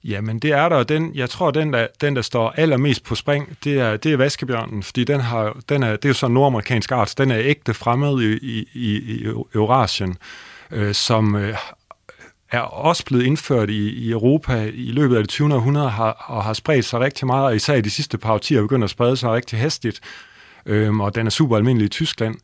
Jamen, 0.05 0.39
det 0.39 0.53
er 0.53 0.69
der, 0.69 0.83
den, 0.83 1.15
jeg 1.15 1.31
tror, 1.31 1.51
den 1.51 1.73
der, 1.73 1.87
den, 2.01 2.17
der 2.17 2.23
står 2.23 2.51
allermest 2.51 3.05
på 3.05 3.15
spring, 3.15 3.59
det 3.65 3.81
er, 3.81 3.97
det 3.97 4.13
er 4.13 4.17
vaskebjørnen, 4.17 4.83
fordi 4.83 5.05
den 5.05 5.21
har, 5.21 5.57
den 5.69 5.83
er, 5.83 5.91
det 5.91 6.05
er 6.05 6.09
jo 6.09 6.15
så 6.15 6.29
nordamerikansk 6.29 6.93
art, 6.93 7.15
den 7.19 7.31
er 7.31 7.39
ægte 7.41 7.75
fremmed 7.75 8.23
i, 8.23 8.33
i, 8.33 8.69
i, 8.75 8.97
i 8.97 9.25
Eurasien, 9.55 10.17
øh, 10.71 10.95
som 10.95 11.37
øh, 11.37 11.57
er 12.51 12.61
også 12.61 13.05
blevet 13.05 13.25
indført 13.25 13.71
i, 13.71 13.89
i 13.89 14.11
Europa 14.11 14.71
i 14.75 14.91
løbet 14.93 15.17
af 15.17 15.23
det 15.23 15.29
20. 15.29 15.55
århundrede 15.55 15.91
har, 15.91 16.25
og 16.27 16.45
har 16.45 16.53
spredt 16.53 16.85
sig 16.85 17.01
rigtig 17.01 17.27
meget, 17.27 17.47
og 17.47 17.57
især 17.57 17.75
i 17.75 17.81
de 17.81 17.91
sidste 17.91 18.19
par 18.19 18.33
årtier 18.33 18.63
begynder 18.63 18.85
at 18.85 18.91
sprede 18.91 19.17
sig 19.17 19.31
rigtig 19.31 19.59
hastigt, 19.59 20.01
øh, 20.67 20.99
og 20.99 21.15
den 21.15 21.27
er 21.27 21.31
super 21.31 21.57
almindelig 21.57 21.87
i 21.87 21.89
Tyskland. 21.89 22.35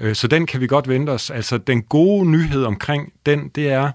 Øh, 0.00 0.14
så 0.14 0.28
den 0.28 0.46
kan 0.46 0.60
vi 0.60 0.66
godt 0.66 0.88
vente 0.88 1.10
os. 1.10 1.30
Altså, 1.30 1.58
den 1.58 1.82
gode 1.82 2.30
nyhed 2.30 2.64
omkring 2.64 3.12
den, 3.26 3.48
det 3.48 3.68
er, 3.68 3.90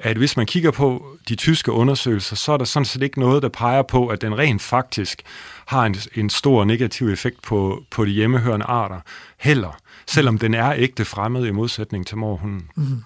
at 0.00 0.16
hvis 0.16 0.36
man 0.36 0.46
kigger 0.46 0.70
på 0.70 1.06
de 1.28 1.34
tyske 1.34 1.72
undersøgelser, 1.72 2.36
så 2.36 2.52
er 2.52 2.56
der 2.56 2.64
sådan 2.64 2.84
set 2.84 3.02
ikke 3.02 3.20
noget, 3.20 3.42
der 3.42 3.48
peger 3.48 3.82
på, 3.82 4.06
at 4.06 4.20
den 4.20 4.38
rent 4.38 4.62
faktisk 4.62 5.22
har 5.66 5.86
en, 5.86 5.96
en 6.14 6.30
stor 6.30 6.64
negativ 6.64 7.08
effekt 7.08 7.42
på, 7.42 7.82
på 7.90 8.04
de 8.04 8.10
hjemmehørende 8.10 8.66
arter 8.66 9.00
heller, 9.38 9.78
selvom 10.06 10.38
den 10.38 10.54
er 10.54 10.72
ægte 10.76 11.04
fremmed 11.04 11.46
i 11.46 11.50
modsætning 11.50 12.06
til 12.06 12.16
morhunden. 12.16 12.70
Mm. 12.76 13.02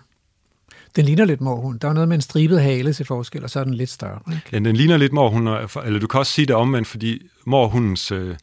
Den 0.96 1.04
ligner 1.04 1.24
lidt 1.24 1.40
morhund. 1.40 1.80
Der 1.80 1.88
er 1.88 1.92
noget 1.92 2.08
med 2.08 2.16
en 2.16 2.22
stribet 2.22 2.62
hale 2.62 2.92
til 2.92 3.06
forskel, 3.06 3.44
og 3.44 3.50
så 3.50 3.60
er 3.60 3.64
den 3.64 3.74
lidt 3.74 3.90
større. 3.90 4.18
Ikke? 4.30 4.42
Ja, 4.52 4.58
den 4.58 4.76
ligner 4.76 4.96
lidt 4.96 5.12
morhund, 5.12 5.48
eller 5.84 6.00
du 6.00 6.06
kan 6.06 6.20
også 6.20 6.32
sige 6.32 6.46
det 6.46 6.56
omvendt, 6.56 6.88
fordi 6.88 7.22
morhundens, 7.46 8.12
øh, 8.12 8.36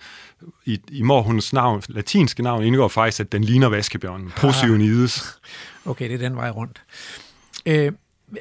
i, 0.66 0.80
i 0.92 1.02
morhundens 1.02 1.54
navn, 1.54 1.82
latinske 1.90 2.44
navn 2.44 2.64
indgår 2.64 2.88
faktisk, 2.88 3.20
at 3.20 3.32
den 3.32 3.44
ligner 3.44 3.68
vaskebjørnen. 3.68 4.32
Prosionides. 4.38 5.40
Okay, 5.86 6.10
det 6.10 6.14
er 6.14 6.30
den 6.30 6.36
vej 6.36 6.50
rundt. 6.50 6.82
Øh, 7.66 7.92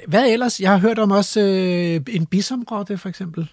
hvad 0.07 0.33
ellers? 0.33 0.61
Jeg 0.61 0.71
har 0.71 0.79
hørt 0.79 0.99
om 0.99 1.11
også 1.11 1.41
øh, 1.41 2.15
en 2.15 2.27
bisomrotte, 2.27 2.99
for 2.99 3.09
eksempel. 3.09 3.49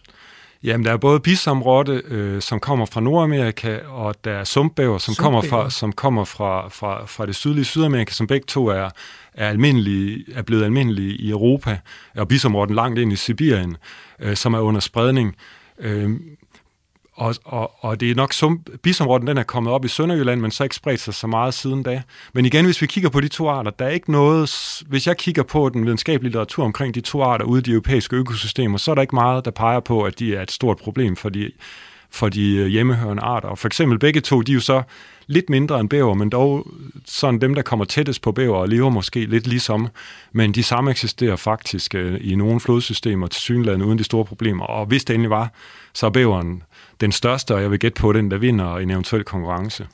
Jamen, 0.63 0.85
der 0.85 0.91
er 0.91 0.97
både 0.97 1.19
bisomrotte, 1.19 2.01
øh, 2.05 2.41
som 2.41 2.59
kommer 2.59 2.85
fra 2.85 3.01
Nordamerika, 3.01 3.79
og 3.87 4.15
der 4.23 4.31
er 4.31 4.43
sumpbæver, 4.43 4.97
som 4.97 5.13
sumpbæver. 5.13 5.41
kommer, 5.41 5.49
fra, 5.49 5.69
som 5.69 5.91
kommer 5.91 6.23
fra, 6.23 6.69
fra, 6.69 7.05
fra 7.05 7.25
det 7.25 7.35
sydlige 7.35 7.65
Sydamerika, 7.65 8.11
som 8.11 8.27
begge 8.27 8.45
to 8.45 8.67
er, 8.67 8.89
er, 9.33 9.49
almindelige, 9.49 10.25
er 10.33 10.41
blevet 10.41 10.63
almindelige 10.63 11.15
i 11.15 11.29
Europa, 11.29 11.79
og 12.15 12.27
bisomrotten 12.27 12.75
langt 12.75 12.99
ind 12.99 13.13
i 13.13 13.15
Sibirien, 13.15 13.77
øh, 14.19 14.35
som 14.35 14.53
er 14.53 14.59
under 14.59 14.79
spredning. 14.79 15.35
Øh, 15.79 16.09
og, 17.13 17.35
og, 17.43 17.71
og 17.79 17.99
det 17.99 18.11
er 18.11 18.15
nok 18.15 18.33
sum, 18.33 18.63
bisområden, 18.83 19.27
den 19.27 19.37
er 19.37 19.43
kommet 19.43 19.73
op 19.73 19.85
i 19.85 19.87
Sønderjylland, 19.87 20.41
men 20.41 20.51
så 20.51 20.63
ikke 20.63 20.75
spredt 20.75 20.99
sig 20.99 21.13
så 21.13 21.27
meget 21.27 21.53
siden 21.53 21.83
da. 21.83 22.01
Men 22.33 22.45
igen, 22.45 22.65
hvis 22.65 22.81
vi 22.81 22.87
kigger 22.87 23.09
på 23.09 23.21
de 23.21 23.27
to 23.27 23.49
arter, 23.49 23.71
der 23.71 23.85
er 23.85 23.89
ikke 23.89 24.11
noget, 24.11 24.81
hvis 24.87 25.07
jeg 25.07 25.17
kigger 25.17 25.43
på 25.43 25.69
den 25.69 25.85
videnskabelige 25.85 26.29
litteratur 26.29 26.65
omkring 26.65 26.95
de 26.95 27.01
to 27.01 27.21
arter 27.21 27.45
ude 27.45 27.59
i 27.59 27.63
de 27.63 27.71
europæiske 27.71 28.15
økosystemer, 28.15 28.77
så 28.77 28.91
er 28.91 28.95
der 28.95 29.01
ikke 29.01 29.15
meget, 29.15 29.45
der 29.45 29.51
peger 29.51 29.79
på, 29.79 30.01
at 30.01 30.19
de 30.19 30.35
er 30.35 30.41
et 30.41 30.51
stort 30.51 30.77
problem 30.77 31.15
for 31.15 31.29
de, 31.29 31.51
for 32.09 32.29
de 32.29 32.55
øh, 32.55 32.67
hjemmehørende 32.67 33.23
arter. 33.23 33.49
Og 33.49 33.57
for 33.57 33.67
eksempel 33.67 33.99
begge 33.99 34.21
to, 34.21 34.41
de 34.41 34.51
er 34.51 34.55
jo 34.55 34.61
så 34.61 34.83
lidt 35.27 35.49
mindre 35.49 35.79
end 35.79 35.89
bæver, 35.89 36.13
men 36.13 36.29
dog 36.29 36.67
sådan 37.05 37.41
dem, 37.41 37.55
der 37.55 37.61
kommer 37.61 37.85
tættest 37.85 38.21
på 38.21 38.31
bæver 38.31 38.57
og 38.57 38.69
lever 38.69 38.89
måske 38.89 39.25
lidt 39.25 39.47
ligesom, 39.47 39.87
men 40.31 40.51
de 40.51 40.63
samme 40.63 40.91
eksisterer 40.91 41.35
faktisk 41.35 41.95
øh, 41.95 42.17
i 42.21 42.35
nogle 42.35 42.59
flodsystemer 42.59 43.27
til 43.27 43.41
synlandet 43.41 43.85
uden 43.85 43.97
de 43.97 44.03
store 44.03 44.25
problemer. 44.25 44.65
Og 44.65 44.85
hvis 44.85 45.05
det 45.05 45.13
endelig 45.13 45.29
var, 45.29 45.53
så 45.93 46.05
er 46.05 46.09
bæveren 46.09 46.63
den 47.01 47.11
største, 47.11 47.55
og 47.55 47.61
jeg 47.61 47.71
vil 47.71 47.79
gætte 47.79 48.01
på 48.01 48.13
den, 48.13 48.31
der 48.31 48.37
vinder 48.37 48.77
en 48.77 48.89
eventuel 48.89 49.23
konkurrence. 49.23 49.87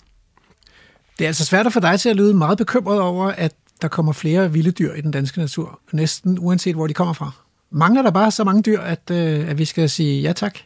Det 1.19 1.25
er 1.25 1.27
altså 1.27 1.45
svært 1.45 1.65
at 1.65 1.73
få 1.73 1.79
dig 1.79 1.99
til 1.99 2.09
at 2.09 2.15
lyde 2.15 2.33
meget 2.33 2.57
bekymret 2.57 3.01
over, 3.01 3.27
at 3.27 3.55
der 3.81 3.87
kommer 3.87 4.13
flere 4.13 4.51
vilde 4.51 4.71
dyr 4.71 4.93
i 4.93 5.01
den 5.01 5.11
danske 5.11 5.39
natur, 5.39 5.79
næsten 5.91 6.39
uanset 6.39 6.75
hvor 6.75 6.87
de 6.87 6.93
kommer 6.93 7.13
fra. 7.13 7.31
Mangler 7.71 8.01
der 8.01 8.11
bare 8.11 8.31
så 8.31 8.43
mange 8.43 8.61
dyr, 8.61 8.79
at, 8.79 9.11
øh, 9.11 9.49
at 9.49 9.57
vi 9.57 9.65
skal 9.65 9.89
sige 9.89 10.21
ja 10.21 10.33
tak? 10.33 10.57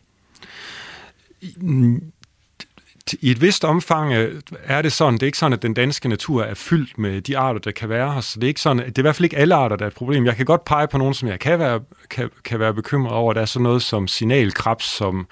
I 3.22 3.32
et 3.32 3.41
vist 3.41 3.66
omfang 3.66 4.14
øh, 4.14 4.41
er 4.64 4.82
det 4.82 4.93
sådan, 4.93 5.14
det 5.14 5.24
er 5.24 5.26
ikke 5.26 5.38
sådan, 5.38 5.54
at 5.54 5.62
den 5.62 5.74
danske 5.74 6.10
natur 6.10 6.43
er 6.43 6.54
fyldt 6.54 6.97
med 6.97 7.22
de 7.22 7.38
arter, 7.38 7.60
der 7.60 7.72
kan 7.72 7.89
være 7.89 8.14
her. 8.14 8.22
Så 8.22 8.39
det 8.39 8.43
er, 8.43 8.47
ikke 8.47 8.62
sådan, 8.62 8.78
det 8.78 8.97
er 8.97 9.02
i 9.02 9.02
hvert 9.02 9.16
fald 9.16 9.24
ikke 9.24 9.38
alle 9.38 9.56
arter, 9.56 9.76
der 9.76 9.86
er 9.86 9.88
et 9.88 9.95
problem. 9.95 10.26
Jeg 10.26 10.36
kan 10.36 10.45
godt 10.45 10.66
pege 10.66 10.88
på 10.88 10.97
nogle, 10.97 11.16
som 11.16 11.28
jeg 11.28 11.39
kan 11.39 11.60
være, 11.60 11.80
kan, 12.10 12.30
kan 12.43 12.60
være 12.60 12.74
bekymret 12.74 13.14
over. 13.14 13.34
Der 13.34 13.41
er 13.41 13.45
sådan 13.45 13.64
noget 13.64 13.82
som 13.82 14.08
signalkrebs, 14.08 14.86
som 14.86 15.28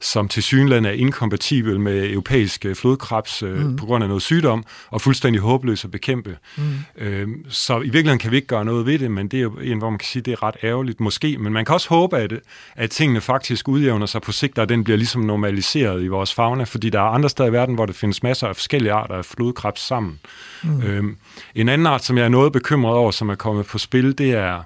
som 0.00 0.28
til 0.28 0.42
synligheden 0.42 0.84
er 0.84 0.90
inkompatibel 0.90 1.80
med 1.80 2.10
europæisk 2.10 2.66
flodkrebs 2.74 3.42
øh, 3.42 3.66
mm. 3.66 3.76
på 3.76 3.86
grund 3.86 4.04
af 4.04 4.08
noget 4.08 4.22
sygdom, 4.22 4.64
og 4.90 5.00
fuldstændig 5.00 5.42
håbløs 5.42 5.84
at 5.84 5.90
bekæmpe. 5.90 6.36
Mm. 6.56 6.62
Øh, 6.98 7.28
så 7.48 7.76
i 7.76 7.80
virkeligheden 7.80 8.18
kan 8.18 8.30
vi 8.30 8.36
ikke 8.36 8.48
gøre 8.48 8.64
noget 8.64 8.86
ved 8.86 8.98
det, 8.98 9.10
men 9.10 9.28
det 9.28 9.36
er 9.36 9.42
jo 9.42 9.50
en, 9.50 9.78
hvor 9.78 9.90
man 9.90 9.98
kan 9.98 10.06
sige, 10.06 10.22
det 10.22 10.32
er 10.32 10.42
ret 10.42 10.56
ærgerligt 10.62 11.00
måske. 11.00 11.38
Men 11.38 11.52
man 11.52 11.64
kan 11.64 11.74
også 11.74 11.88
håbe, 11.88 12.18
at, 12.18 12.32
at 12.76 12.90
tingene 12.90 13.20
faktisk 13.20 13.68
udjævner 13.68 14.06
sig 14.06 14.22
på 14.22 14.32
sigt, 14.32 14.58
og 14.58 14.68
den 14.68 14.84
bliver 14.84 14.96
ligesom 14.96 15.22
normaliseret 15.22 16.02
i 16.02 16.08
vores 16.08 16.34
fauna, 16.34 16.64
fordi 16.64 16.90
der 16.90 17.00
er 17.00 17.04
andre 17.04 17.28
steder 17.28 17.48
i 17.48 17.52
verden, 17.52 17.74
hvor 17.74 17.86
der 17.86 17.92
findes 17.92 18.22
masser 18.22 18.46
af 18.48 18.56
forskellige 18.56 18.92
arter 18.92 19.14
af 19.14 19.24
flodkrebs 19.24 19.80
sammen. 19.80 20.18
Mm. 20.64 20.82
Øh, 20.82 21.04
en 21.54 21.68
anden 21.68 21.86
art, 21.86 22.04
som 22.04 22.18
jeg 22.18 22.24
er 22.24 22.28
noget 22.28 22.52
bekymret 22.52 22.94
over, 22.94 23.10
som 23.10 23.28
er 23.28 23.34
kommet 23.34 23.66
på 23.66 23.78
spil, 23.78 24.18
det 24.18 24.30
er, 24.32 24.62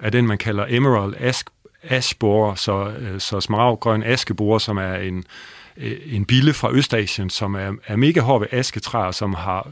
er 0.00 0.10
den, 0.10 0.26
man 0.26 0.38
kalder 0.38 0.66
emerald 0.68 1.14
ask 1.18 1.50
askeborer, 1.88 2.54
så, 2.54 2.92
øh, 2.98 3.20
så 3.20 3.40
smaraggrøn 3.40 4.02
askeborer, 4.02 4.58
som 4.58 4.76
er 4.76 4.94
en, 4.94 5.24
øh, 5.76 5.92
en 6.06 6.24
bille 6.24 6.52
fra 6.52 6.72
Østasien, 6.72 7.30
som 7.30 7.54
er, 7.54 7.72
er 7.86 7.96
mega 7.96 8.20
hård 8.20 8.40
ved 8.40 8.48
asketræer, 8.50 9.10
som 9.10 9.34
har 9.34 9.68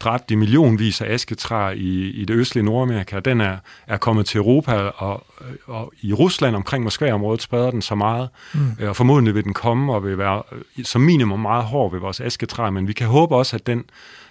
dræbt 0.00 0.30
i 0.30 0.34
millionvis 0.34 1.00
af 1.00 1.12
asketræer 1.12 1.70
i, 1.70 2.10
i 2.10 2.24
det 2.24 2.34
østlige 2.34 2.64
Nordamerika. 2.64 3.20
Den 3.20 3.40
er, 3.40 3.56
er 3.86 3.96
kommet 3.96 4.26
til 4.26 4.38
Europa, 4.38 4.72
og, 4.74 5.26
og 5.66 5.92
i 6.02 6.12
Rusland 6.12 6.56
omkring 6.56 6.84
Moskva-området 6.84 7.42
spreder 7.42 7.70
den 7.70 7.82
så 7.82 7.94
meget, 7.94 8.28
mm. 8.54 8.60
Øh, 8.80 8.88
og 8.88 8.96
formodentlig 8.96 9.34
vil 9.34 9.44
den 9.44 9.54
komme 9.54 9.94
og 9.94 10.04
vil 10.04 10.18
være 10.18 10.42
som 10.82 11.00
minimum 11.00 11.40
meget 11.40 11.64
hård 11.64 11.92
ved 11.92 12.00
vores 12.00 12.20
asketræer, 12.20 12.70
men 12.70 12.88
vi 12.88 12.92
kan 12.92 13.06
håbe 13.06 13.36
også, 13.36 13.56
at 13.56 13.66
den 13.66 13.84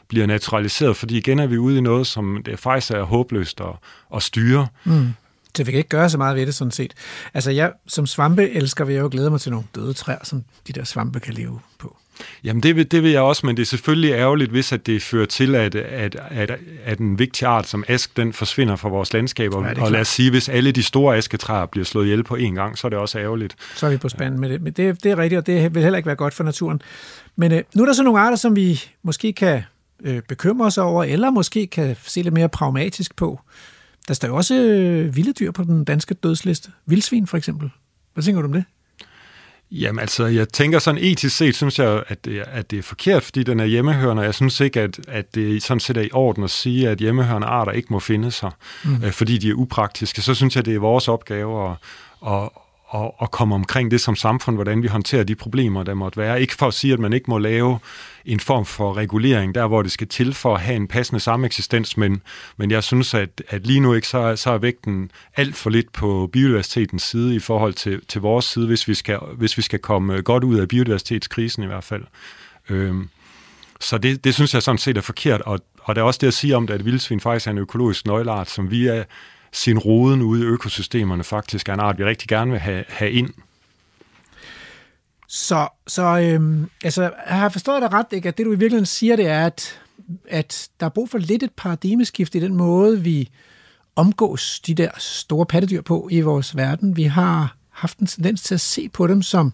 bliver 0.08 0.26
naturaliseret, 0.26 0.98
fordi 0.98 1.18
igen 1.18 1.40
er 1.40 1.48
vi 1.48 1.58
ude 1.58 1.78
i 1.78 1.82
noget, 1.82 2.08
som 2.08 2.42
det 2.46 2.60
faktisk 2.60 2.92
er 2.92 3.04
håbløst 3.04 3.62
at, 3.62 3.76
at 4.16 4.24
styre. 4.24 4.68
Mm. 4.84 5.14
Så 5.58 5.64
vi 5.64 5.72
kan 5.72 5.78
ikke 5.78 5.90
gøre 5.90 6.10
så 6.10 6.18
meget 6.18 6.36
ved 6.36 6.46
det, 6.46 6.56
sådan 6.56 6.72
set. 6.72 6.94
Altså, 7.34 7.52
jeg 7.52 7.72
som 7.88 8.06
svampe 8.06 8.50
elsker 8.50 8.86
vil 8.86 8.96
jeg 8.96 9.02
jo 9.02 9.10
glæde 9.12 9.30
mig 9.30 9.42
til 9.42 9.52
nogle 9.52 9.66
døde 9.76 9.94
træer, 9.94 10.18
som 10.24 10.44
de 10.68 10.74
der 10.74 10.84
svampe 10.84 11.20
kan 11.20 11.34
leve 11.34 11.60
på. 11.80 11.98
Jamen 12.44 12.64
det 12.64 12.76
vil, 12.76 12.92
det 12.92 13.04
vil 13.04 13.12
jeg 13.12 13.22
også, 13.22 13.46
men 13.46 13.58
det 13.58 13.62
er 13.62 13.66
selvfølgelig 13.66 14.12
ærgerligt, 14.12 14.52
hvis 14.52 14.72
at 14.72 14.86
det 14.86 15.02
fører 15.02 15.26
til, 15.26 15.56
at, 15.56 15.76
at, 15.76 16.16
at, 16.30 16.52
at 16.86 17.00
en 17.00 17.20
vigtig 17.20 17.48
art 17.48 17.68
som 17.68 17.84
ask, 17.88 18.18
den 18.18 18.34
forsvinder 18.34 18.76
fra 18.76 18.90
vores 18.90 19.14
landskaber. 19.14 19.68
Ja, 19.68 19.84
og 19.84 19.92
lad 19.92 20.02
os 20.02 20.08
sige, 20.08 20.30
hvis 20.30 20.50
alle 20.50 20.72
de 20.72 20.84
store 20.84 21.18
asketræer 21.18 21.66
bliver 21.66 21.86
slået 21.86 22.06
ihjel 22.06 22.24
på 22.24 22.36
én 22.36 22.54
gang, 22.54 22.78
så 22.78 22.88
er 22.88 22.90
det 22.90 23.00
også 23.00 23.20
ærgerligt. 23.20 23.56
Så 23.76 23.86
er 23.86 23.90
vi 23.90 23.98
på 23.98 24.10
spanden 24.10 24.40
med 24.40 24.50
det. 24.50 24.62
Men 24.62 24.74
det, 24.74 25.04
det 25.04 25.12
er 25.12 25.18
rigtigt, 25.18 25.40
og 25.40 25.48
det 25.48 25.76
vil 25.76 25.84
heller 25.84 25.98
ikke 25.98 26.08
være 26.08 26.16
godt 26.16 26.34
for 26.34 26.44
naturen. 26.44 26.82
Men 27.36 27.52
øh, 27.52 27.64
nu 27.76 27.82
er 27.82 27.86
der 27.86 27.94
så 27.94 28.04
nogle 28.04 28.20
arter, 28.20 28.38
som 28.38 28.56
vi 28.56 28.84
måske 29.04 29.34
kan 29.34 29.62
øh, 30.04 30.22
bekymre 30.28 30.66
os 30.66 30.78
over, 30.78 31.04
eller 31.04 31.30
måske 31.30 31.68
kan 31.68 31.96
se 32.04 32.22
lidt 32.22 32.34
mere 32.34 32.50
pragmatisk 32.50 33.16
på. 33.16 33.40
Der 34.08 34.14
står 34.14 34.28
jo 34.28 34.36
også 34.36 34.56
øh, 34.56 35.16
vilde 35.16 35.34
dyr 35.34 35.52
på 35.52 35.64
den 35.64 35.84
danske 35.84 36.14
dødsliste. 36.14 36.72
Vildsvin 36.86 37.28
for 37.28 37.38
eksempel. 37.38 37.70
Hvad 38.14 38.24
tænker 38.24 38.42
du 38.42 38.48
om 38.48 38.54
det? 38.54 38.64
Jamen 39.72 40.00
altså, 40.00 40.26
jeg 40.26 40.50
tænker 40.50 40.80
sådan 40.80 41.04
etisk 41.04 41.38
set, 41.38 41.56
synes 41.56 41.80
jeg, 41.80 42.04
at 42.08 42.26
det, 42.26 42.44
at 42.48 42.72
det 42.72 42.80
er 42.80 42.84
forkert, 42.84 43.24
fordi 43.24 43.44
den 43.44 43.60
er 43.60 43.66
hjemmehørende. 43.66 44.24
Jeg 44.24 44.34
synes 44.34 44.60
ikke, 44.60 44.82
at, 44.82 45.00
at 45.08 45.36
det 45.36 45.64
sådan 45.64 45.80
set 45.80 45.98
er 45.98 46.02
i 46.02 46.10
orden 46.14 46.44
at 46.44 46.50
sige, 46.50 46.90
at 46.90 46.98
hjemmehørende 46.98 47.48
arter 47.48 47.72
ikke 47.72 47.88
må 47.94 48.00
finde 48.00 48.32
sig, 48.32 48.52
mm. 48.86 49.04
øh, 49.04 49.12
fordi 49.12 49.38
de 49.38 49.50
er 49.50 49.54
upraktiske. 49.54 50.22
Så 50.22 50.34
synes 50.34 50.56
jeg, 50.56 50.66
det 50.66 50.76
er 50.76 50.80
vores 50.80 51.08
opgave 51.08 51.70
at, 51.70 51.76
at, 52.28 52.50
og, 52.94 53.22
og 53.22 53.32
komme 53.32 53.56
omkring 53.56 53.92
det 53.92 54.02
som 54.02 54.16
samfund, 54.16 54.56
hvordan 54.56 54.84
vi 54.84 54.88
håndterer 54.88 55.24
de 55.24 55.36
problemer, 55.36 55.84
der 55.84 55.94
måtte 55.94 56.18
være. 56.18 56.42
Ikke 56.42 56.56
for 56.56 56.68
at 56.68 56.74
sige, 56.74 56.94
at 56.94 57.00
man 57.00 57.14
ikke 57.14 57.30
må 57.30 57.38
lave 57.38 57.80
en 58.26 58.40
form 58.40 58.66
for 58.66 58.98
regulering, 58.98 59.56
der 59.56 59.68
hvor 59.68 59.82
det 59.82 59.92
skal 59.92 60.08
til 60.08 60.34
for 60.34 60.56
at 60.56 60.62
have 60.62 60.76
en 60.76 60.88
passende 60.88 61.20
sameksistens, 61.20 61.98
men, 61.98 62.22
men 62.58 62.72
jeg 62.72 62.84
synes, 62.84 63.14
at, 63.14 63.44
at 63.50 63.68
lige 63.68 63.80
nu 63.80 63.94
ikke 63.94 64.08
så, 64.08 64.36
så 64.36 64.52
er 64.52 64.58
vægten 64.58 65.12
alt 65.36 65.56
for 65.56 65.70
lidt 65.70 65.94
på 65.94 66.30
biodiversitetens 66.34 67.04
side 67.04 67.36
i 67.36 67.40
forhold 67.40 67.74
til, 67.74 68.02
til 68.08 68.22
vores 68.22 68.46
side, 68.46 68.68
hvis 68.68 68.88
vi, 68.88 68.94
skal, 68.94 69.20
hvis 69.38 69.58
vi 69.58 69.62
skal 69.62 69.80
komme 69.80 70.14
øh, 70.14 70.24
godt 70.24 70.44
ud 70.44 70.60
af 70.60 70.68
biodiversitetskrisen 70.68 71.64
i 71.64 71.68
hvert 71.68 71.84
fald. 71.84 72.04
Øhm, 72.70 73.10
så 73.80 73.98
det, 73.98 74.24
det 74.24 74.34
synes 74.34 74.54
jeg 74.54 74.64
sådan 74.64 74.78
set 74.78 74.98
er 74.98 75.02
forkert, 75.02 75.42
og, 75.42 75.60
og 75.84 75.96
der 75.96 76.02
er 76.02 76.06
også 76.06 76.20
det 76.22 76.28
at 76.28 76.34
sige 76.34 76.56
om 76.56 76.68
det, 76.68 76.74
at 76.74 76.86
vildsvin 76.86 77.20
faktisk 77.20 77.48
er 77.48 77.52
en 77.52 77.58
økologisk 77.58 78.06
nøgleart, 78.06 78.50
som 78.50 78.72
vi 78.72 78.88
er 78.88 79.04
sin 79.54 79.78
roden 79.78 80.22
ude 80.22 80.42
i 80.42 80.46
økosystemerne 80.46 81.24
faktisk 81.24 81.70
er 81.70 81.74
en 81.74 81.80
art, 81.80 81.98
vi 81.98 82.04
rigtig 82.04 82.28
gerne 82.28 82.52
vil 82.52 82.60
have, 82.60 82.84
have 82.88 83.12
ind. 83.12 83.30
Så, 85.28 85.68
så 85.88 86.20
øhm, 86.20 86.70
altså, 86.84 87.02
jeg 87.02 87.40
har 87.40 87.50
forstået 87.50 87.82
dig 87.82 87.94
ret, 87.94 88.06
ikke? 88.12 88.28
at 88.28 88.38
det 88.38 88.46
du 88.46 88.52
i 88.52 88.56
virkeligheden 88.56 88.86
siger, 88.86 89.16
det 89.16 89.28
er, 89.28 89.46
at, 89.46 89.82
at 90.30 90.70
der 90.80 90.86
er 90.86 90.90
brug 90.90 91.10
for 91.10 91.18
lidt 91.18 91.44
et 91.44 91.52
paradigmeskift 91.58 92.36
i 92.36 92.40
den 92.40 92.56
måde, 92.56 93.02
vi 93.02 93.30
omgås 93.96 94.60
de 94.60 94.74
der 94.74 94.90
store 94.98 95.46
pattedyr 95.46 95.82
på 95.82 96.08
i 96.12 96.22
vores 96.22 96.56
verden. 96.56 96.98
Vi 96.98 97.04
har 97.04 97.56
haft 97.70 97.98
en 97.98 98.08
tendens 98.08 98.42
til 98.42 98.54
at 98.54 98.62
se 98.62 98.90
på 98.90 99.08
dem 99.08 99.22
som, 99.22 99.54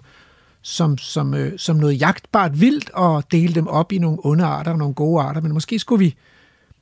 som, 0.61 0.97
som, 0.97 1.33
øh, 1.33 1.59
som 1.59 1.75
noget 1.75 2.01
jagtbart 2.01 2.61
vildt 2.61 2.89
og 2.89 3.31
dele 3.31 3.55
dem 3.55 3.67
op 3.67 3.91
i 3.91 3.97
nogle 3.97 4.17
onde 4.23 4.43
arter 4.43 4.71
og 4.71 4.77
nogle 4.77 4.93
gode 4.93 5.21
arter, 5.21 5.41
men 5.41 5.53
måske 5.53 5.79
skulle 5.79 6.05
vi 6.05 6.15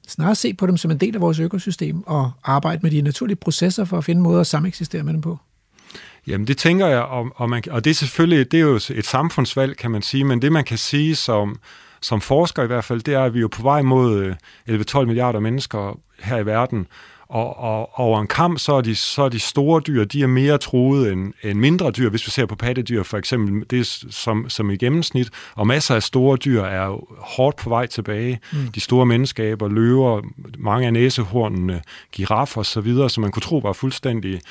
snarere 0.08 0.36
se 0.36 0.54
på 0.54 0.68
dem 0.68 0.78
som 0.78 0.92
en 0.92 0.98
del 0.98 1.16
af 1.16 1.22
vores 1.22 1.40
økosystem 1.40 2.04
og 2.08 2.32
arbejde 2.44 2.80
med 2.84 2.92
de 2.92 3.02
naturlige 3.02 3.36
processer 3.36 3.86
for 3.86 3.98
at 3.98 4.04
finde 4.04 4.22
måder 4.22 4.42
at 4.42 4.48
sameksistere 4.48 5.04
med 5.04 5.14
dem 5.14 5.22
på? 5.22 5.38
Jamen 6.28 6.48
det 6.48 6.58
tænker 6.58 6.88
jeg, 6.88 7.02
og, 7.02 7.32
og, 7.36 7.50
man, 7.50 7.64
og 7.72 7.84
det 7.84 7.90
er 7.90 7.96
selvfølgelig 7.96 8.52
det 8.52 8.58
er 8.58 8.62
jo 8.62 8.76
et 8.76 9.06
samfundsvalg, 9.06 9.78
kan 9.78 9.92
man 9.92 10.02
sige, 10.02 10.24
men 10.24 10.42
det 10.42 10.52
man 10.52 10.64
kan 10.64 10.78
sige 10.78 11.16
som, 11.16 11.60
som 12.02 12.22
forsker 12.22 12.64
i 12.64 12.68
hvert 12.68 12.86
fald, 12.86 13.02
det 13.02 13.14
er, 13.14 13.24
at 13.24 13.34
vi 13.34 13.42
er 13.42 13.48
på 13.48 13.62
vej 13.62 13.82
mod 13.82 14.36
øh, 14.68 14.82
11-12 14.82 15.06
milliarder 15.06 15.40
mennesker 15.40 16.00
her 16.20 16.38
i 16.38 16.46
verden, 16.46 16.88
og, 17.30 17.60
og 17.60 18.00
over 18.00 18.22
en 18.22 18.28
kamp, 18.28 18.60
så 18.60 18.74
er, 18.74 18.82
de, 18.82 18.96
så 18.96 19.22
er 19.22 19.30
de 19.30 19.40
store 19.40 19.82
dyr, 19.82 20.06
de 20.06 20.24
er 20.24 20.28
mere 20.28 20.58
truede 20.58 21.14
end, 21.14 21.34
end 21.44 21.60
mindre 21.60 21.92
dyr, 21.92 22.10
hvis 22.10 22.28
vi 22.28 22.32
ser 22.32 22.46
på 22.46 22.56
pattedyr 22.56 23.04
for 23.04 23.18
eksempel, 23.18 23.66
det 23.70 23.80
er 23.80 24.06
som, 24.10 24.50
som 24.50 24.70
i 24.70 24.78
gennemsnit, 24.78 25.30
og 25.56 25.68
masser 25.68 25.96
af 25.96 26.04
store 26.04 26.38
dyr 26.38 26.62
er 26.62 27.06
hårdt 27.18 27.58
på 27.58 27.70
vej 27.70 27.86
tilbage. 27.86 28.40
Mm. 28.54 28.72
De 28.76 28.80
store 28.80 29.06
menneskaber, 29.06 29.68
løver, 29.68 30.22
mange 30.58 30.88
af 30.88 30.94
næsehornene, 30.94 31.82
giraffer 32.12 32.62
osv., 32.62 33.10
som 33.10 33.22
man 33.22 33.32
kunne 33.32 33.42
tro 33.42 33.58
var 33.58 33.74
fuldstændig 33.74 34.42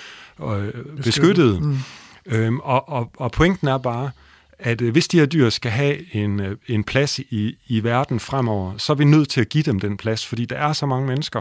øh, 0.43 0.73
beskyttet. 1.05 1.63
Mm. 1.63 1.79
Øhm, 2.27 2.59
og, 2.59 2.89
og, 2.89 3.11
og 3.17 3.33
pointen 3.33 3.69
er 3.69 3.79
bare, 3.79 4.11
at 4.59 4.81
øh, 4.81 4.93
hvis 4.93 5.09
de 5.09 5.19
her 5.19 5.27
dyr 5.27 5.51
skal 5.51 5.71
have 5.71 6.15
en, 6.15 6.41
øh, 6.41 6.57
en 6.67 6.85
plads 6.85 7.19
i, 7.19 7.59
i 7.67 7.85
verden 7.85 8.21
fremover, 8.21 8.73
så 8.79 8.93
er 8.93 8.97
vi 8.97 9.05
nødt 9.05 9.29
til 9.29 9.41
at 9.41 9.49
give 9.49 9.63
dem 9.63 9.81
den 9.81 9.97
plads, 9.97 10.27
fordi 10.27 10.45
der 10.45 10.57
er 10.57 10.73
så 10.73 10.87
mange 10.87 11.07
mennesker. 11.07 11.41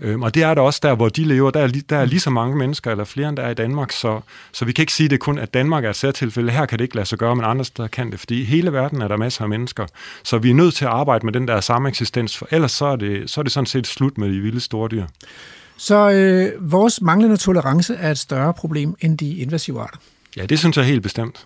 Øhm, 0.00 0.22
og 0.22 0.34
det 0.34 0.42
er 0.42 0.54
der 0.54 0.62
også 0.62 0.80
der, 0.82 0.94
hvor 0.94 1.08
de 1.08 1.24
lever. 1.24 1.50
Der 1.50 1.60
er, 1.60 1.68
der 1.88 1.96
er 1.96 2.04
lige 2.04 2.20
så 2.20 2.30
mange 2.30 2.56
mennesker, 2.56 2.90
eller 2.90 3.04
flere 3.04 3.28
end 3.28 3.36
der 3.36 3.42
er 3.42 3.50
i 3.50 3.54
Danmark, 3.54 3.92
så, 3.92 4.20
så 4.52 4.64
vi 4.64 4.72
kan 4.72 4.82
ikke 4.82 4.92
sige 4.92 5.08
det 5.08 5.20
kun, 5.20 5.38
at 5.38 5.54
Danmark 5.54 5.84
er 5.84 5.90
et 5.90 5.96
særtilfælde. 5.96 6.52
Her 6.52 6.66
kan 6.66 6.78
det 6.78 6.84
ikke 6.84 6.94
lade 6.94 7.06
sig 7.06 7.18
gøre, 7.18 7.36
men 7.36 7.44
andre 7.44 7.64
steder 7.64 7.88
kan 7.88 8.10
det, 8.10 8.20
fordi 8.20 8.40
i 8.40 8.44
hele 8.44 8.72
verden 8.72 9.02
er 9.02 9.08
der 9.08 9.16
masser 9.16 9.42
af 9.42 9.48
mennesker. 9.48 9.86
Så 10.22 10.38
vi 10.38 10.50
er 10.50 10.54
nødt 10.54 10.74
til 10.74 10.84
at 10.84 10.90
arbejde 10.90 11.26
med 11.26 11.32
den 11.32 11.48
der 11.48 11.60
samme 11.60 11.88
eksistens, 11.88 12.36
for 12.36 12.48
ellers 12.50 12.72
så 12.72 12.86
er 12.86 12.96
det, 12.96 13.30
så 13.30 13.40
er 13.40 13.42
det 13.42 13.52
sådan 13.52 13.66
set 13.66 13.86
slut 13.86 14.18
med 14.18 14.28
de 14.28 14.40
vilde 14.40 14.60
store 14.60 14.88
dyr. 14.88 15.04
Så 15.76 16.10
øh, 16.10 16.72
vores 16.72 17.00
manglende 17.00 17.36
tolerance 17.36 17.94
er 17.94 18.10
et 18.10 18.18
større 18.18 18.54
problem 18.54 18.94
end 19.00 19.18
de 19.18 19.36
invasive 19.36 19.80
arter? 19.80 19.98
Ja, 20.36 20.46
det 20.46 20.58
synes 20.58 20.76
jeg 20.76 20.84
helt 20.84 21.02
bestemt. 21.02 21.44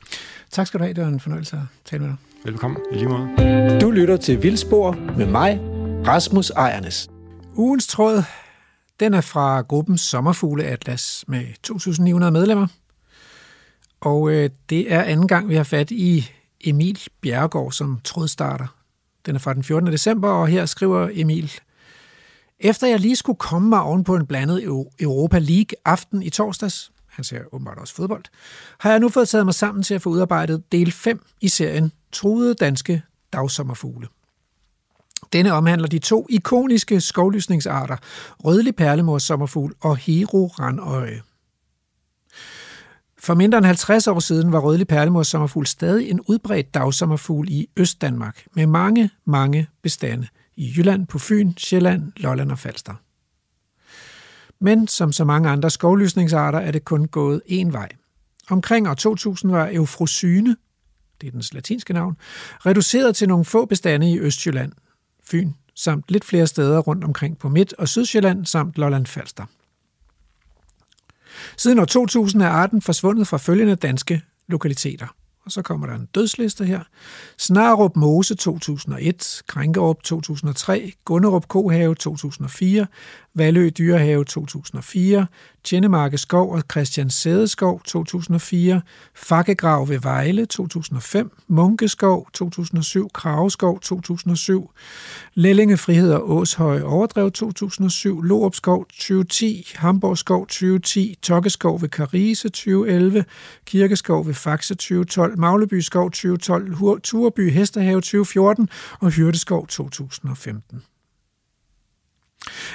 Tak 0.50 0.66
skal 0.66 0.80
du 0.80 0.84
have. 0.84 0.94
Det 0.94 1.02
var 1.02 1.08
en 1.08 1.20
fornøjelse 1.20 1.56
at 1.56 1.62
tale 1.84 2.02
med 2.02 2.08
dig. 2.08 2.16
Velkommen. 2.44 2.80
I 2.92 2.94
lige 2.94 3.08
måde. 3.08 3.80
Du 3.80 3.90
lytter 3.90 4.16
til 4.16 4.42
Vildspor 4.42 4.92
med 5.16 5.26
mig, 5.26 5.60
Rasmus 6.06 6.50
Ejernes. 6.50 7.10
Ugens 7.54 7.86
tråd, 7.86 8.22
den 9.00 9.14
er 9.14 9.20
fra 9.20 9.60
gruppen 9.60 9.98
Sommerfugle 9.98 10.64
Atlas 10.64 11.24
med 11.28 11.44
2.900 11.66 12.30
medlemmer. 12.30 12.66
Og 14.00 14.30
øh, 14.30 14.50
det 14.70 14.92
er 14.92 15.02
anden 15.02 15.28
gang, 15.28 15.48
vi 15.48 15.54
har 15.54 15.64
fat 15.64 15.90
i 15.90 16.30
Emil 16.64 16.98
Bjergård 17.20 17.72
som 17.72 18.00
trådstarter. 18.04 18.66
Den 19.26 19.34
er 19.34 19.38
fra 19.38 19.54
den 19.54 19.64
14. 19.64 19.92
december, 19.92 20.28
og 20.28 20.48
her 20.48 20.66
skriver 20.66 21.08
Emil, 21.12 21.52
efter 22.60 22.86
jeg 22.86 23.00
lige 23.00 23.16
skulle 23.16 23.38
komme 23.38 23.68
mig 23.68 23.82
oven 23.82 24.04
på 24.04 24.16
en 24.16 24.26
blandet 24.26 24.64
Europa 25.00 25.38
League 25.38 25.78
aften 25.84 26.22
i 26.22 26.30
torsdags, 26.30 26.92
han 27.18 27.24
ser 27.24 27.40
åbenbart 27.52 27.78
også 27.78 27.94
fodbold, 27.94 28.24
har 28.78 28.90
jeg 28.90 29.00
nu 29.00 29.08
fået 29.08 29.28
taget 29.28 29.44
mig 29.44 29.54
sammen 29.54 29.82
til 29.82 29.94
at 29.94 30.02
få 30.02 30.10
udarbejdet 30.10 30.72
del 30.72 30.92
5 30.92 31.26
i 31.40 31.48
serien 31.48 31.92
Truede 32.12 32.54
danske 32.54 33.02
dagsommerfugle. 33.32 34.08
Denne 35.32 35.52
omhandler 35.52 35.88
de 35.88 35.98
to 35.98 36.26
ikoniske 36.30 37.00
skovlysningsarter, 37.00 37.96
rødlig 38.44 38.76
perlemors 38.76 39.22
sommerfugl 39.22 39.74
og 39.80 39.96
hero 39.96 40.46
randøje. 40.46 41.22
For 43.18 43.34
mindre 43.34 43.58
end 43.58 43.66
50 43.66 44.06
år 44.06 44.20
siden 44.20 44.52
var 44.52 44.58
rødlig 44.58 44.88
perlemors 44.88 45.28
sommerfugl 45.28 45.66
stadig 45.66 46.10
en 46.10 46.20
udbredt 46.20 46.74
dagsommerfugl 46.74 47.48
i 47.48 47.68
Østdanmark, 47.76 48.44
med 48.54 48.66
mange, 48.66 49.10
mange 49.24 49.68
bestande 49.82 50.28
i 50.56 50.72
Jylland, 50.76 51.06
på 51.06 51.18
Fyn, 51.18 51.52
Sjælland, 51.56 52.12
Lolland 52.16 52.52
og 52.52 52.58
Falster. 52.58 52.94
Men 54.60 54.88
som 54.88 55.12
så 55.12 55.24
mange 55.24 55.48
andre 55.48 55.70
skovlysningsarter 55.70 56.58
er 56.58 56.70
det 56.70 56.84
kun 56.84 57.08
gået 57.08 57.42
én 57.48 57.70
vej. 57.70 57.88
Omkring 58.50 58.88
år 58.88 58.94
2000 58.94 59.52
var 59.52 59.70
eufrosyne, 59.72 60.56
det 61.20 61.26
er 61.26 61.30
dens 61.30 61.54
latinske 61.54 61.92
navn, 61.92 62.16
reduceret 62.66 63.16
til 63.16 63.28
nogle 63.28 63.44
få 63.44 63.64
bestande 63.64 64.12
i 64.12 64.18
Østjylland, 64.18 64.72
Fyn, 65.24 65.52
samt 65.74 66.04
lidt 66.08 66.24
flere 66.24 66.46
steder 66.46 66.78
rundt 66.78 67.04
omkring 67.04 67.38
på 67.38 67.48
Midt- 67.48 67.74
og 67.78 67.88
Sydsjælland 67.88 68.46
samt 68.46 68.78
Lolland 68.78 69.06
Falster. 69.06 69.44
Siden 71.56 71.78
år 71.78 71.84
2000 71.84 72.42
er 72.42 72.48
arten 72.48 72.82
forsvundet 72.82 73.28
fra 73.28 73.36
følgende 73.36 73.74
danske 73.74 74.22
lokaliteter. 74.48 75.06
Og 75.44 75.52
så 75.52 75.62
kommer 75.62 75.86
der 75.86 75.94
en 75.94 76.08
dødsliste 76.14 76.64
her. 76.64 76.80
Snarup 77.38 77.96
Mose 77.96 78.34
2001, 78.34 79.42
Krænkerup 79.46 80.02
2003, 80.02 80.92
Gunnerup 81.04 81.48
Kohave 81.48 81.94
2004, 81.94 82.86
Valø 83.38 83.68
Dyrehave 83.68 84.24
2004, 84.24 85.26
Tjennemarke 85.64 86.18
Skov 86.18 86.52
og 86.52 86.62
Christian 86.70 87.10
Sædeskov 87.10 87.82
2004, 87.84 88.82
Fakkegrav 89.14 89.88
ved 89.88 89.98
Vejle 89.98 90.46
2005, 90.46 91.30
Munkeskov 91.48 92.28
2007, 92.32 93.08
Kraveskov 93.08 93.80
2007, 93.80 94.70
Lellinge 95.34 95.76
Frihed 95.76 96.12
og 96.12 96.30
Åshøj 96.30 96.80
Overdrev 96.82 97.30
2007, 97.30 98.22
Loopskov 98.22 98.86
2010, 98.86 99.72
Hamborgskov 99.76 100.46
2010, 100.46 101.18
Tokkeskov 101.22 101.82
ved 101.82 101.88
Karise 101.88 102.48
2011, 102.48 103.24
Kirkeskov 103.66 104.26
ved 104.26 104.34
Faxe 104.34 104.74
2012, 104.74 105.38
Magleby 105.38 105.80
Skov 105.80 106.10
2012, 106.10 107.00
Turby 107.00 107.50
Hesterhave 107.50 108.00
2014 108.00 108.68
og 109.00 109.10
Hyrdeskov 109.10 109.66
2015. 109.66 110.82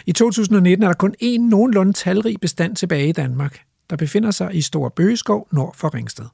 I 0.05 0.11
2019 0.11 0.83
er 0.83 0.87
der 0.87 0.93
kun 0.93 1.15
én 1.23 1.39
nogenlunde 1.39 1.93
talrig 1.93 2.39
bestand 2.41 2.75
tilbage 2.75 3.09
i 3.09 3.11
Danmark, 3.11 3.61
der 3.89 3.95
befinder 3.95 4.31
sig 4.31 4.55
i 4.55 4.61
Stor 4.61 4.89
Bøgeskov 4.89 5.47
nord 5.51 5.75
for 5.75 5.93
Ringsted. 5.93 6.25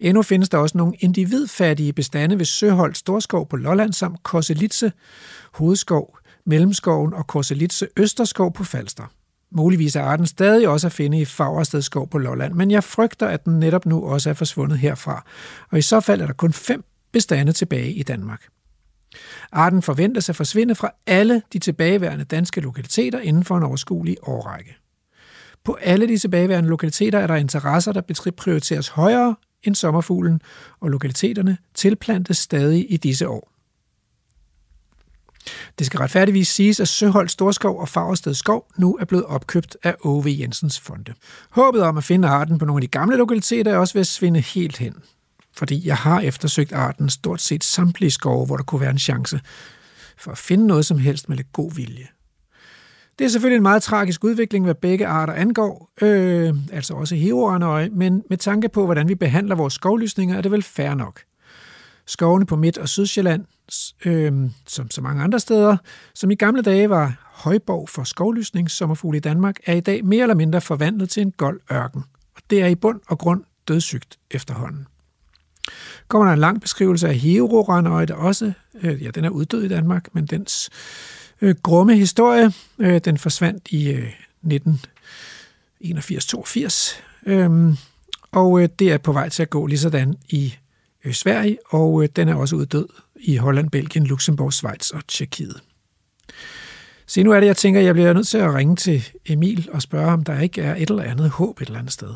Endnu 0.00 0.22
findes 0.22 0.48
der 0.48 0.58
også 0.58 0.78
nogle 0.78 0.94
individfattige 1.00 1.92
bestande 1.92 2.38
ved 2.38 2.44
Søholt 2.44 2.98
Storskov 2.98 3.48
på 3.48 3.56
Lolland 3.56 3.92
samt 3.92 4.22
Korselitse 4.22 4.92
Hovedskov, 5.52 6.18
Mellemskoven 6.46 7.14
og 7.14 7.26
Korselitse 7.26 7.88
Østerskov 7.96 8.52
på 8.52 8.64
Falster. 8.64 9.12
Muligvis 9.50 9.96
er 9.96 10.02
arten 10.02 10.26
stadig 10.26 10.68
også 10.68 10.86
at 10.86 10.92
finde 10.92 11.20
i 11.20 11.24
Fagerstedskov 11.24 12.08
på 12.08 12.18
Lolland, 12.18 12.54
men 12.54 12.70
jeg 12.70 12.84
frygter, 12.84 13.26
at 13.26 13.44
den 13.44 13.58
netop 13.58 13.86
nu 13.86 14.04
også 14.04 14.30
er 14.30 14.34
forsvundet 14.34 14.78
herfra, 14.78 15.24
og 15.70 15.78
i 15.78 15.82
så 15.82 16.00
fald 16.00 16.20
er 16.20 16.26
der 16.26 16.32
kun 16.32 16.52
fem 16.52 16.84
bestande 17.12 17.52
tilbage 17.52 17.92
i 17.92 18.02
Danmark. 18.02 18.46
Arten 19.52 19.82
forventes 19.82 20.28
at 20.28 20.36
forsvinde 20.36 20.74
fra 20.74 20.90
alle 21.06 21.42
de 21.52 21.58
tilbageværende 21.58 22.24
danske 22.24 22.60
lokaliteter 22.60 23.18
inden 23.18 23.44
for 23.44 23.56
en 23.56 23.62
overskuelig 23.62 24.16
årrække. 24.22 24.76
På 25.64 25.78
alle 25.80 26.08
de 26.08 26.18
tilbageværende 26.18 26.68
lokaliteter 26.68 27.18
er 27.18 27.26
der 27.26 27.34
interesser, 27.34 27.92
der 27.92 28.32
prioriteres 28.36 28.88
højere 28.88 29.36
end 29.62 29.74
sommerfuglen, 29.74 30.40
og 30.80 30.90
lokaliteterne 30.90 31.58
tilplantes 31.74 32.38
stadig 32.38 32.92
i 32.92 32.96
disse 32.96 33.28
år. 33.28 33.50
Det 35.78 35.86
skal 35.86 35.98
retfærdigvis 35.98 36.48
siges, 36.48 36.80
at 36.80 36.88
Søholt 36.88 37.30
Storskov 37.30 37.80
og 37.80 37.88
Fagersted 37.88 38.34
Skov 38.34 38.66
nu 38.76 38.96
er 39.00 39.04
blevet 39.04 39.24
opkøbt 39.24 39.76
af 39.82 39.96
O.V. 40.04 40.26
Jensens 40.26 40.80
Fonde. 40.80 41.14
Håbet 41.50 41.82
om 41.82 41.96
at 41.96 42.04
finde 42.04 42.28
arten 42.28 42.58
på 42.58 42.64
nogle 42.64 42.78
af 42.78 42.80
de 42.80 42.98
gamle 42.98 43.16
lokaliteter 43.16 43.72
er 43.72 43.76
også 43.76 43.94
ved 43.94 44.00
at 44.00 44.06
svinde 44.06 44.40
helt 44.40 44.76
hen 44.76 44.94
fordi 45.56 45.86
jeg 45.86 45.96
har 45.96 46.20
eftersøgt 46.20 46.72
arten 46.72 47.10
stort 47.10 47.40
set 47.40 47.64
samtlige 47.64 48.10
skove, 48.10 48.46
hvor 48.46 48.56
der 48.56 48.64
kunne 48.64 48.80
være 48.80 48.90
en 48.90 48.98
chance 48.98 49.40
for 50.16 50.30
at 50.30 50.38
finde 50.38 50.66
noget 50.66 50.86
som 50.86 50.98
helst 50.98 51.28
med 51.28 51.36
lidt 51.36 51.52
god 51.52 51.74
vilje. 51.74 52.06
Det 53.18 53.24
er 53.24 53.28
selvfølgelig 53.28 53.56
en 53.56 53.62
meget 53.62 53.82
tragisk 53.82 54.24
udvikling, 54.24 54.64
hvad 54.64 54.74
begge 54.74 55.06
arter 55.06 55.32
angår, 55.32 55.92
øh, 56.02 56.54
altså 56.72 56.94
også 56.94 57.14
heroanøje, 57.14 57.88
men 57.92 58.22
med 58.30 58.38
tanke 58.38 58.68
på, 58.68 58.84
hvordan 58.84 59.08
vi 59.08 59.14
behandler 59.14 59.54
vores 59.54 59.74
skovlysninger, 59.74 60.36
er 60.36 60.40
det 60.40 60.50
vel 60.50 60.62
fair 60.62 60.94
nok. 60.94 61.20
Skovene 62.06 62.46
på 62.46 62.56
Midt- 62.56 62.78
og 62.78 62.88
Sydsjælland, 62.88 63.44
øh, 64.04 64.50
som 64.66 64.90
så 64.90 65.00
mange 65.00 65.22
andre 65.22 65.40
steder, 65.40 65.76
som 66.14 66.30
i 66.30 66.34
gamle 66.34 66.62
dage 66.62 66.90
var 66.90 67.30
højborg 67.32 67.88
for 67.88 68.04
skovlysning, 68.04 68.70
sommerfugle 68.70 69.16
i 69.16 69.20
Danmark, 69.20 69.56
er 69.66 69.74
i 69.74 69.80
dag 69.80 70.04
mere 70.04 70.22
eller 70.22 70.34
mindre 70.34 70.60
forvandlet 70.60 71.10
til 71.10 71.20
en 71.20 71.32
gold 71.32 71.60
ørken. 71.72 72.04
Og 72.36 72.42
det 72.50 72.62
er 72.62 72.66
i 72.66 72.74
bund 72.74 73.00
og 73.08 73.18
grund 73.18 73.44
dødsygt 73.68 74.18
efterhånden 74.30 74.86
kommer 76.08 76.26
der 76.26 76.32
en 76.32 76.38
lang 76.38 76.60
beskrivelse 76.60 77.08
af 77.08 77.14
Heroranøje, 77.14 78.06
der 78.06 78.14
også, 78.14 78.52
øh, 78.82 79.02
ja, 79.02 79.10
den 79.10 79.24
er 79.24 79.30
uddød 79.30 79.62
i 79.62 79.68
Danmark, 79.68 80.08
men 80.12 80.26
dens 80.26 80.70
øh, 81.40 81.54
grumme 81.62 81.96
historie, 81.96 82.52
øh, 82.78 83.00
den 83.04 83.18
forsvandt 83.18 83.68
i 83.70 83.90
øh, 83.90 84.12
1981-82, 85.84 87.00
øhm, 87.26 87.76
og 88.32 88.62
øh, 88.62 88.68
det 88.78 88.92
er 88.92 88.98
på 88.98 89.12
vej 89.12 89.28
til 89.28 89.42
at 89.42 89.50
gå 89.50 89.66
lige 89.66 89.78
sådan 89.78 90.14
i 90.28 90.54
øh, 91.04 91.12
Sverige, 91.12 91.58
og 91.66 92.02
øh, 92.02 92.08
den 92.16 92.28
er 92.28 92.34
også 92.34 92.56
uddød 92.56 92.88
i 93.16 93.36
Holland, 93.36 93.70
Belgien, 93.70 94.06
Luxembourg, 94.06 94.52
Schweiz 94.52 94.90
og 94.90 95.06
Tjekkiet. 95.08 95.60
Se, 97.06 97.22
nu 97.22 97.32
er 97.32 97.40
det, 97.40 97.46
jeg 97.46 97.56
tænker, 97.56 97.80
jeg 97.80 97.94
bliver 97.94 98.12
nødt 98.12 98.28
til 98.28 98.38
at 98.38 98.54
ringe 98.54 98.76
til 98.76 99.04
Emil 99.26 99.68
og 99.72 99.82
spørge, 99.82 100.12
om 100.12 100.24
der 100.24 100.40
ikke 100.40 100.62
er 100.62 100.74
et 100.74 100.90
eller 100.90 101.02
andet 101.02 101.30
håb 101.30 101.60
et 101.60 101.66
eller 101.66 101.78
andet 101.78 101.92
sted. 101.92 102.14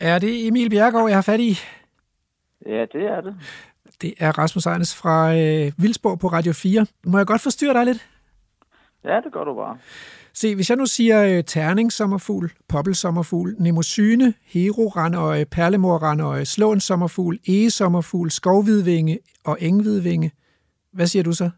Er 0.00 0.18
det 0.18 0.46
Emil 0.46 0.70
Bjergård, 0.70 1.08
jeg 1.08 1.16
har 1.16 1.22
fat 1.22 1.40
i? 1.40 1.52
Ja, 2.66 2.80
det 2.92 3.02
er 3.02 3.20
det. 3.20 3.34
Det 4.02 4.14
er 4.20 4.38
Rasmus 4.38 4.66
Ejnes 4.66 5.00
fra 5.02 5.32
øh, 5.32 5.72
Vildsborg 5.82 6.18
på 6.18 6.26
Radio 6.26 6.52
4. 6.52 6.86
Må 7.06 7.18
jeg 7.18 7.26
godt 7.26 7.40
forstyrre 7.40 7.74
dig 7.74 7.84
lidt? 7.84 8.08
Ja, 9.04 9.20
det 9.24 9.32
gør 9.32 9.44
du 9.44 9.54
bare. 9.54 9.78
Se, 10.32 10.54
hvis 10.54 10.70
jeg 10.70 10.78
nu 10.78 10.86
siger 10.86 11.24
øh, 11.24 11.44
terning 11.44 11.92
sommerfugl, 11.92 12.50
poppelsommerfugl, 12.68 13.56
nemosyne, 13.58 14.34
herorandøje, 14.44 15.44
perlemorrandøje, 15.44 16.44
slåen 16.44 16.80
sommerfugl, 16.80 17.38
egesommerfugl, 17.48 18.30
skovhvidvinge 18.30 19.18
og 19.46 19.56
enghvidvinge, 19.60 20.30
hvad 20.92 21.06
siger 21.06 21.22
du 21.22 21.32
så? 21.32 21.50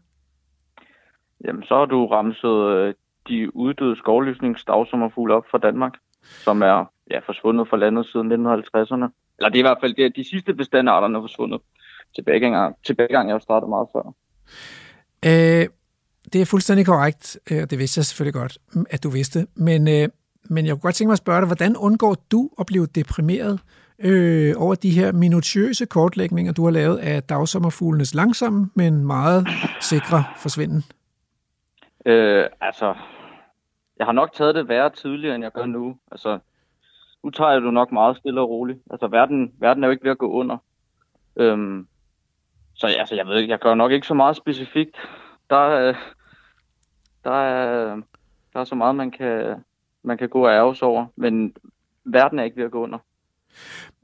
Jamen, 1.45 1.63
så 1.63 1.75
har 1.75 1.85
du 1.85 2.05
ramset 2.05 2.77
øh, 2.77 2.93
de 3.27 3.55
uddøde 3.55 3.97
skovlysningsdagsommerfugle 3.97 5.33
op 5.33 5.45
fra 5.51 5.57
Danmark, 5.57 5.93
som 6.21 6.61
er 6.61 6.92
ja, 7.11 7.19
forsvundet 7.19 7.67
fra 7.67 7.77
landet 7.77 8.05
siden 8.05 8.31
1950'erne. 8.31 9.07
Eller 9.37 9.49
det 9.49 9.55
er 9.55 9.63
i 9.65 9.69
hvert 9.69 9.77
fald 9.81 9.93
det, 9.93 10.15
de 10.15 10.29
sidste 10.29 10.53
bestandarter, 10.53 11.07
der 11.07 11.17
er 11.17 11.21
forsvundet. 11.21 11.61
Tilbagegang, 12.15 12.75
tilbagegang 12.85 13.29
jeg 13.29 13.41
startet 13.41 13.69
meget 13.69 13.87
før. 13.93 14.13
Øh, 15.25 15.67
det 16.33 16.41
er 16.41 16.45
fuldstændig 16.45 16.85
korrekt, 16.85 17.39
og 17.49 17.55
øh, 17.55 17.61
det 17.69 17.79
vidste 17.79 17.99
jeg 17.99 18.05
selvfølgelig 18.05 18.33
godt, 18.33 18.57
at 18.89 19.03
du 19.03 19.09
vidste. 19.09 19.47
Men, 19.55 19.87
øh, 19.87 20.09
men 20.49 20.65
jeg 20.65 20.73
kunne 20.73 20.81
godt 20.81 20.95
tænke 20.95 21.07
mig 21.07 21.13
at 21.13 21.17
spørge 21.17 21.39
dig, 21.41 21.47
hvordan 21.47 21.77
undgår 21.77 22.15
du 22.31 22.49
at 22.59 22.65
blive 22.65 22.85
deprimeret 22.85 23.59
øh, 23.99 24.53
over 24.57 24.75
de 24.75 24.89
her 24.89 25.11
minutiøse 25.11 25.85
kortlægninger, 25.85 26.53
du 26.53 26.63
har 26.63 26.71
lavet 26.71 26.97
af 26.97 27.23
dagsommerfuglenes 27.23 28.15
langsomme, 28.15 28.69
men 28.75 29.05
meget 29.05 29.47
sikre 29.81 30.23
forsvinden? 30.37 30.83
Øh, 32.05 32.45
altså, 32.61 32.95
jeg 33.97 34.05
har 34.05 34.11
nok 34.11 34.33
taget 34.33 34.55
det 34.55 34.67
værre 34.67 34.89
tidligere, 34.89 35.35
end 35.35 35.43
jeg 35.43 35.51
gør 35.51 35.65
nu. 35.65 35.97
Altså, 36.11 36.39
nu 37.23 37.29
tager 37.29 37.51
jeg 37.51 37.61
det 37.61 37.73
nok 37.73 37.91
meget 37.91 38.17
stille 38.17 38.41
og 38.41 38.49
roligt. 38.49 38.79
Altså, 38.91 39.07
verden, 39.07 39.51
verden 39.59 39.83
er 39.83 39.87
jo 39.87 39.91
ikke 39.91 40.03
ved 40.03 40.11
at 40.11 40.17
gå 40.17 40.31
under. 40.31 40.57
Øhm, 41.35 41.87
så 42.73 42.87
altså, 42.87 43.15
jeg 43.15 43.27
ved 43.27 43.37
ikke, 43.37 43.51
jeg 43.51 43.59
gør 43.59 43.75
nok 43.75 43.91
ikke 43.91 44.07
så 44.07 44.13
meget 44.13 44.35
specifikt. 44.35 44.97
Der, 45.49 45.69
øh, 45.69 45.95
der, 47.23 47.31
er, 47.31 47.95
der 48.53 48.59
er 48.59 48.63
så 48.63 48.75
meget, 48.75 48.95
man 48.95 49.11
kan, 49.11 49.55
man 50.03 50.17
kan 50.17 50.29
gå 50.29 50.45
og 50.45 50.51
ærges 50.51 50.81
over, 50.81 51.05
men 51.15 51.53
verden 52.05 52.39
er 52.39 52.43
ikke 52.43 52.57
ved 52.57 52.65
at 52.65 52.71
gå 52.71 52.83
under. 52.83 52.97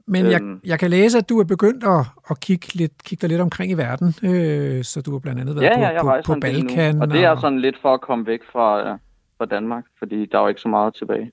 Men 0.06 0.26
jeg, 0.26 0.42
øhm. 0.42 0.60
jeg 0.64 0.78
kan 0.78 0.90
læse, 0.90 1.18
at 1.18 1.28
du 1.28 1.40
er 1.40 1.44
begyndt 1.44 1.84
at, 1.84 2.06
at 2.30 2.40
kigge, 2.40 2.74
lidt, 2.74 3.04
kigge 3.04 3.22
dig 3.22 3.28
lidt 3.28 3.40
omkring 3.40 3.72
i 3.72 3.74
verden, 3.74 4.14
øh, 4.22 4.84
så 4.84 5.02
du 5.02 5.12
har 5.12 5.18
blandt 5.18 5.40
andet 5.40 5.56
været 5.56 5.64
ja, 5.64 5.74
på, 5.74 5.80
ja, 5.80 5.88
jeg 5.88 6.22
på, 6.24 6.32
på 6.34 6.40
Balkan. 6.40 7.02
Og 7.02 7.10
det 7.10 7.24
er 7.24 7.36
sådan 7.40 7.60
lidt 7.60 7.78
for 7.82 7.94
at 7.94 8.00
komme 8.00 8.26
væk 8.26 8.40
fra, 8.52 8.90
øh, 8.90 8.98
fra 9.38 9.44
Danmark, 9.44 9.84
fordi 9.98 10.26
der 10.26 10.38
er 10.38 10.42
jo 10.42 10.48
ikke 10.48 10.60
så 10.60 10.68
meget 10.68 10.94
tilbage. 10.94 11.32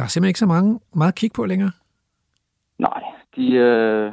Der 0.00 0.04
er 0.04 0.08
simpelthen 0.08 0.30
ikke 0.30 0.38
så 0.38 0.46
mange, 0.46 0.80
meget 0.94 1.14
kigge 1.14 1.34
på 1.34 1.44
længere. 1.44 1.70
Nej, 2.78 3.02
de, 3.36 3.52
øh, 3.52 4.12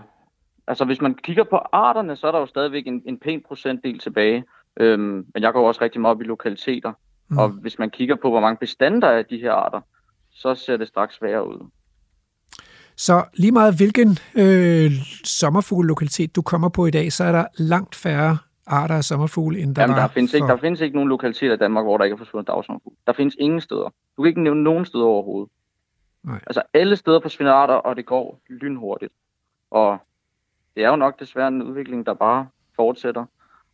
altså 0.68 0.86
hvis 0.86 1.02
man 1.02 1.16
kigger 1.16 1.44
på 1.44 1.56
arterne, 1.72 2.16
så 2.16 2.28
er 2.28 2.32
der 2.32 2.40
jo 2.40 2.46
stadigvæk 2.46 2.88
en, 2.88 3.02
en 3.06 3.20
pæn 3.20 3.42
procentdel 3.48 4.00
tilbage. 4.00 4.44
Øhm, 4.80 5.26
men 5.34 5.44
jeg 5.44 5.54
går 5.54 5.68
også 5.68 5.82
rigtig 5.82 6.02
meget 6.02 6.16
op 6.16 6.22
i 6.22 6.24
lokaliteter. 6.24 6.94
Mm. 7.28 7.38
Og 7.38 7.50
hvis 7.50 7.80
man 7.80 7.90
kigger 7.90 8.16
på, 8.16 8.30
hvor 8.30 8.40
mange 8.40 8.58
bestander 8.58 9.08
er 9.08 9.18
af 9.18 9.26
de 9.26 9.38
her 9.38 9.52
arter, 9.52 9.82
så 10.32 10.56
ser 10.56 10.78
det 10.78 10.88
straks 10.88 11.16
sværere 11.16 11.48
ud. 11.48 11.70
Så 12.96 13.26
lige 13.34 13.52
meget 13.52 13.78
hvilken 13.78 14.18
øh, 14.36 14.92
sommerfuglelokalitet 15.24 16.36
du 16.36 16.42
kommer 16.42 16.70
på 16.70 16.86
i 16.86 16.92
dag, 16.92 17.12
så 17.12 17.24
er 17.24 17.32
der 17.32 17.46
langt 17.58 17.96
færre 17.96 18.38
arter 18.66 18.96
af 18.96 19.04
sommerfugle, 19.04 19.60
end 19.60 19.76
der 19.76 19.82
Jamen, 19.82 19.96
var 19.96 20.02
der, 20.02 20.08
findes 20.08 20.34
ikke, 20.34 20.48
for... 20.48 20.54
der 20.54 20.62
findes 20.62 20.82
ikke 20.82 20.96
nogen 20.96 21.10
lokaliteter 21.10 21.54
i 21.54 21.58
Danmark, 21.58 21.86
hvor 21.86 21.98
der 21.98 22.06
ikke 22.06 22.14
er 22.14 22.18
forsvundet 22.18 22.48
dagsommerfugl. 22.48 22.96
Der 23.08 23.14
findes 23.14 23.36
ingen 23.40 23.62
steder. 23.62 23.94
Du 24.18 24.22
kan 24.22 24.30
ikke 24.30 24.44
nævne 24.44 24.64
nogen 24.64 24.86
steder 24.86 25.06
overhovedet. 25.06 25.52
Nej. 26.24 26.39
Altså 26.47 26.61
alle 26.74 26.95
steder 26.95 27.20
forsvinder 27.20 27.53
arter, 27.53 27.74
og 27.74 27.95
det 27.95 28.05
går 28.05 28.39
lynhurtigt. 28.49 29.13
Og 29.72 29.97
det 30.76 30.84
er 30.84 30.89
jo 30.89 30.95
nok 30.95 31.20
desværre 31.20 31.47
en 31.47 31.63
udvikling, 31.63 32.05
der 32.05 32.13
bare 32.13 32.47
fortsætter 32.76 33.26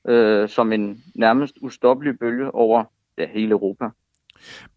øh, 0.07 0.49
som 0.49 0.71
en 0.71 1.03
nærmest 1.15 1.55
ustoppelig 1.61 2.19
bølge 2.19 2.55
over 2.55 2.83
ja, 3.17 3.27
hele 3.27 3.51
Europa. 3.51 3.89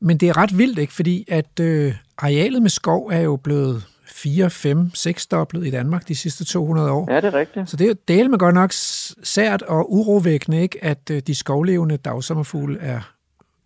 Men 0.01 0.19
det 0.19 0.29
er 0.29 0.37
ret 0.37 0.59
vildt, 0.59 0.79
ikke? 0.79 0.93
Fordi 0.93 1.25
at 1.29 1.61
øh, 1.61 1.93
arealet 2.19 2.63
med 2.63 2.71
skov 2.71 3.07
er 3.07 3.21
jo 3.21 3.37
blevet 3.37 3.87
4, 4.07 4.51
5, 4.51 4.91
6 4.95 5.27
doblet 5.27 5.67
i 5.67 5.71
Danmark 5.71 6.09
de 6.09 6.15
sidste 6.15 6.45
200 6.45 6.91
år. 6.91 7.13
Ja, 7.13 7.17
det 7.17 7.25
er 7.25 7.35
rigtigt. 7.35 7.71
Så 7.71 7.77
det 7.77 7.85
er 7.85 7.89
jo 7.89 7.95
del 8.09 8.31
med 8.31 8.39
godt 8.39 8.55
nok 8.55 8.71
sært 8.73 9.63
og 9.63 9.93
urovækkende, 9.93 10.63
ikke? 10.63 10.85
At 10.85 11.11
øh, 11.11 11.23
de 11.27 11.35
skovlevende 11.35 11.97
dagsommerfugle 11.97 12.79
er 12.81 13.01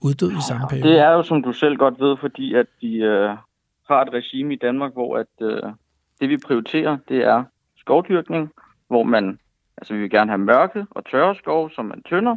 uddød 0.03 0.33
i 0.33 0.43
samme 0.49 0.67
periode. 0.69 0.89
Det 0.89 0.99
er 0.99 1.11
jo, 1.11 1.23
som 1.23 1.43
du 1.43 1.53
selv 1.53 1.77
godt 1.77 2.01
ved, 2.01 2.17
fordi 2.21 2.55
at 2.55 2.67
de 2.81 2.97
øh, 2.97 3.31
har 3.91 4.03
et 4.03 4.13
regime 4.13 4.55
i 4.55 4.57
Danmark, 4.57 4.93
hvor 4.93 5.17
at, 5.17 5.27
øh, 5.41 5.73
det 6.21 6.29
vi 6.29 6.37
prioriterer, 6.37 6.99
det 7.09 7.25
er 7.25 7.45
skovdyrkning, 7.77 8.51
hvor 8.89 9.03
man, 9.03 9.39
altså 9.77 9.95
vi 9.95 10.01
vil 10.01 10.11
gerne 10.11 10.31
have 10.31 10.39
mørke 10.39 10.87
og 10.91 11.05
tørre 11.05 11.35
skov, 11.35 11.71
som 11.71 11.85
man 11.85 12.03
tynder, 12.03 12.37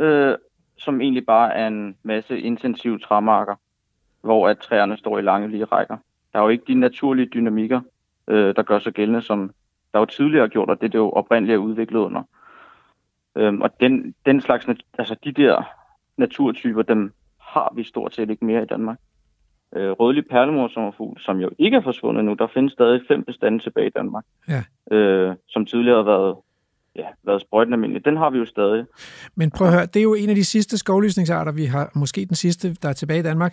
øh, 0.00 0.34
som 0.78 1.00
egentlig 1.00 1.26
bare 1.26 1.54
er 1.54 1.66
en 1.66 1.96
masse 2.02 2.40
intensive 2.40 2.98
træmarker, 2.98 3.54
hvor 4.20 4.48
at 4.48 4.58
træerne 4.58 4.96
står 4.96 5.18
i 5.18 5.22
lange 5.22 5.48
lige 5.48 5.64
rækker. 5.64 5.96
Der 6.32 6.38
er 6.38 6.42
jo 6.42 6.48
ikke 6.48 6.64
de 6.66 6.74
naturlige 6.74 7.26
dynamikker, 7.34 7.80
øh, 8.28 8.56
der 8.56 8.62
gør 8.62 8.78
sig 8.78 8.92
gældende, 8.92 9.22
som 9.22 9.50
der 9.92 9.98
jo 9.98 10.04
tidligere 10.04 10.48
gjort, 10.48 10.70
og 10.70 10.80
det 10.80 10.92
det 10.92 10.98
jo 10.98 11.10
oprindeligt 11.10 11.54
er 11.54 11.58
udviklet 11.58 12.00
under. 12.00 12.22
Øhm, 13.36 13.62
og 13.62 13.80
den, 13.80 14.14
den 14.26 14.40
slags, 14.40 14.66
altså 14.98 15.16
de 15.24 15.32
der 15.32 15.62
naturtyper, 16.16 16.82
dem 16.82 17.12
har 17.40 17.72
vi 17.74 17.84
stort 17.84 18.14
set 18.14 18.30
ikke 18.30 18.44
mere 18.44 18.62
i 18.62 18.66
Danmark. 18.66 18.98
Øh, 19.76 19.90
rødlig 19.90 20.24
perlemorsommerfugl, 20.30 21.20
som 21.20 21.36
jo 21.38 21.50
ikke 21.58 21.76
er 21.76 21.82
forsvundet 21.82 22.24
nu, 22.24 22.34
der 22.34 22.46
findes 22.54 22.72
stadig 22.72 23.00
fem 23.08 23.24
bestande 23.24 23.58
tilbage 23.58 23.86
i 23.86 23.90
Danmark, 23.90 24.24
Ja. 24.48 24.62
øh, 24.96 25.34
som 25.48 25.66
tidligere 25.66 25.96
har 25.96 26.02
været, 26.04 26.36
ja, 26.96 27.06
været 27.24 27.40
sprøjtende 27.40 27.74
almindelig. 27.74 28.04
Den 28.04 28.16
har 28.16 28.30
vi 28.30 28.38
jo 28.38 28.44
stadig. 28.46 28.84
Men 29.36 29.50
prøv 29.50 29.66
at 29.66 29.72
høre, 29.74 29.86
det 29.86 29.96
er 29.96 30.02
jo 30.02 30.14
en 30.14 30.28
af 30.28 30.34
de 30.34 30.44
sidste 30.44 30.78
skovlysningsarter, 30.78 31.52
vi 31.52 31.64
har, 31.64 31.90
måske 31.94 32.24
den 32.26 32.34
sidste, 32.36 32.74
der 32.82 32.88
er 32.88 32.92
tilbage 32.92 33.18
i 33.18 33.22
Danmark. 33.22 33.52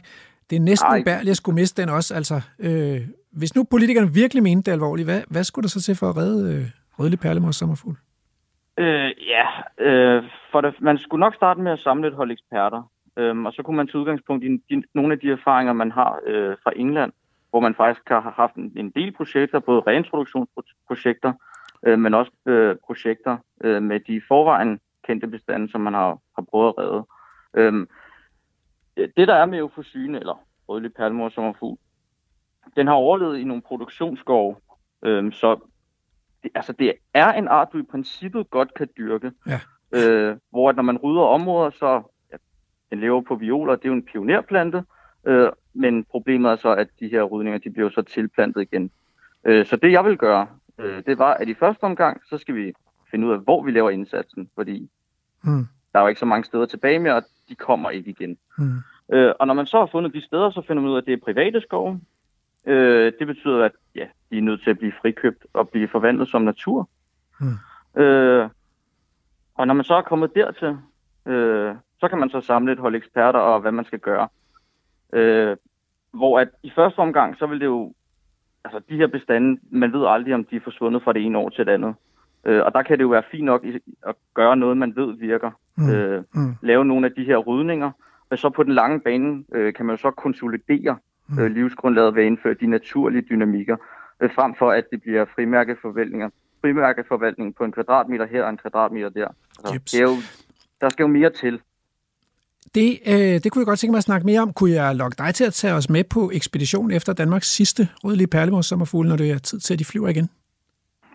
Det 0.49 0.55
er 0.55 0.59
næsten 0.59 0.91
Ej. 0.91 0.99
ubærligt 1.01 1.30
at 1.32 1.38
skulle 1.38 1.55
miste 1.55 1.82
den 1.82 1.89
også. 1.89 2.15
Altså, 2.15 2.41
øh, 2.59 3.01
hvis 3.32 3.55
nu 3.55 3.63
politikerne 3.63 4.13
virkelig 4.13 4.43
mente 4.43 4.65
det 4.72 4.76
alvorligt, 4.76 5.07
hvad, 5.07 5.22
hvad 5.30 5.43
skulle 5.43 5.63
der 5.63 5.69
så 5.69 5.82
til 5.82 5.95
for 5.95 6.09
at 6.09 6.17
redde 6.17 6.55
øh, 6.55 6.65
rødlig 6.99 7.19
perlemors 7.19 7.55
sommerfugl? 7.55 7.95
Øh, 8.78 9.11
ja, 9.34 9.45
øh, 9.86 10.24
for 10.51 10.61
det, 10.61 10.74
man 10.82 10.97
skulle 10.97 11.19
nok 11.19 11.36
starte 11.36 11.61
med 11.61 11.72
at 11.72 11.80
samle 11.80 12.07
et 12.07 12.13
hold 12.13 12.32
eksperter, 12.32 12.90
øhm, 13.18 13.45
og 13.45 13.53
så 13.53 13.64
kunne 13.64 13.78
man 13.78 13.88
tage 13.88 13.99
udgangspunkt 13.99 14.43
i 14.43 14.57
de, 14.70 14.84
nogle 14.93 15.14
af 15.14 15.20
de 15.20 15.32
erfaringer, 15.32 15.74
man 15.74 15.91
har 15.91 16.20
øh, 16.26 16.55
fra 16.64 16.72
England, 16.76 17.12
hvor 17.49 17.59
man 17.59 17.76
faktisk 17.76 18.09
har 18.09 18.34
haft 18.36 18.55
en, 18.55 18.74
en 18.76 18.89
del 18.89 19.12
projekter, 19.12 19.59
både 19.59 19.82
reintroduktionsprojekter, 19.88 21.34
øh, 21.86 21.99
men 21.99 22.14
også 22.14 22.32
øh, 22.45 22.76
projekter 22.86 23.38
øh, 23.64 23.84
med 23.84 23.99
de 23.99 24.22
forvejen 24.28 24.80
kendte 25.07 25.28
bestande, 25.28 25.72
som 25.72 25.82
man 25.82 25.93
har, 25.93 26.20
har 26.36 26.45
prøvet 26.51 26.74
at 26.78 26.84
redde. 26.84 27.05
Øhm, 27.53 27.88
det, 28.97 29.28
der 29.28 29.34
er 29.34 29.45
med 29.45 29.59
eufosyne, 29.59 30.20
eller 30.20 30.43
rødlig 30.70 30.93
perlemor 30.93 31.30
sommerfugl, 31.30 31.78
den 32.76 32.88
har 32.88 32.93
overlevet 32.93 33.38
i 33.38 33.43
nogle 33.43 33.62
produktionsskove, 33.62 34.55
øhm, 35.05 35.32
så 35.32 35.59
det, 36.43 36.51
altså 36.55 36.74
det 36.74 36.93
er 37.14 37.34
en 37.34 37.47
art, 37.47 37.68
du 37.74 37.78
i 37.78 37.91
princippet 37.91 38.49
godt 38.49 38.74
kan 38.74 38.88
dyrke. 38.97 39.32
Ja. 39.47 39.59
Øh, 39.93 40.38
hvor 40.49 40.70
at 40.70 40.76
når 40.76 40.84
man 40.84 40.97
rydder 40.97 41.22
områder, 41.22 41.70
så 41.70 42.03
den 42.91 42.99
lever 42.99 43.21
på 43.21 43.35
violer, 43.35 43.75
det 43.75 43.85
er 43.85 43.89
jo 43.89 43.95
en 43.95 44.05
pionerplante, 44.05 44.83
øh, 45.25 45.49
men 45.73 46.03
problemet 46.03 46.51
er 46.51 46.55
så, 46.55 46.75
at 46.75 46.87
de 46.99 47.07
her 47.07 47.23
rydninger, 47.23 47.59
de 47.59 47.69
bliver 47.69 47.89
så 47.89 48.01
tilplantet 48.01 48.61
igen. 48.61 48.91
Øh, 49.43 49.65
så 49.65 49.75
det 49.75 49.91
jeg 49.91 50.05
vil 50.05 50.17
gøre, 50.17 50.47
øh, 50.79 51.03
det 51.05 51.17
var, 51.17 51.33
at 51.33 51.47
i 51.47 51.53
første 51.53 51.83
omgang, 51.83 52.21
så 52.29 52.37
skal 52.37 52.55
vi 52.55 52.73
finde 53.11 53.27
ud 53.27 53.33
af, 53.33 53.39
hvor 53.39 53.63
vi 53.63 53.71
laver 53.71 53.89
indsatsen, 53.89 54.49
fordi 54.55 54.89
Hmm. 55.43 55.67
der 55.93 55.99
er 55.99 56.03
jo 56.03 56.07
ikke 56.07 56.19
så 56.19 56.25
mange 56.25 56.43
steder 56.43 56.65
tilbage 56.65 56.99
mere, 56.99 57.15
og 57.15 57.23
de 57.49 57.55
kommer 57.55 57.89
ikke 57.89 58.09
igen. 58.09 58.37
Hmm. 58.57 58.77
Øh, 59.13 59.33
og 59.39 59.47
når 59.47 59.53
man 59.53 59.65
så 59.65 59.79
har 59.79 59.85
fundet 59.85 60.13
de 60.13 60.21
steder, 60.21 60.49
så 60.51 60.61
finder 60.67 60.81
man 60.81 60.91
ud 60.91 60.95
af, 60.95 61.01
at 61.01 61.05
det 61.05 61.13
er 61.13 61.17
private 61.23 61.61
skove. 61.61 62.01
Øh, 62.65 63.13
det 63.19 63.27
betyder, 63.27 63.65
at 63.65 63.71
ja, 63.95 64.07
de 64.31 64.37
er 64.37 64.41
nødt 64.41 64.63
til 64.63 64.69
at 64.69 64.77
blive 64.77 64.93
frikøbt 65.01 65.45
og 65.53 65.69
blive 65.69 65.87
forvandlet 65.87 66.27
som 66.27 66.41
natur. 66.41 66.89
Hmm. 67.39 68.01
Øh, 68.03 68.49
og 69.55 69.67
når 69.67 69.73
man 69.73 69.85
så 69.85 69.93
er 69.93 70.01
kommet 70.01 70.35
dertil, 70.35 70.77
øh, 71.25 71.75
så 72.02 72.08
kan 72.08 72.20
man 72.20 72.30
så 72.30 72.41
samle 72.41 72.72
et 72.72 72.80
hold 72.80 72.95
eksperter 72.95 73.39
og 73.39 73.62
hvad 73.62 73.72
man 73.72 73.86
skal 73.86 73.99
gøre. 73.99 74.28
Øh, 75.14 75.58
hvor 76.14 76.39
at 76.39 76.49
i 76.64 76.72
første 76.76 76.99
omgang, 76.99 77.38
så 77.38 77.45
vil 77.47 77.60
det 77.60 77.66
jo, 77.66 77.93
altså 78.66 78.82
de 78.89 78.95
her 78.97 79.08
bestande, 79.08 79.60
man 79.72 79.93
ved 79.93 80.06
aldrig, 80.08 80.34
om 80.34 80.43
de 80.45 80.56
er 80.56 80.60
forsvundet 80.64 81.04
fra 81.04 81.14
det 81.14 81.26
ene 81.26 81.38
år 81.38 81.49
til 81.49 81.66
det 81.66 81.72
andet. 81.72 81.95
Øh, 82.45 82.62
og 82.66 82.74
der 82.74 82.82
kan 82.84 82.97
det 82.97 83.04
jo 83.04 83.10
være 83.10 83.24
fint 83.32 83.45
nok 83.45 83.66
at 84.08 84.16
gøre 84.34 84.58
noget, 84.58 84.78
man 84.78 84.95
ved 84.95 85.18
virker. 85.18 85.52
Mm. 85.78 85.89
Øh, 85.89 86.24
Mm. 86.36 86.56
lave 86.62 86.86
nogle 86.86 87.06
af 87.06 87.12
de 87.14 87.24
her 87.24 87.38
rydninger. 87.38 87.91
Og 88.30 88.38
så 88.38 88.49
på 88.49 88.64
den 88.64 88.74
lange 88.74 88.99
bane 88.99 89.43
øh, 89.54 89.74
kan 89.74 89.86
man 89.86 89.95
jo 89.95 90.02
så 90.02 90.12
konsolidere 90.12 90.97
øh, 91.39 91.52
livsgrundlaget 91.52 92.16
ved 92.16 92.24
at 92.24 92.28
indføre 92.28 92.54
de 92.54 92.68
naturlige 92.68 93.22
dynamikker, 93.30 93.78
øh, 94.20 94.34
frem 94.36 94.56
for 94.56 94.72
at 94.72 94.84
det 94.91 95.02
bliver 95.02 95.26
frimærkeforvaltninger. 95.36 96.30
Frimærkeforvaltning 96.62 97.56
på 97.56 97.64
en 97.64 97.72
kvadratmeter 97.72 98.26
her 98.26 98.43
og 98.43 98.49
en 98.49 98.58
kvadratmeter 98.58 99.10
der. 99.10 99.28
Altså, 99.60 99.74
det 99.86 99.99
er 99.99 100.04
jo, 100.04 100.16
der 100.82 100.89
skal 100.89 101.04
jo 101.04 101.08
mere 101.08 101.30
til. 101.30 101.62
Det, 102.76 102.99
øh, 103.07 103.13
det 103.15 103.51
kunne 103.51 103.61
jeg 103.61 103.65
godt 103.65 103.80
tænke 103.80 103.91
mig 103.91 103.97
at 103.97 104.03
snakke 104.03 104.26
mere 104.26 104.41
om. 104.41 104.53
Kunne 104.53 104.72
jeg 104.72 104.95
lokke 104.95 105.15
dig 105.17 105.36
til 105.36 105.43
at 105.43 105.53
tage 105.53 105.74
os 105.74 105.89
med 105.89 106.03
på 106.03 106.32
ekspedition 106.34 106.91
efter 106.91 107.13
Danmarks 107.13 107.47
sidste 107.47 107.89
rødlige 108.03 108.28
perlemors 108.28 108.65
sommerfugle, 108.65 109.09
når 109.09 109.17
det 109.17 109.32
er 109.32 109.38
tid 109.38 109.59
til, 109.59 109.74
at 109.74 109.80
de 109.80 109.86
flyver 109.86 110.07
igen? 110.09 110.30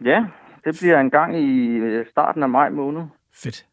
Ja, 0.04 0.24
det 0.64 0.76
bliver 0.80 1.00
en 1.00 1.10
gang 1.10 1.38
i 1.38 1.66
øh, 1.66 2.06
starten 2.10 2.42
af 2.42 2.48
maj 2.48 2.70
måned. 2.70 3.02
Fedt. 3.34 3.66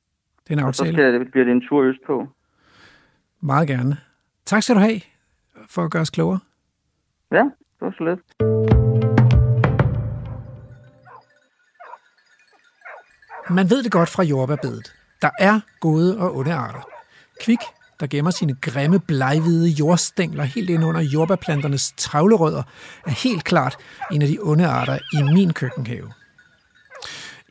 Det 0.47 0.53
er 0.53 0.59
en 0.59 0.65
Og 0.65 0.75
så 0.75 0.83
aftale. 0.83 0.95
skal, 0.97 1.13
det 1.19 1.31
bliver 1.31 1.45
det 1.45 1.51
en 1.51 1.63
tur 1.69 1.83
østpå. 1.83 2.27
Meget 3.41 3.67
gerne. 3.67 3.97
Tak 4.45 4.63
skal 4.63 4.75
du 4.75 4.79
have 4.79 5.01
for 5.69 5.83
at 5.83 5.91
gøre 5.91 6.01
os 6.01 6.09
klogere. 6.09 6.39
Ja, 7.31 7.37
det 7.43 7.81
var 7.81 7.93
så 7.97 8.03
lidt. 8.03 8.19
Man 13.49 13.69
ved 13.69 13.83
det 13.83 13.91
godt 13.91 14.09
fra 14.09 14.23
jordbærbedet. 14.23 14.95
Der 15.21 15.29
er 15.39 15.59
gode 15.79 16.17
og 16.19 16.35
onde 16.37 16.53
arter. 16.53 16.92
Kvik, 17.41 17.59
der 17.99 18.07
gemmer 18.07 18.31
sine 18.31 18.55
grimme, 18.61 18.99
bleghvide 18.99 19.67
jordstængler 19.67 20.43
helt 20.43 20.69
ind 20.69 20.85
under 20.85 21.01
jordbærplanternes 21.01 21.93
travlerødder, 21.97 22.63
er 23.07 23.11
helt 23.11 23.43
klart 23.43 23.77
en 24.11 24.21
af 24.21 24.27
de 24.27 24.37
onde 24.41 24.67
arter 24.67 24.97
i 25.13 25.21
min 25.33 25.53
køkkenhave. 25.53 26.11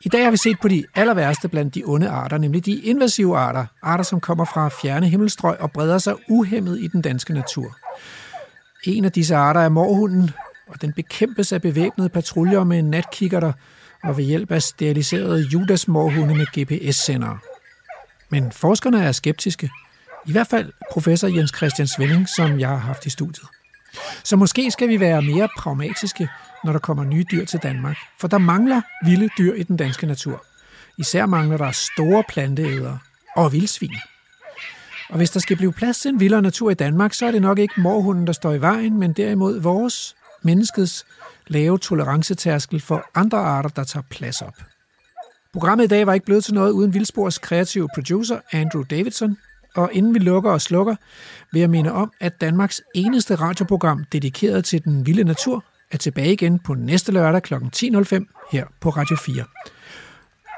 I 0.05 0.09
dag 0.09 0.25
har 0.25 0.31
vi 0.31 0.37
set 0.37 0.57
på 0.63 0.69
de 0.69 0.85
aller 0.95 1.15
værste 1.15 1.49
blandt 1.49 1.75
de 1.75 1.83
onde 1.87 2.09
arter, 2.09 2.39
nemlig 2.39 2.67
de 2.67 2.75
invasive 2.75 3.39
arter, 3.39 3.67
arter 3.83 4.05
som 4.05 4.21
kommer 4.21 4.45
fra 4.45 4.69
fjerne 4.69 5.09
himmelstrøg 5.09 5.61
og 5.61 5.73
breder 5.73 5.99
sig 5.99 6.15
uhemmet 6.29 6.81
i 6.81 6.87
den 6.87 7.03
danske 7.03 7.35
natur. 7.35 7.77
En 8.85 9.05
af 9.05 9.13
disse 9.13 9.37
arter 9.37 9.61
er 9.61 9.69
morhunden, 9.69 10.31
og 10.69 10.83
den 10.83 10.93
bekæmpes 10.93 11.53
af 11.53 11.63
bevæbnede 11.63 12.09
patruljer 12.09 12.65
med 12.65 12.83
natkikkerter 12.83 13.53
og 14.03 14.17
ved 14.17 14.25
hjælp 14.25 14.51
af 14.51 14.63
steriliserede 14.63 15.41
Judas-morhunde 15.41 16.35
med 16.35 16.47
GPS-sendere. 16.47 17.39
Men 18.33 18.53
forskerne 18.53 19.05
er 19.05 19.13
skeptiske. 19.13 19.71
I 20.27 20.33
hvert 20.33 20.47
fald 20.47 20.73
professor 20.93 21.29
Jens 21.29 21.53
Christian 21.57 21.89
Svending, 21.89 22.29
som 22.29 22.61
jeg 22.61 22.69
har 22.69 22.77
haft 22.77 23.07
i 23.07 23.11
studiet. 23.11 23.49
Så 24.25 24.37
måske 24.37 24.71
skal 24.71 24.89
vi 24.89 25.01
være 25.01 25.23
mere 25.23 25.49
pragmatiske, 25.59 26.29
når 26.65 26.73
der 26.73 26.79
kommer 26.79 27.05
nye 27.05 27.25
dyr 27.31 27.45
til 27.45 27.61
Danmark. 27.63 27.97
For 28.21 28.29
der 28.29 28.39
mangler 28.39 28.83
vilde 29.05 29.29
dyr 29.39 29.55
i 29.55 29.63
den 29.63 29.77
danske 29.77 30.07
natur. 30.07 30.45
Især 30.99 31.27
mangler 31.27 31.57
der 31.57 31.71
store 31.71 32.25
planteædere 32.29 32.99
og 33.37 33.53
vildsvin. 33.53 33.97
Og 35.09 35.17
hvis 35.17 35.31
der 35.31 35.41
skal 35.41 35.57
blive 35.57 35.73
plads 35.73 35.99
til 35.99 36.09
en 36.09 36.21
vildere 36.21 36.43
natur 36.43 36.71
i 36.71 36.75
Danmark, 36.75 37.15
så 37.15 37.27
er 37.27 37.31
det 37.31 37.43
nok 37.43 37.59
ikke 37.59 37.81
morhunden, 37.81 38.27
der 38.27 38.33
står 38.33 38.53
i 38.53 38.61
vejen, 38.61 38.99
men 38.99 39.13
derimod 39.13 39.61
vores, 39.61 40.15
menneskets, 40.43 41.05
lave 41.47 41.79
tolerancetærskel 41.79 42.81
for 42.81 43.05
andre 43.15 43.39
arter, 43.39 43.71
der 43.71 43.85
tager 43.85 44.05
plads 44.11 44.43
op. 44.43 44.72
Programmet 45.53 45.85
i 45.85 45.87
dag 45.87 46.07
var 46.07 46.15
ikke 46.15 46.27
blevet 46.27 46.45
til 46.45 46.55
noget 46.55 46.71
uden 46.71 46.95
Vildspors 46.95 47.39
kreative 47.39 47.89
producer 47.95 48.41
Andrew 48.53 48.83
Davidson. 48.83 49.39
og 49.77 49.91
inden 49.93 50.15
vi 50.15 50.19
lukker 50.19 50.51
og 50.51 50.61
slukker, 50.61 50.97
vil 51.53 51.61
jeg 51.61 51.71
minde 51.71 51.93
om, 51.93 52.13
at 52.21 52.41
Danmarks 52.41 52.83
eneste 52.95 53.35
radioprogram 53.35 54.05
dedikeret 54.05 54.65
til 54.65 54.85
den 54.85 55.07
vilde 55.07 55.25
natur 55.25 55.65
er 55.91 55.97
tilbage 55.97 56.33
igen 56.33 56.59
på 56.59 56.75
næste 56.75 57.13
lørdag 57.13 57.43
kl. 57.43 57.55
10.05 57.55 58.49
her 58.53 58.67
på 58.81 58.91
Radio 58.91 59.17
4. 59.17 59.45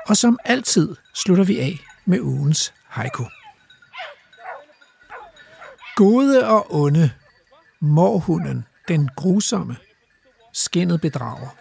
Og 0.08 0.16
som 0.16 0.38
altid 0.44 0.96
slutter 1.14 1.44
vi 1.44 1.60
af 1.60 1.78
med 2.04 2.20
ugens 2.20 2.74
haiku. 2.88 3.24
Gode 5.96 6.48
og 6.48 6.74
onde, 6.74 7.10
morhunden, 7.80 8.66
den 8.88 9.08
grusomme, 9.16 9.76
skinnet 10.52 11.00
bedrager. 11.00 11.56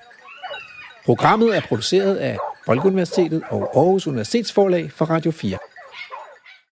Programmet 1.05 1.57
er 1.57 1.61
produceret 1.61 2.15
af 2.15 2.38
Folkeuniversitetet 2.66 3.43
og 3.49 3.61
Aarhus 3.76 4.07
Universitetsforlag 4.07 4.91
for 4.91 5.05
Radio 5.05 5.32
4. 5.32 5.57